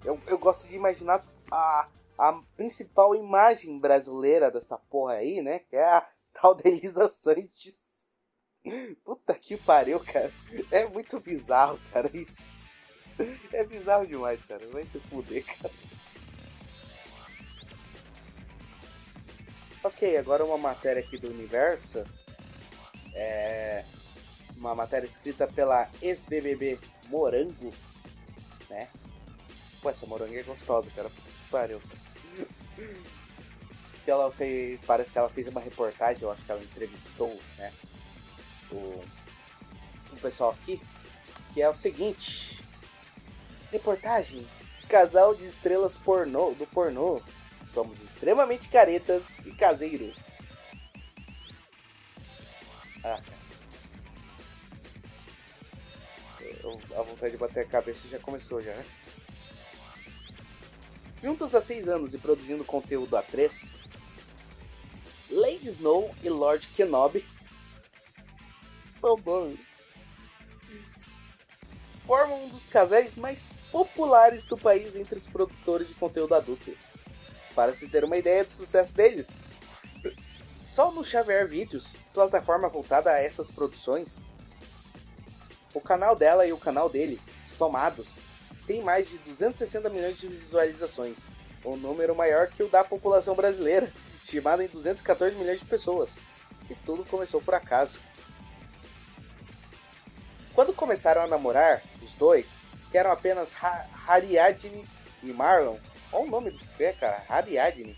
[0.03, 1.87] eu, eu gosto de imaginar a
[2.19, 5.59] a principal imagem brasileira dessa porra aí, né?
[5.59, 8.11] Que é a tal da Elisa Sanches.
[9.05, 10.31] Puta que pariu, cara.
[10.69, 12.57] É muito bizarro, cara, isso.
[13.53, 14.67] É bizarro demais, cara.
[14.67, 15.73] Vai se fuder, cara.
[19.81, 22.03] Ok, agora uma matéria aqui do Universo.
[23.13, 23.85] É
[24.57, 26.77] uma matéria escrita pela ex-BBB
[27.07, 27.73] Morango,
[28.69, 28.89] né?
[29.81, 31.09] Pô, essa morango é gostosa, cara.
[31.49, 31.81] Pariu.
[34.05, 37.71] Que ela fez, parece que ela fez uma reportagem, eu acho que ela entrevistou, né,
[38.71, 39.03] o,
[40.11, 40.81] o pessoal aqui,
[41.53, 42.63] que é o seguinte,
[43.71, 44.47] reportagem,
[44.87, 47.21] casal de estrelas pornô, do pornô,
[47.67, 50.17] somos extremamente caretas e caseiros.
[53.03, 53.19] Ah,
[56.97, 58.85] A vontade de bater a cabeça já começou já, né?
[61.21, 63.73] Juntos há seis anos e produzindo conteúdo a três,
[65.29, 67.25] Lady Snow e Lord Kenobi
[69.01, 69.57] formam
[72.45, 76.73] um dos casais mais populares do país entre os produtores de conteúdo adulto.
[77.53, 79.27] Para se ter uma ideia do sucesso deles,
[80.65, 84.21] só no Xavier Vídeos, plataforma voltada a essas produções,
[85.73, 88.07] o canal dela e o canal dele, somados,
[88.69, 91.25] tem mais de 260 milhões de visualizações,
[91.65, 93.91] um número maior que o da população brasileira,
[94.23, 96.11] estimado em 214 milhões de pessoas.
[96.69, 97.99] E tudo começou por acaso.
[100.53, 102.47] Quando começaram a namorar, os dois,
[102.91, 104.87] que eram apenas ha Ariadne
[105.23, 105.77] e Marlon,
[106.11, 107.97] olha o nome desse pé, cara, Ariadne.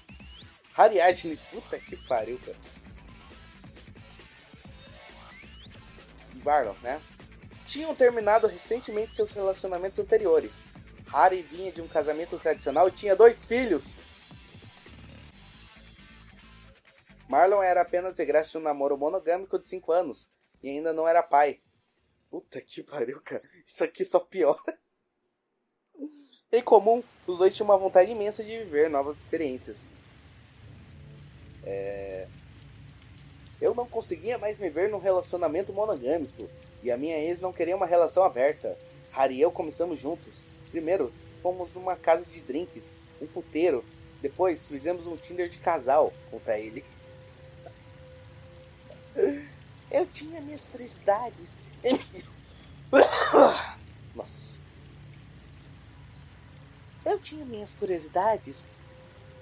[0.78, 2.58] Ariadne, puta que pariu, cara.
[6.46, 7.02] Marlon, né?
[7.72, 10.52] Tinham terminado recentemente seus relacionamentos anteriores.
[11.08, 13.86] Harry vinha de um casamento tradicional e tinha dois filhos.
[17.30, 20.30] Marlon era apenas egresso de um namoro monogâmico de 5 anos
[20.62, 21.62] e ainda não era pai.
[22.30, 23.42] Puta que pariu, cara.
[23.66, 24.78] Isso aqui só piora.
[26.52, 29.88] Em comum, os dois tinham uma vontade imensa de viver novas experiências.
[31.64, 32.28] É...
[33.62, 36.50] Eu não conseguia mais me ver num relacionamento monogâmico
[36.84, 38.78] e a minha ex não queria uma relação aberta.
[39.12, 40.42] Harry e eu começamos juntos.
[40.72, 43.84] Primeiro, fomos numa casa de drinks, um puteiro.
[44.22, 46.84] Depois, fizemos um Tinder de casal, conta ele.
[49.92, 51.58] Eu tinha minhas curiosidades.
[54.16, 54.62] Nossa.
[57.04, 58.66] Eu tinha minhas curiosidades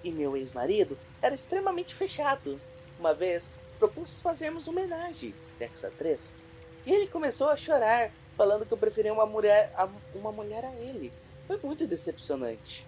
[0.03, 2.60] e meu ex-marido era extremamente fechado.
[2.98, 6.34] Uma vez propus fazermos homenagem, sexo a três,
[6.85, 10.73] e ele começou a chorar, falando que eu preferia uma mulher a, uma mulher a
[10.76, 11.11] ele.
[11.47, 12.85] Foi muito decepcionante.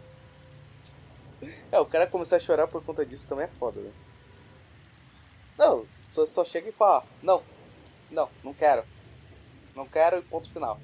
[1.72, 3.92] É, o cara começar a chorar por conta disso também é foda, né?
[5.58, 7.44] Não, só, só chega e fala, não,
[8.10, 8.84] não, não quero.
[9.76, 10.80] Não quero e ponto final.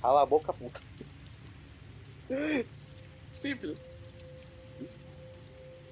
[0.00, 0.80] Cala a boca, puta.
[3.38, 3.90] Simples.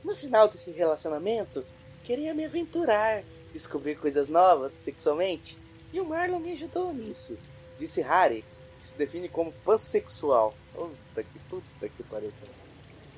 [0.04, 1.64] No final desse relacionamento,
[2.04, 3.22] queria me aventurar,
[3.52, 5.58] descobrir coisas novas sexualmente,
[5.92, 7.38] e o Marlon me ajudou nisso.
[7.78, 8.44] Disse Harry,
[8.78, 10.54] que se define como pansexual.
[10.74, 12.32] Puta que puta que pariu.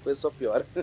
[0.02, 0.64] Foi só pior.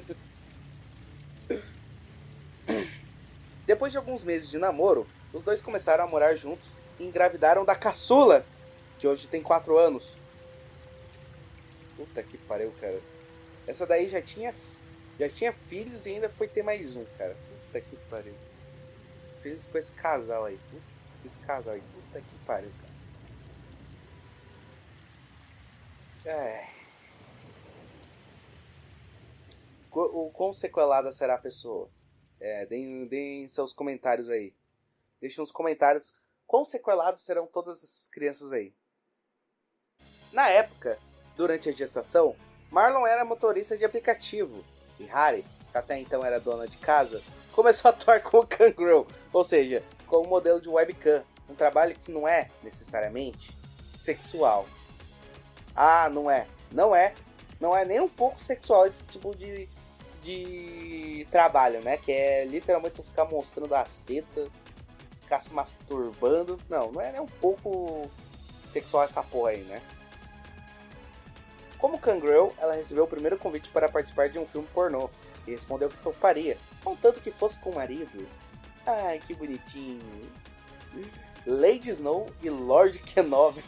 [3.66, 7.76] Depois de alguns meses de namoro, os dois começaram a morar juntos e engravidaram da
[7.76, 8.46] caçula,
[9.00, 10.18] que hoje tem 4 anos.
[11.96, 13.00] Puta que pariu, cara.
[13.66, 14.54] Essa daí já tinha
[15.20, 17.36] já tinha filhos e ainda foi ter mais um, cara.
[17.66, 18.36] Puta que pariu.
[19.42, 20.60] Filhos com esse casal aí.
[20.70, 20.84] Puta,
[21.26, 21.82] esse casal aí.
[21.82, 22.98] Puta que pariu, cara.
[26.26, 26.68] É.
[29.92, 31.90] O quão sequelada será a pessoa?
[32.40, 34.54] É, deem, deem seus comentários aí.
[35.20, 36.14] Deixem nos comentários
[36.46, 38.74] quão sequelados serão todas essas crianças aí.
[40.32, 41.00] Na época,
[41.36, 42.36] durante a gestação,
[42.70, 44.64] Marlon era motorista de aplicativo
[45.00, 47.24] e Harry, que até então era dona de casa,
[47.58, 52.28] começou a atuar como Kangaroo, ou seja, como modelo de webcam, um trabalho que não
[52.28, 53.58] é necessariamente
[53.98, 54.68] sexual.
[55.76, 57.16] Ah, não é, não é,
[57.60, 59.68] não é nem um pouco sexual esse tipo de,
[60.22, 61.98] de trabalho, né?
[61.98, 64.50] Que é literalmente ficar mostrando as tetas,
[65.22, 66.60] ficar se masturbando.
[66.70, 68.08] Não, não é nem um pouco
[68.72, 69.82] sexual essa porra aí, né?
[71.80, 75.10] Como Kangaroo, ela recebeu o primeiro convite para participar de um filme pornô
[75.48, 78.28] e respondeu que toparia, contanto que fosse com o marido.
[78.86, 80.00] Ai, que bonitinho.
[81.46, 83.64] Lady Snow e Lord Kenobi.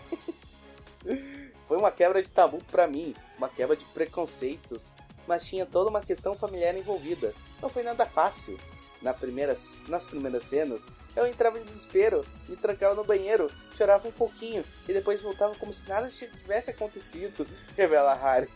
[1.68, 4.86] Foi uma quebra de tabu para mim, uma quebra de preconceitos,
[5.28, 7.34] mas tinha toda uma questão familiar envolvida.
[7.62, 8.60] Não foi nada fácil.
[9.02, 9.56] Na primeira,
[9.88, 10.86] nas primeiras cenas,
[11.16, 15.74] eu entrava em desespero, me trancava no banheiro, chorava um pouquinho e depois voltava como
[15.74, 17.48] se nada tivesse acontecido,
[17.78, 18.50] revela Harry.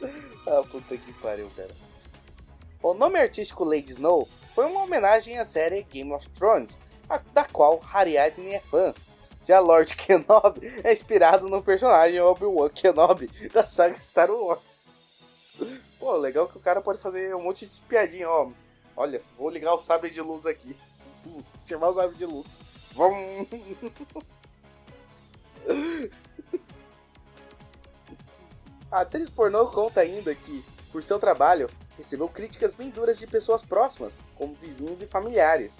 [0.46, 1.74] ah, puta que pariu, cara.
[2.82, 6.76] O nome artístico Lady Snow foi uma homenagem à série Game of Thrones,
[7.08, 8.94] a, da qual Ariadne é fã.
[9.46, 14.78] Já Lord Kenobi é inspirado no personagem Obi-Wan Kenobi da saga Star Wars.
[15.98, 18.50] Pô, legal que o cara pode fazer um monte de piadinha, ó.
[18.96, 20.76] Olha, vou ligar o sabre de luz aqui.
[21.66, 22.46] Chamar o sabre de luz.
[22.92, 23.48] Vamos.
[28.94, 31.68] A atriz pornô conta ainda que por seu trabalho,
[31.98, 35.72] recebeu críticas bem duras de pessoas próximas, como vizinhos e familiares.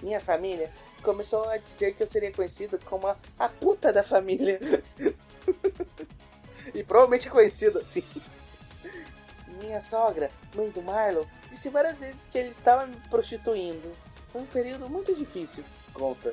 [0.00, 0.72] Minha família
[1.02, 4.58] começou a dizer que eu seria conhecido como a, a puta da família.
[6.74, 8.02] e provavelmente conhecido assim.
[9.60, 13.92] Minha sogra, mãe do Marlon, disse várias vezes que ele estava me prostituindo.
[14.32, 16.32] Foi um período muito difícil, conta.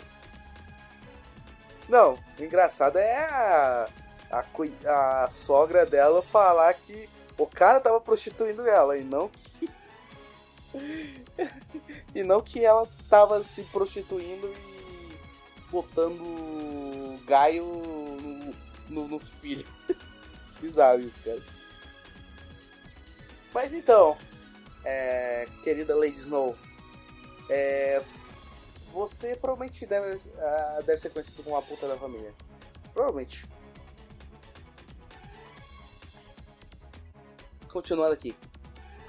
[1.89, 3.89] Não, o engraçado é a,
[4.31, 4.45] a,
[5.23, 9.69] a sogra dela falar que o cara tava prostituindo ela e não que.
[12.13, 15.17] e não que ela tava se prostituindo e
[15.71, 18.53] botando gaio no,
[18.89, 19.65] no, no filho.
[20.59, 21.41] Bizarro isso, cara.
[23.53, 24.17] Mas então,
[24.83, 26.55] é, querida Lady Snow,
[27.49, 28.01] é,
[28.91, 32.33] você provavelmente deve, uh, deve ser conhecido como a puta da família.
[32.93, 33.45] Provavelmente.
[37.71, 38.35] Continuando aqui.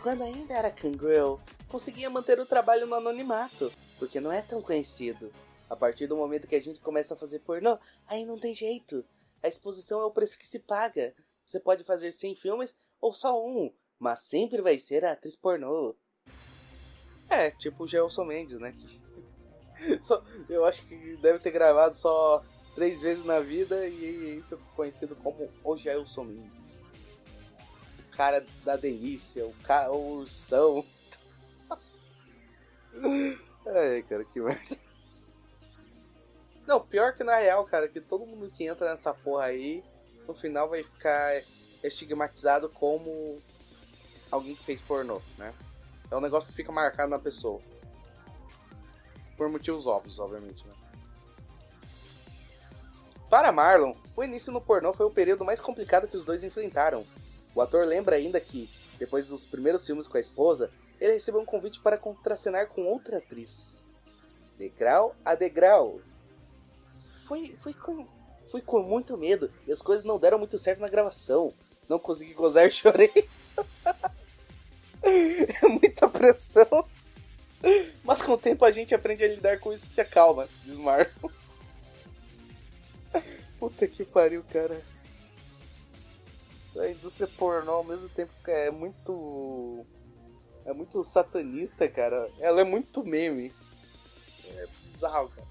[0.03, 1.37] Quando ainda era Kangirl,
[1.69, 5.33] conseguia manter o trabalho no anonimato, porque não é tão conhecido.
[5.69, 9.05] A partir do momento que a gente começa a fazer pornô, aí não tem jeito.
[9.43, 11.15] A exposição é o preço que se paga.
[11.45, 15.95] Você pode fazer 100 filmes ou só um, mas sempre vai ser a atriz pornô.
[17.29, 18.75] É, tipo o Gelson Mendes, né?
[20.01, 24.59] só, eu acho que deve ter gravado só três vezes na vida e, e ficou
[24.77, 26.60] conhecido como o Gelson Mendes
[28.21, 30.85] cara da delícia, o, cara, o ursão.
[33.67, 34.77] Ai, cara, que merda.
[36.67, 39.83] Não, pior que na real, cara, que todo mundo que entra nessa porra aí,
[40.29, 41.43] no final vai ficar
[41.83, 43.41] estigmatizado como
[44.31, 45.55] alguém que fez pornô, né?
[46.11, 47.63] É um negócio que fica marcado na pessoa.
[49.35, 50.75] Por motivos óbvios, obviamente, né?
[53.31, 57.07] Para Marlon, o início no pornô foi o período mais complicado que os dois enfrentaram,
[57.55, 58.69] o ator lembra ainda que,
[58.99, 60.71] depois dos primeiros filmes com a esposa,
[61.01, 63.91] ele recebeu um convite para contracenar com outra atriz.
[64.59, 65.99] Degrau a degrau.
[67.25, 68.07] Foi, foi, com,
[68.49, 71.55] foi com muito medo e as coisas não deram muito certo na gravação.
[71.89, 73.29] Não consegui gozar e chorei.
[75.03, 76.87] é muita pressão.
[78.05, 80.77] Mas com o tempo a gente aprende a lidar com isso e se acalma, diz
[80.77, 81.33] Marco.
[83.59, 84.81] Puta que pariu, cara
[86.79, 89.85] a indústria pornô ao mesmo tempo é muito.
[90.65, 92.31] É muito satanista, cara.
[92.39, 93.53] Ela é muito meme.
[94.47, 95.49] É bizarro, cara.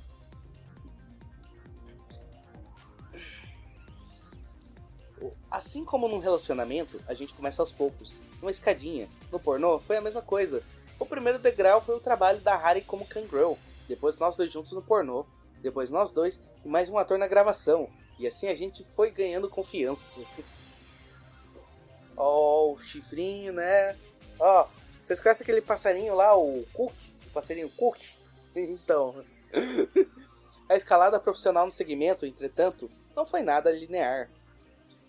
[5.51, 9.09] Assim como num relacionamento, a gente começa aos poucos, numa escadinha.
[9.31, 10.63] No pornô, foi a mesma coisa.
[10.99, 13.55] O primeiro degrau foi o trabalho da Harry como Kangirl.
[13.87, 15.25] Depois nós dois juntos no pornô.
[15.61, 17.89] Depois nós dois e mais um ator na gravação.
[18.17, 20.21] E assim a gente foi ganhando confiança.
[22.19, 23.97] Ó, o chifrinho, né?
[24.37, 24.67] Ó,
[25.07, 26.93] vocês conhecem aquele passarinho lá, o Cook?
[27.27, 27.97] O passarinho Cook?
[28.55, 29.23] Então.
[30.67, 34.27] A escalada profissional no segmento, entretanto, não foi nada linear.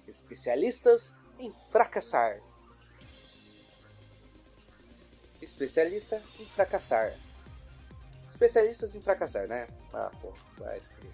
[0.07, 2.39] Especialistas em fracassar.
[5.43, 7.15] Especialista em fracassar.
[8.31, 9.66] Especialistas em fracassar, né?
[9.93, 11.12] Ah, pô, vai escrever.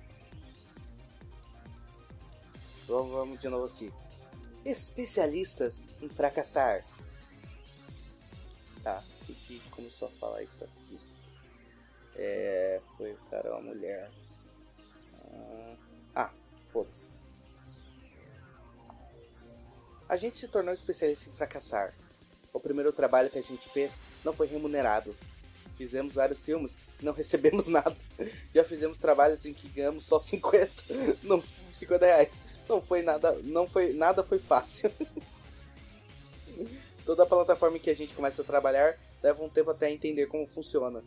[2.86, 3.92] Vamos, vamos de novo aqui
[4.66, 6.84] especialistas em fracassar.
[8.82, 10.98] Tá, o que começou a falar isso aqui?
[12.16, 14.10] É, foi o cara ou a mulher?
[15.24, 15.76] Ah,
[16.16, 16.30] ah
[16.72, 17.16] foda-se.
[20.08, 21.94] A gente se tornou especialista em fracassar.
[22.52, 23.94] O primeiro trabalho que a gente fez
[24.24, 25.14] não foi remunerado.
[25.76, 27.96] Fizemos vários filmes e não recebemos nada.
[28.54, 30.70] Já fizemos trabalhos em que ganhamos só 50,
[31.22, 31.42] não
[31.74, 32.40] 50 reais.
[32.68, 34.90] Não foi nada, não foi nada foi fácil.
[37.04, 41.02] Toda plataforma que a gente começa a trabalhar leva um tempo até entender como funciona.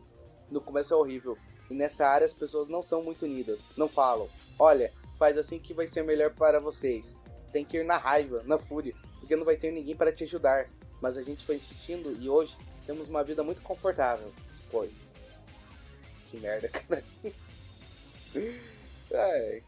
[0.49, 1.37] No começo é horrível.
[1.69, 4.29] E nessa área as pessoas não são muito unidas, não falam.
[4.57, 7.15] Olha, faz assim que vai ser melhor para vocês.
[7.51, 10.67] Tem que ir na raiva, na fúria, porque não vai ter ninguém para te ajudar.
[11.01, 14.31] Mas a gente foi insistindo e hoje temos uma vida muito confortável.
[14.71, 14.89] Foi.
[16.29, 17.03] Que merda, cara.
[19.13, 19.63] Ai.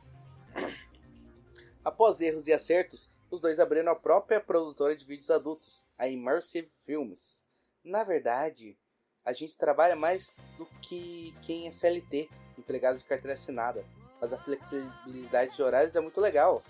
[1.83, 6.71] Após erros e acertos, os dois abriram a própria produtora de vídeos adultos, a Immersive
[6.85, 7.43] Films.
[7.83, 8.77] Na verdade,
[9.25, 13.83] a gente trabalha mais do que quem é CLT, empregado de carteira assinada,
[14.19, 16.61] mas a flexibilidade de horários é muito legal.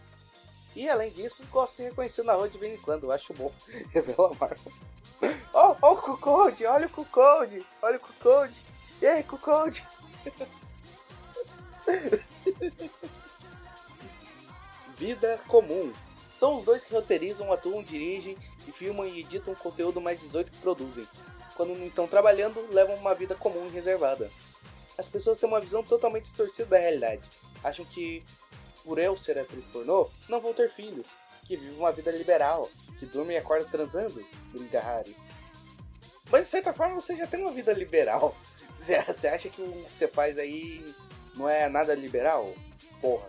[0.73, 3.51] E além disso, gosto de ser reconhecido na rua de vez em quando, acho bom.
[3.89, 4.71] Revela Marvel.
[5.53, 8.63] Oh, oh, o Cucode, olha o Cucode, olha o Cucode.
[9.01, 9.85] E aí, Cucode?
[15.01, 15.91] Vida Comum.
[16.35, 18.37] São os dois que roteirizam, atuam, dirigem
[18.67, 21.07] e filmam e editam conteúdo mais 18 que produzem.
[21.55, 24.29] Quando não estão trabalhando, levam uma vida comum e reservada.
[24.95, 27.27] As pessoas têm uma visão totalmente distorcida da realidade.
[27.63, 28.23] Acham que,
[28.83, 31.07] por eu ser atriz pornô, não vou ter filhos,
[31.47, 32.69] que vivo uma vida liberal,
[32.99, 35.15] que dorme e acorda transando, brinca Harry.
[36.29, 38.37] Mas de certa forma você já tem uma vida liberal.
[38.71, 40.83] Você acha que o que você faz aí
[41.35, 42.51] não é nada liberal?
[42.99, 43.27] Porra.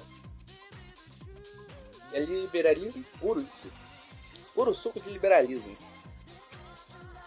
[2.13, 3.67] É liberalismo puro isso.
[4.55, 5.77] Puro suco de liberalismo.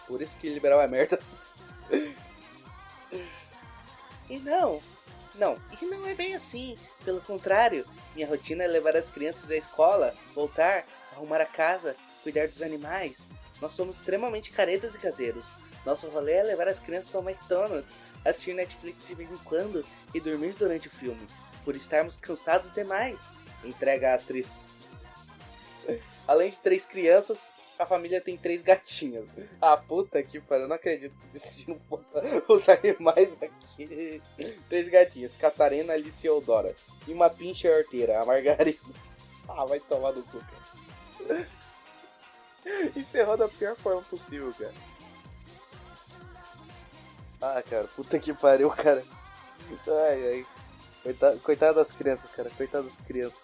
[0.06, 1.20] Por isso que liberal é merda.
[4.30, 4.80] e não,
[5.34, 6.76] não, e não é bem assim.
[7.04, 7.84] Pelo contrário,
[8.14, 13.18] minha rotina é levar as crianças à escola, voltar, arrumar a casa, cuidar dos animais.
[13.60, 15.46] Nós somos extremamente caretas e caseiros.
[15.84, 17.92] Nosso rolê é levar as crianças ao McDonald's,
[18.24, 21.26] assistir Netflix de vez em quando e dormir durante o filme,
[21.64, 23.34] por estarmos cansados demais,
[23.64, 24.75] entrega a atriz.
[26.26, 27.40] Além de três crianças,
[27.78, 29.26] a família tem três gatinhas.
[29.60, 34.22] Ah, puta que pariu, eu não acredito que decidiram botar os animais aqui.
[34.68, 36.74] Três gatinhas, Catarina, Alice e Eudora.
[37.06, 38.78] E uma pinche arteira, a Margarida.
[39.48, 41.46] Ah, vai tomar no cu, cara.
[42.96, 44.74] Encerrou da pior forma possível, cara.
[47.40, 49.04] Ah, cara, puta que pariu, cara.
[49.86, 50.46] Ai, ai.
[51.02, 52.50] Coitado, coitado das crianças, cara.
[52.56, 53.42] Coitado das crianças.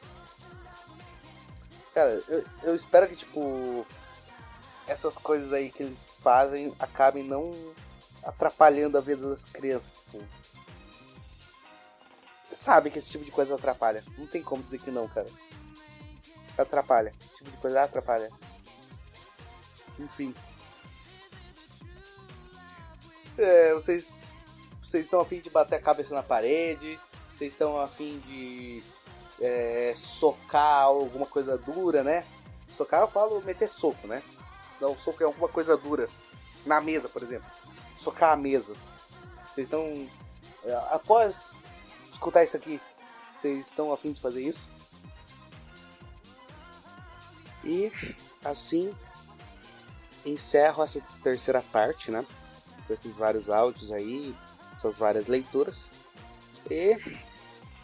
[1.95, 3.87] Cara, eu, eu espero que, tipo,
[4.87, 7.53] essas coisas aí que eles fazem acabem não
[8.23, 9.93] atrapalhando a vida das crianças.
[9.93, 10.25] Tipo.
[12.51, 14.03] Sabe que esse tipo de coisa atrapalha.
[14.17, 15.29] Não tem como dizer que não, cara.
[16.57, 17.15] Atrapalha.
[17.25, 18.31] Esse tipo de coisa atrapalha.
[19.99, 20.35] Enfim.
[23.37, 24.33] É, vocês.
[24.83, 27.01] Vocês estão afim de bater a cabeça na parede.
[27.35, 28.83] Vocês estão afim de
[29.43, 32.25] é, socar alguma coisa dura, né?
[32.77, 34.23] Socar eu falo meter soco, né?
[34.81, 36.09] Não, soco é alguma coisa dura.
[36.65, 37.51] Na mesa, por exemplo.
[37.99, 38.75] Socar a mesa.
[39.49, 40.09] Vocês estão.
[40.65, 41.65] É, após
[42.09, 42.81] escutar isso aqui,
[43.35, 44.71] vocês estão afim de fazer isso?
[47.65, 47.93] E
[48.45, 48.95] assim
[50.25, 52.25] encerro essa terceira parte, né?
[52.87, 54.35] Com esses vários áudios aí,
[54.71, 55.93] essas várias leituras.
[56.71, 56.97] E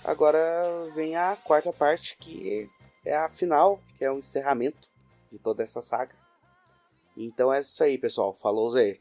[0.09, 2.69] agora vem a quarta parte, que
[3.05, 4.91] é a final, que é o encerramento
[5.31, 6.15] de toda essa saga.
[7.17, 8.33] Então é isso aí, pessoal.
[8.33, 8.99] Falou, Zé.